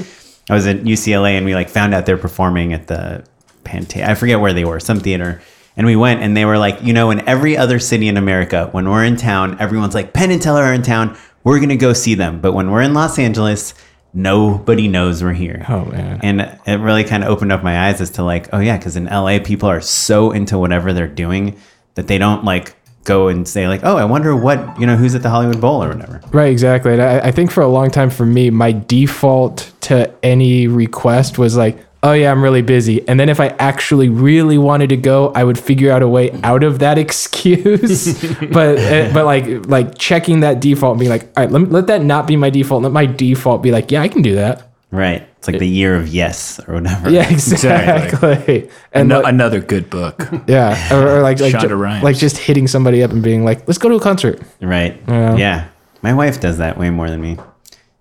I 0.50 0.54
was 0.54 0.66
at 0.66 0.82
UCLA 0.84 1.32
and 1.36 1.44
we 1.44 1.54
like 1.54 1.68
found 1.68 1.94
out 1.94 2.06
they're 2.06 2.16
performing 2.16 2.72
at 2.72 2.86
the 2.86 3.24
Pante. 3.64 4.04
I 4.06 4.14
forget 4.14 4.40
where 4.40 4.52
they 4.52 4.64
were, 4.64 4.78
some 4.78 5.00
theater. 5.00 5.42
And 5.76 5.86
we 5.86 5.96
went 5.96 6.22
and 6.22 6.36
they 6.36 6.44
were 6.44 6.58
like, 6.58 6.80
you 6.82 6.92
know, 6.92 7.10
in 7.10 7.26
every 7.28 7.56
other 7.56 7.80
city 7.80 8.06
in 8.06 8.16
America, 8.16 8.68
when 8.72 8.88
we're 8.88 9.04
in 9.04 9.16
town, 9.16 9.56
everyone's 9.58 9.94
like, 9.94 10.12
Penn 10.12 10.30
and 10.30 10.40
Teller 10.40 10.62
are 10.62 10.72
in 10.72 10.82
town. 10.82 11.16
We're 11.42 11.56
going 11.58 11.70
to 11.70 11.76
go 11.76 11.92
see 11.92 12.14
them. 12.14 12.40
But 12.40 12.52
when 12.52 12.70
we're 12.70 12.82
in 12.82 12.94
Los 12.94 13.18
Angeles, 13.18 13.74
nobody 14.14 14.88
knows 14.88 15.22
we're 15.22 15.32
here. 15.32 15.66
Oh, 15.68 15.84
man. 15.86 16.20
And 16.22 16.40
it 16.66 16.80
really 16.80 17.04
kind 17.04 17.24
of 17.24 17.30
opened 17.30 17.52
up 17.52 17.62
my 17.62 17.88
eyes 17.88 18.00
as 18.00 18.10
to 18.12 18.22
like, 18.22 18.48
oh 18.52 18.60
yeah, 18.60 18.78
because 18.78 18.96
in 18.96 19.06
LA 19.06 19.40
people 19.40 19.68
are 19.68 19.80
so 19.80 20.30
into 20.30 20.58
whatever 20.58 20.92
they're 20.92 21.08
doing 21.08 21.58
that 21.94 22.06
they 22.06 22.18
don't 22.18 22.44
like 22.44 22.76
go 23.04 23.28
and 23.28 23.46
say 23.46 23.68
like, 23.68 23.80
oh, 23.84 23.96
I 23.96 24.04
wonder 24.04 24.34
what 24.34 24.80
you 24.80 24.86
know 24.86 24.96
who's 24.96 25.14
at 25.14 25.22
the 25.22 25.30
Hollywood 25.30 25.60
Bowl 25.60 25.82
or 25.82 25.88
whatever. 25.88 26.20
Right, 26.32 26.50
exactly. 26.50 26.92
And 26.92 27.02
I, 27.02 27.18
I 27.18 27.30
think 27.32 27.50
for 27.50 27.62
a 27.62 27.68
long 27.68 27.90
time 27.90 28.10
for 28.10 28.24
me, 28.24 28.50
my 28.50 28.72
default 28.72 29.72
to 29.82 30.12
any 30.22 30.66
request 30.66 31.38
was 31.38 31.56
like, 31.56 31.78
oh 32.04 32.12
yeah, 32.12 32.30
I'm 32.30 32.42
really 32.42 32.62
busy. 32.62 33.06
And 33.08 33.18
then 33.18 33.28
if 33.28 33.40
I 33.40 33.48
actually 33.58 34.08
really 34.10 34.58
wanted 34.58 34.90
to 34.90 34.96
go, 34.96 35.32
I 35.34 35.42
would 35.42 35.58
figure 35.58 35.90
out 35.90 36.02
a 36.02 36.08
way 36.08 36.30
out 36.44 36.62
of 36.62 36.78
that 36.78 36.98
excuse. 37.04 38.22
but 38.52 38.78
uh, 38.78 39.10
but 39.12 39.24
like 39.24 39.66
like 39.66 39.98
checking 39.98 40.40
that 40.40 40.60
default 40.60 40.92
and 40.92 41.00
being 41.00 41.10
like, 41.10 41.24
all 41.36 41.42
right, 41.44 41.50
let, 41.50 41.62
me, 41.62 41.66
let 41.68 41.86
that 41.88 42.02
not 42.02 42.26
be 42.28 42.36
my 42.36 42.50
default. 42.50 42.82
Let 42.82 42.92
my 42.92 43.06
default 43.06 43.62
be 43.62 43.72
like, 43.72 43.90
yeah, 43.90 44.02
I 44.02 44.08
can 44.08 44.22
do 44.22 44.36
that. 44.36 44.70
Right. 44.90 45.26
It's 45.38 45.48
like 45.48 45.58
the 45.58 45.66
year 45.68 45.96
of 45.96 46.06
yes 46.08 46.60
or 46.68 46.74
whatever. 46.74 47.10
Yeah, 47.10 47.28
exactly. 47.32 48.70
And 48.92 49.10
Ano- 49.12 49.22
like- 49.22 49.32
another 49.32 49.60
good 49.60 49.90
book. 49.90 50.28
yeah, 50.46 50.94
or, 50.94 51.18
or 51.18 51.22
like 51.22 51.40
like, 51.40 51.58
ju- 51.58 51.76
like 51.76 52.16
just 52.16 52.38
hitting 52.38 52.68
somebody 52.68 53.02
up 53.02 53.10
and 53.10 53.22
being 53.22 53.44
like, 53.44 53.66
"Let's 53.66 53.78
go 53.78 53.88
to 53.88 53.96
a 53.96 54.00
concert." 54.00 54.40
Right. 54.62 55.00
Yeah. 55.08 55.36
Yeah. 55.36 55.68
My 56.02 56.14
wife 56.14 56.40
does 56.40 56.58
that 56.58 56.78
way 56.78 56.90
more 56.90 57.10
than 57.10 57.20
me. 57.20 57.36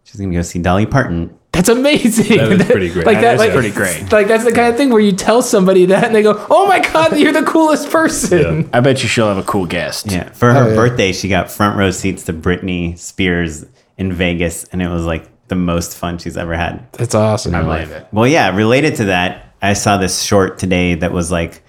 She's 0.03 0.19
gonna 0.21 0.33
go 0.33 0.41
see 0.43 0.59
Dolly 0.59 0.85
Parton. 0.85 1.35
That's 1.53 1.69
amazing. 1.69 2.37
That 2.37 2.51
is 2.61 2.65
pretty 2.65 2.89
great. 2.89 3.05
like 3.05 3.21
That 3.21 3.35
is 3.35 3.39
like, 3.39 3.53
pretty 3.53 3.71
great. 3.71 4.11
Like 4.11 4.27
that's 4.27 4.43
the 4.43 4.51
kind 4.51 4.69
of 4.69 4.75
thing 4.75 4.89
where 4.89 4.99
you 4.99 5.11
tell 5.13 5.41
somebody 5.41 5.85
that 5.85 6.03
and 6.05 6.13
they 6.15 6.23
go, 6.23 6.45
"Oh 6.49 6.67
my 6.67 6.79
god, 6.79 7.17
you're 7.17 7.31
the 7.31 7.43
coolest 7.43 7.89
person." 7.89 8.69
I 8.73 8.79
bet 8.81 9.01
you 9.03 9.07
she'll 9.07 9.27
have 9.27 9.37
a 9.37 9.43
cool 9.43 9.65
guest. 9.65 10.11
Yeah. 10.11 10.29
For 10.31 10.51
her 10.51 10.63
Oh, 10.63 10.69
yeah. 10.69 10.75
birthday, 10.75 11.13
she 11.13 11.29
got 11.29 11.49
front 11.51 11.77
row 11.77 11.91
seats 11.91 12.23
to 12.23 12.33
Britney 12.33 12.97
Spears 12.97 13.65
in 13.97 14.11
Vegas, 14.11 14.63
and 14.65 14.81
it 14.81 14.89
was 14.89 15.05
like 15.05 15.29
the 15.47 15.55
most 15.55 15.95
fun 15.95 16.17
she's 16.17 16.37
ever 16.37 16.55
had. 16.55 16.91
That's 16.93 17.13
awesome. 17.15 17.53
I 17.53 17.61
believe 17.61 17.91
it. 17.91 18.07
Well, 18.11 18.27
yeah, 18.27 18.55
related 18.55 18.95
to 18.95 19.05
that, 19.05 19.53
I 19.61 19.73
saw 19.73 19.97
this 19.97 20.23
short 20.23 20.57
today 20.57 20.95
that 20.95 21.11
was 21.11 21.31
like, 21.31 21.61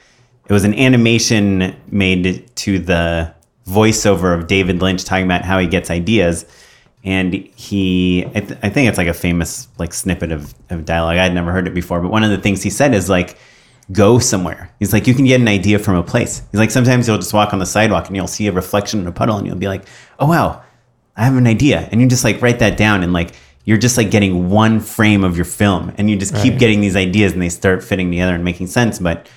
it 0.48 0.52
was 0.52 0.64
an 0.64 0.72
animation 0.74 1.76
made 1.90 2.50
to 2.56 2.78
the 2.78 3.34
voiceover 3.68 4.36
of 4.38 4.46
David 4.46 4.80
Lynch 4.80 5.04
talking 5.04 5.24
about 5.26 5.42
how 5.42 5.58
he 5.58 5.66
gets 5.66 5.90
ideas. 5.90 6.46
And 7.04 7.34
he, 7.34 8.24
I, 8.34 8.40
th- 8.40 8.58
I 8.62 8.70
think 8.70 8.88
it's 8.88 8.96
like 8.96 9.08
a 9.08 9.14
famous 9.14 9.68
like 9.78 9.92
snippet 9.92 10.32
of, 10.32 10.54
of 10.70 10.86
dialogue. 10.86 11.18
I'd 11.18 11.34
never 11.34 11.52
heard 11.52 11.68
it 11.68 11.74
before, 11.74 12.00
but 12.00 12.10
one 12.10 12.24
of 12.24 12.30
the 12.30 12.38
things 12.38 12.62
he 12.62 12.70
said 12.70 12.94
is 12.94 13.10
like, 13.10 13.36
go 13.92 14.18
somewhere. 14.18 14.70
He's 14.78 14.92
like, 14.92 15.06
you 15.06 15.14
can 15.14 15.26
get 15.26 15.40
an 15.40 15.48
idea 15.48 15.78
from 15.78 15.96
a 15.96 16.02
place. 16.02 16.42
He's 16.50 16.58
like, 16.58 16.70
sometimes 16.70 17.06
you'll 17.06 17.18
just 17.18 17.34
walk 17.34 17.52
on 17.52 17.58
the 17.58 17.66
sidewalk 17.66 18.06
and 18.06 18.16
you'll 18.16 18.26
see 18.26 18.46
a 18.46 18.52
reflection 18.52 19.00
in 19.00 19.06
a 19.06 19.12
puddle 19.12 19.36
and 19.36 19.46
you'll 19.46 19.56
be 19.56 19.68
like, 19.68 19.86
oh 20.18 20.26
wow, 20.26 20.62
I 21.16 21.24
have 21.24 21.36
an 21.36 21.46
idea. 21.46 21.88
And 21.92 22.00
you 22.00 22.08
just 22.08 22.24
like 22.24 22.40
write 22.40 22.60
that 22.60 22.78
down 22.78 23.02
and 23.02 23.12
like 23.12 23.32
you're 23.66 23.78
just 23.78 23.96
like 23.96 24.10
getting 24.10 24.50
one 24.50 24.80
frame 24.80 25.24
of 25.24 25.36
your 25.36 25.44
film 25.44 25.92
and 25.96 26.10
you 26.10 26.16
just 26.16 26.34
keep 26.36 26.58
getting 26.58 26.80
these 26.80 26.96
ideas 26.96 27.32
and 27.32 27.40
they 27.40 27.48
start 27.48 27.82
fitting 27.84 28.10
together 28.10 28.34
and 28.34 28.44
making 28.44 28.66
sense. 28.66 28.98
But 28.98 29.28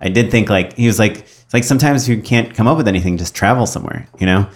I 0.00 0.08
did 0.08 0.30
think 0.30 0.48
like 0.48 0.74
he 0.74 0.86
was 0.86 0.98
like 0.98 1.18
it's 1.18 1.54
like 1.54 1.64
sometimes 1.64 2.08
you 2.08 2.20
can't 2.20 2.54
come 2.54 2.66
up 2.66 2.76
with 2.76 2.88
anything, 2.88 3.16
just 3.16 3.34
travel 3.34 3.66
somewhere, 3.66 4.08
you 4.18 4.26
know? 4.26 4.48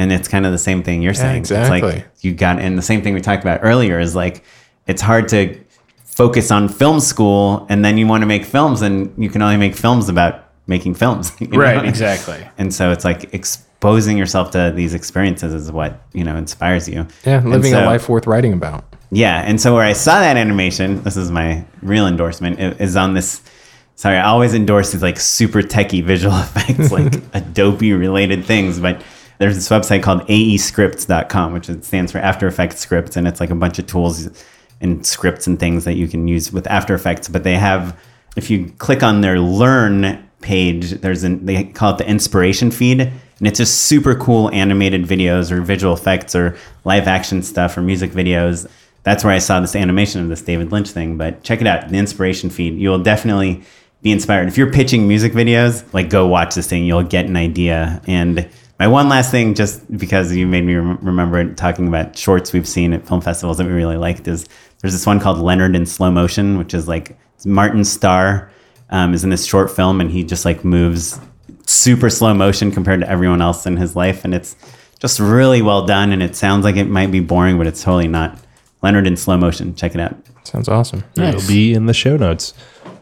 And 0.00 0.10
it's 0.10 0.28
kind 0.28 0.46
of 0.46 0.52
the 0.52 0.58
same 0.58 0.82
thing 0.82 1.02
you're 1.02 1.12
saying. 1.12 1.42
It's 1.42 1.50
exactly. 1.50 1.92
like 1.92 2.06
you 2.20 2.32
got 2.32 2.58
and 2.58 2.78
the 2.78 2.82
same 2.82 3.02
thing 3.02 3.12
we 3.12 3.20
talked 3.20 3.42
about 3.42 3.60
earlier 3.62 4.00
is 4.00 4.16
like 4.16 4.42
it's 4.86 5.02
hard 5.02 5.28
to 5.28 5.62
focus 6.04 6.50
on 6.50 6.70
film 6.70 7.00
school 7.00 7.66
and 7.68 7.84
then 7.84 7.98
you 7.98 8.06
want 8.06 8.22
to 8.22 8.26
make 8.26 8.46
films 8.46 8.80
and 8.80 9.12
you 9.22 9.28
can 9.28 9.42
only 9.42 9.58
make 9.58 9.76
films 9.76 10.08
about 10.08 10.48
making 10.66 10.94
films. 10.94 11.32
you 11.38 11.48
know? 11.48 11.58
Right, 11.58 11.84
exactly. 11.84 12.48
And 12.56 12.72
so 12.72 12.92
it's 12.92 13.04
like 13.04 13.34
exposing 13.34 14.16
yourself 14.16 14.52
to 14.52 14.72
these 14.74 14.94
experiences 14.94 15.52
is 15.52 15.70
what, 15.70 16.00
you 16.14 16.24
know, 16.24 16.34
inspires 16.34 16.88
you. 16.88 17.06
Yeah, 17.26 17.42
living 17.44 17.72
so- 17.72 17.84
a 17.84 17.86
life 17.86 18.08
worth 18.08 18.26
writing 18.26 18.54
about. 18.54 18.84
Yeah. 19.12 19.42
And 19.42 19.60
so 19.60 19.74
where 19.74 19.84
I 19.84 19.92
saw 19.92 20.20
that 20.20 20.38
animation, 20.38 21.02
this 21.02 21.18
is 21.18 21.30
my 21.30 21.62
real 21.82 22.06
endorsement, 22.06 22.80
is 22.80 22.96
on 22.96 23.12
this. 23.12 23.42
Sorry, 23.96 24.16
I 24.16 24.28
always 24.28 24.54
endorse 24.54 24.92
these 24.92 25.02
like 25.02 25.20
super 25.20 25.60
techie 25.60 26.02
visual 26.02 26.34
effects, 26.38 26.90
like 26.90 27.20
Adobe 27.34 27.92
related 27.92 28.46
things. 28.46 28.80
But 28.80 29.02
there's 29.40 29.54
this 29.54 29.70
website 29.70 30.02
called 30.02 30.20
aescripts.com, 30.28 31.54
which 31.54 31.70
stands 31.82 32.12
for 32.12 32.18
After 32.18 32.46
Effects 32.46 32.78
Scripts. 32.78 33.16
And 33.16 33.26
it's 33.26 33.40
like 33.40 33.48
a 33.48 33.54
bunch 33.54 33.78
of 33.78 33.86
tools 33.86 34.28
and 34.82 35.04
scripts 35.04 35.46
and 35.46 35.58
things 35.58 35.86
that 35.86 35.94
you 35.94 36.08
can 36.08 36.28
use 36.28 36.52
with 36.52 36.66
After 36.66 36.94
Effects. 36.94 37.26
But 37.26 37.42
they 37.42 37.56
have, 37.56 37.98
if 38.36 38.50
you 38.50 38.70
click 38.76 39.02
on 39.02 39.22
their 39.22 39.40
learn 39.40 40.28
page, 40.42 40.90
there's 40.90 41.24
an, 41.24 41.46
they 41.46 41.64
call 41.64 41.94
it 41.94 41.98
the 41.98 42.06
inspiration 42.06 42.70
feed. 42.70 43.00
And 43.00 43.48
it's 43.48 43.56
just 43.56 43.78
super 43.78 44.14
cool 44.14 44.50
animated 44.50 45.04
videos 45.04 45.50
or 45.50 45.62
visual 45.62 45.94
effects 45.94 46.34
or 46.34 46.54
live 46.84 47.08
action 47.08 47.42
stuff 47.42 47.78
or 47.78 47.80
music 47.80 48.10
videos. 48.10 48.70
That's 49.04 49.24
where 49.24 49.32
I 49.32 49.38
saw 49.38 49.58
this 49.60 49.74
animation 49.74 50.20
of 50.20 50.28
this 50.28 50.42
David 50.42 50.70
Lynch 50.70 50.90
thing. 50.90 51.16
But 51.16 51.42
check 51.42 51.62
it 51.62 51.66
out, 51.66 51.88
the 51.88 51.96
inspiration 51.96 52.50
feed. 52.50 52.78
You 52.78 52.90
will 52.90 53.02
definitely 53.02 53.62
be 54.02 54.12
inspired. 54.12 54.48
If 54.48 54.58
you're 54.58 54.70
pitching 54.70 55.08
music 55.08 55.32
videos, 55.32 55.82
like 55.94 56.10
go 56.10 56.26
watch 56.26 56.56
this 56.56 56.66
thing. 56.66 56.84
You'll 56.84 57.04
get 57.04 57.24
an 57.24 57.36
idea. 57.36 58.02
And 58.06 58.46
my 58.80 58.88
one 58.88 59.10
last 59.10 59.30
thing, 59.30 59.54
just 59.54 59.94
because 59.98 60.34
you 60.34 60.46
made 60.46 60.64
me 60.64 60.74
rem- 60.74 60.98
remember 61.02 61.52
talking 61.52 61.86
about 61.86 62.16
shorts 62.16 62.54
we've 62.54 62.66
seen 62.66 62.94
at 62.94 63.06
film 63.06 63.20
festivals 63.20 63.58
that 63.58 63.66
we 63.66 63.72
really 63.72 63.98
liked, 63.98 64.26
is 64.26 64.48
there's 64.80 64.94
this 64.94 65.04
one 65.04 65.20
called 65.20 65.36
Leonard 65.36 65.76
in 65.76 65.84
slow 65.84 66.10
motion, 66.10 66.56
which 66.56 66.72
is 66.72 66.88
like 66.88 67.18
Martin 67.44 67.84
Starr 67.84 68.50
um, 68.88 69.12
is 69.12 69.22
in 69.22 69.28
this 69.28 69.44
short 69.44 69.70
film, 69.70 70.00
and 70.00 70.10
he 70.10 70.24
just 70.24 70.46
like 70.46 70.64
moves 70.64 71.20
super 71.66 72.08
slow 72.08 72.32
motion 72.32 72.72
compared 72.72 73.00
to 73.00 73.08
everyone 73.08 73.42
else 73.42 73.66
in 73.66 73.76
his 73.76 73.94
life, 73.94 74.24
and 74.24 74.32
it's 74.32 74.56
just 74.98 75.20
really 75.20 75.60
well 75.60 75.84
done. 75.84 76.10
And 76.10 76.22
it 76.22 76.34
sounds 76.34 76.64
like 76.64 76.76
it 76.76 76.86
might 76.86 77.10
be 77.10 77.20
boring, 77.20 77.58
but 77.58 77.66
it's 77.66 77.82
totally 77.82 78.08
not. 78.08 78.38
Leonard 78.82 79.06
in 79.06 79.18
slow 79.18 79.36
motion. 79.36 79.74
Check 79.74 79.94
it 79.94 80.00
out. 80.00 80.16
Sounds 80.44 80.70
awesome. 80.70 81.04
It'll 81.18 81.46
be 81.46 81.74
in 81.74 81.84
the 81.84 81.92
show 81.92 82.16
notes. 82.16 82.54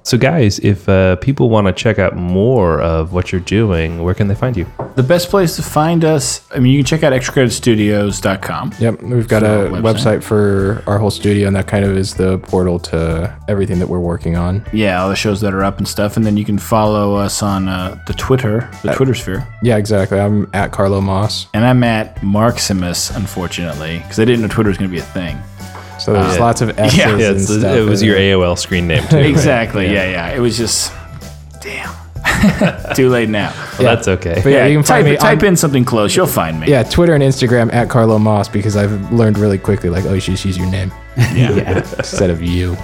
So, 0.09 0.17
guys, 0.17 0.59
if 0.61 0.89
uh, 0.89 1.17
people 1.17 1.51
want 1.51 1.67
to 1.67 1.73
check 1.75 1.99
out 1.99 2.17
more 2.17 2.81
of 2.81 3.13
what 3.13 3.31
you're 3.31 3.43
doing, 3.43 4.03
where 4.03 4.15
can 4.15 4.27
they 4.27 4.35
find 4.35 4.57
you? 4.57 4.65
The 4.95 5.03
best 5.03 5.29
place 5.29 5.55
to 5.57 5.63
find 5.63 6.03
us, 6.03 6.41
I 6.51 6.61
mean, 6.61 6.73
you 6.73 6.79
can 6.79 6.87
check 6.87 7.03
out 7.03 7.13
extracreditstudios.com. 7.13 8.73
Yep, 8.81 9.03
we've 9.03 9.29
got 9.29 9.43
So, 9.43 9.67
a 9.67 9.69
website. 9.69 9.83
website. 9.83 10.23
for 10.23 10.83
our 10.87 10.97
whole 10.97 11.11
studio, 11.11 11.47
and 11.47 11.55
that 11.57 11.67
kind 11.67 11.85
of 11.85 11.95
is 11.95 12.15
the 12.15 12.39
portal 12.39 12.79
to 12.79 13.37
everything 13.49 13.81
that 13.81 13.89
we're 13.91 14.01
working 14.01 14.35
on. 14.35 14.65
Yeah, 14.73 15.03
all 15.03 15.11
the 15.11 15.15
shows 15.15 15.43
that 15.43 15.53
are 15.53 15.63
up 15.63 15.77
and 15.77 15.87
stuff. 15.87 16.17
And 16.17 16.25
then 16.25 16.39
you 16.39 16.45
can 16.47 16.57
follow 16.57 17.15
us 17.15 17.43
on 17.43 17.69
uh, 17.69 18.03
the 18.07 18.15
Twitter, 18.15 18.67
the 18.83 18.95
Twitter 18.95 19.15
sphere. 19.15 19.47
Yeah, 19.63 19.77
exactly. 19.77 20.19
I'm 20.19 20.49
at 20.55 20.73
Carlo 20.73 21.03
Moss. 21.03 21.49
And 21.53 21.67
I'm 21.67 21.85
at 21.85 22.17
Marksimuss, 22.23 23.15
unfortunately, 23.15 23.99
because 23.99 24.19
I 24.19 24.25
didn't 24.25 24.41
know 24.41 24.49
Twitter 24.49 24.71
was 24.71 24.79
going 24.79 24.89
to 24.89 24.95
be 24.97 25.01
a 25.01 25.05
thing. 25.05 25.37
So 26.09 26.23
there's 26.23 26.39
lots 26.39 26.61
of 26.63 26.71
S's 26.79 26.99
yeah, 26.99 27.17
Yeah, 27.17 27.31
it's, 27.33 27.45
stuff. 27.53 27.77
it 27.77 27.83
was 27.83 28.03
your. 28.03 28.17
AOL 28.17 28.59
screen 28.59 28.87
name, 28.89 29.07
too. 29.09 29.19
Exactly. 29.19 29.87
Yeah. 29.93 30.11
yeah, 30.11 30.29
It 30.37 30.41
was 30.41 30.57
just, 30.57 30.93
damn. 31.61 31.95
Too 32.95 33.09
late 33.09 33.29
now. 33.29 33.53
Well, 33.79 33.95
that's 33.97 34.07
okay. 34.09 34.41
But 34.43 34.51
yeah, 34.53 34.67
you 34.67 34.79
can 34.79 34.85
type, 34.85 35.03
find 35.03 35.07
me. 35.07 35.17
type 35.17 35.39
on- 35.41 35.47
in 35.49 35.57
something 35.57 35.85
close. 35.85 36.15
You'll 36.15 36.27
find 36.27 36.61
me. 36.61 36.69
Yeah, 36.69 36.83
Twitter 36.83 37.15
and 37.15 37.23
Instagram 37.23 37.73
at 37.73 37.89
Carlo 37.89 38.19
Moss 38.19 38.49
because 38.49 38.77
I've 38.77 39.13
learned 39.13 39.39
really 39.39 39.59
quickly, 39.59 39.89
like, 39.91 40.05
oh, 40.05 40.15
you 40.15 40.21
should 40.21 40.45
use 40.45 40.57
your 40.59 40.71
name 40.71 40.93
Yeah. 41.17 41.79
instead 41.99 42.31
of 42.31 42.41
you. 42.43 42.77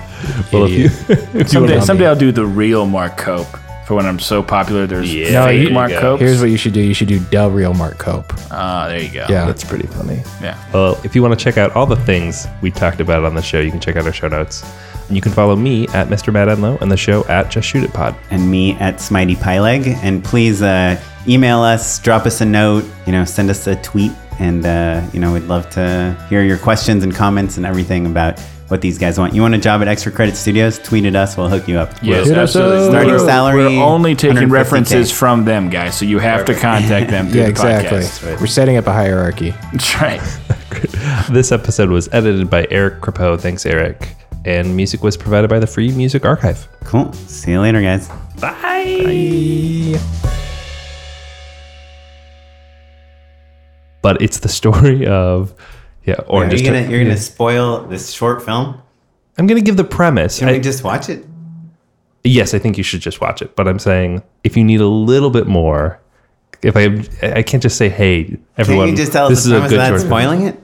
Well, 0.53 0.65
if 0.65 0.71
you- 0.71 0.89
Do 0.89 1.39
it 1.39 1.49
Someday, 1.49 1.81
someday. 1.81 2.07
I'll 2.07 2.17
do 2.17 2.33
the 2.33 2.47
real 2.47 2.85
Mark 2.87 3.17
Cope 3.17 3.47
for 3.87 3.95
when 3.95 4.07
I'm 4.07 4.19
so 4.19 4.43
popular. 4.43 4.87
There's 4.87 5.15
Yeah, 5.15 5.31
No, 5.33 5.47
fake 5.47 5.69
you- 5.69 5.75
Mark 5.75 5.91
go. 5.91 6.01
Cope. 6.01 6.21
Here's 6.21 6.41
what 6.41 6.51
you 6.51 6.57
should 6.57 6.73
do. 6.73 6.81
You 6.81 6.95
should 6.95 7.09
do 7.09 7.19
Del 7.19 7.51
Real 7.51 7.75
Mark 7.75 7.99
Cope. 7.99 8.33
Ah, 8.51 8.87
there 8.89 9.01
you 9.01 9.09
go. 9.11 9.27
Yeah. 9.29 9.45
That's 9.47 9.65
pretty 9.65 9.87
funny. 9.89 10.23
Yeah. 10.43 10.57
Well, 10.73 10.99
if 11.05 11.15
you 11.15 11.23
want 11.23 11.39
to 11.39 11.43
check 11.43 11.59
out 11.59 11.75
all 11.77 11.87
the 11.87 11.97
things 11.97 12.47
we 12.63 12.71
talked 12.71 13.01
about 13.01 13.25
on 13.25 13.35
the 13.35 13.43
show, 13.43 13.61
you 13.61 13.71
can 13.71 13.81
check 13.81 13.97
out 13.97 14.05
our 14.07 14.13
show 14.13 14.29
notes. 14.29 14.65
And 15.09 15.17
you 15.17 15.21
can 15.21 15.33
follow 15.33 15.55
me 15.55 15.87
at 15.89 16.09
Mr. 16.09 16.33
Matt 16.33 16.49
Enlow 16.49 16.79
and 16.81 16.91
the 16.91 16.97
show 16.97 17.25
at 17.27 17.51
Just 17.51 17.69
Shoot 17.69 17.85
It 17.85 17.93
Pod. 17.93 18.17
and 18.31 18.51
me 18.51 18.73
at 18.81 18.97
Smitey 18.97 19.37
PieLeg. 19.37 19.87
And 20.03 20.25
please 20.25 20.63
uh, 20.63 20.99
email 21.29 21.61
us, 21.61 21.99
drop 21.99 22.25
us 22.25 22.41
a 22.41 22.47
note, 22.47 22.85
you 23.05 23.13
know, 23.13 23.25
send 23.27 23.51
us 23.51 23.67
a 23.67 23.77
tweet, 23.83 24.13
and 24.39 24.65
uh, 24.65 25.03
you 25.13 25.21
know, 25.21 25.33
we'd 25.35 25.43
love 25.43 25.69
to 25.71 26.17
hear 26.31 26.43
your 26.43 26.57
questions 26.57 27.05
and 27.05 27.15
comments 27.15 27.59
and 27.59 27.67
everything 27.67 28.07
about 28.07 28.41
what 28.69 28.81
these 28.81 28.99
guys 28.99 29.19
want. 29.19 29.35
You 29.35 29.43
want 29.43 29.55
a 29.55 29.59
job 29.59 29.83
at 29.83 29.89
Extra 29.89 30.11
Credit 30.11 30.35
Studios? 30.37 30.79
Tweet 30.79 31.05
at 31.05 31.15
us. 31.15 31.37
We'll 31.37 31.49
hook 31.49 31.69
you 31.69 31.79
up. 31.79 31.93
Yes, 32.03 32.29
Hit 32.29 32.39
absolutely. 32.39 32.87
Starting 32.89 33.11
We're- 33.15 33.25
salary, 33.27 33.65
We're 33.77 33.85
only 33.85 34.15
taking 34.15 34.49
references 34.49 35.11
from 35.13 35.45
them, 35.45 35.69
guys. 35.71 35.97
So 35.99 36.05
you 36.07 36.19
have 36.19 36.45
to 36.47 36.55
contact 36.55 37.11
them 37.11 37.27
Yeah, 37.29 37.45
the 37.45 37.49
exactly. 37.49 37.99
podcast. 37.99 38.41
We're 38.41 38.47
setting 38.47 38.77
up 38.77 38.87
a 38.87 38.93
hierarchy. 38.93 39.51
That's 39.73 40.01
right. 40.01 40.21
This 41.31 41.53
episode 41.53 41.89
was 41.91 42.09
edited 42.13 42.51
by 42.51 42.67
Eric 42.71 43.01
Crepeau. 43.01 43.39
Thanks, 43.41 43.65
Eric. 43.65 44.15
And 44.45 44.77
music 44.77 45.03
was 45.03 45.17
provided 45.17 45.49
by 45.49 45.59
the 45.59 45.67
Free 45.67 45.91
Music 45.93 46.25
Archive. 46.25 46.67
Cool. 46.85 47.13
See 47.13 47.53
you 47.53 47.61
later, 47.61 47.81
guys. 47.81 48.09
Bye. 48.41 49.99
But 54.03 54.21
it's 54.21 54.41
the 54.41 54.49
story 54.49 55.07
of, 55.07 55.55
yeah, 56.07 56.15
Are 56.15 56.25
Orange. 56.27 56.53
you 56.53 56.57
is 56.57 56.63
gonna 56.63 56.85
to- 56.85 56.91
you're 56.91 57.03
gonna 57.03 57.17
spoil 57.17 57.87
this 57.87 58.13
short 58.13 58.43
film? 58.45 58.81
I'm 59.37 59.47
going 59.49 59.59
to 59.61 59.65
give 59.65 59.77
the 59.77 59.83
premise. 59.85 60.39
Can 60.39 60.49
I- 60.49 60.53
we 60.53 60.61
just 60.61 60.85
watch 60.85 61.09
it? 61.09 61.25
yes, 62.23 62.55
I 62.55 62.59
think 62.59 62.79
you 62.79 62.85
should 62.85 63.01
just 63.01 63.21
watch 63.21 63.43
it. 63.43 63.57
But 63.57 63.67
I'm 63.67 63.79
saying 63.81 64.23
if 64.45 64.57
you 64.57 64.63
need 64.65 64.81
a 64.81 64.87
little 64.87 65.31
bit 65.31 65.47
more, 65.47 66.01
if 66.63 66.77
I 66.77 67.05
I 67.37 67.43
can't 67.43 67.63
just 67.63 67.77
say, 67.77 67.89
hey, 67.89 68.39
everyone, 68.57 68.87
Can 68.87 68.97
you 68.97 69.03
just 69.03 69.13
tell 69.13 69.27
us 69.27 69.31
this 69.31 69.45
the 69.45 69.57
is 69.57 69.59
a 69.59 69.61
good 69.69 69.73
without 69.73 69.89
short 69.89 70.01
film." 70.03 70.11
spoiling 70.11 70.43
it? 70.47 70.61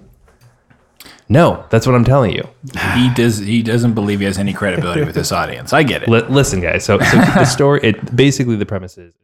No, 1.28 1.64
that's 1.70 1.86
what 1.86 1.94
I'm 1.94 2.04
telling 2.04 2.32
you. 2.32 2.48
He 2.94 3.08
does. 3.14 3.38
He 3.38 3.62
doesn't 3.62 3.94
believe 3.94 4.18
he 4.18 4.24
has 4.24 4.36
any 4.38 4.52
credibility 4.52 5.04
with 5.04 5.14
this 5.14 5.30
audience. 5.30 5.72
I 5.72 5.82
get 5.84 6.02
it. 6.02 6.08
Li- 6.08 6.24
listen, 6.28 6.60
guys. 6.60 6.84
So, 6.84 6.98
so 6.98 7.16
the 7.18 7.44
story, 7.44 7.80
it 7.84 8.16
basically 8.16 8.56
the 8.56 8.66
premise 8.66 8.98
is 8.98 9.14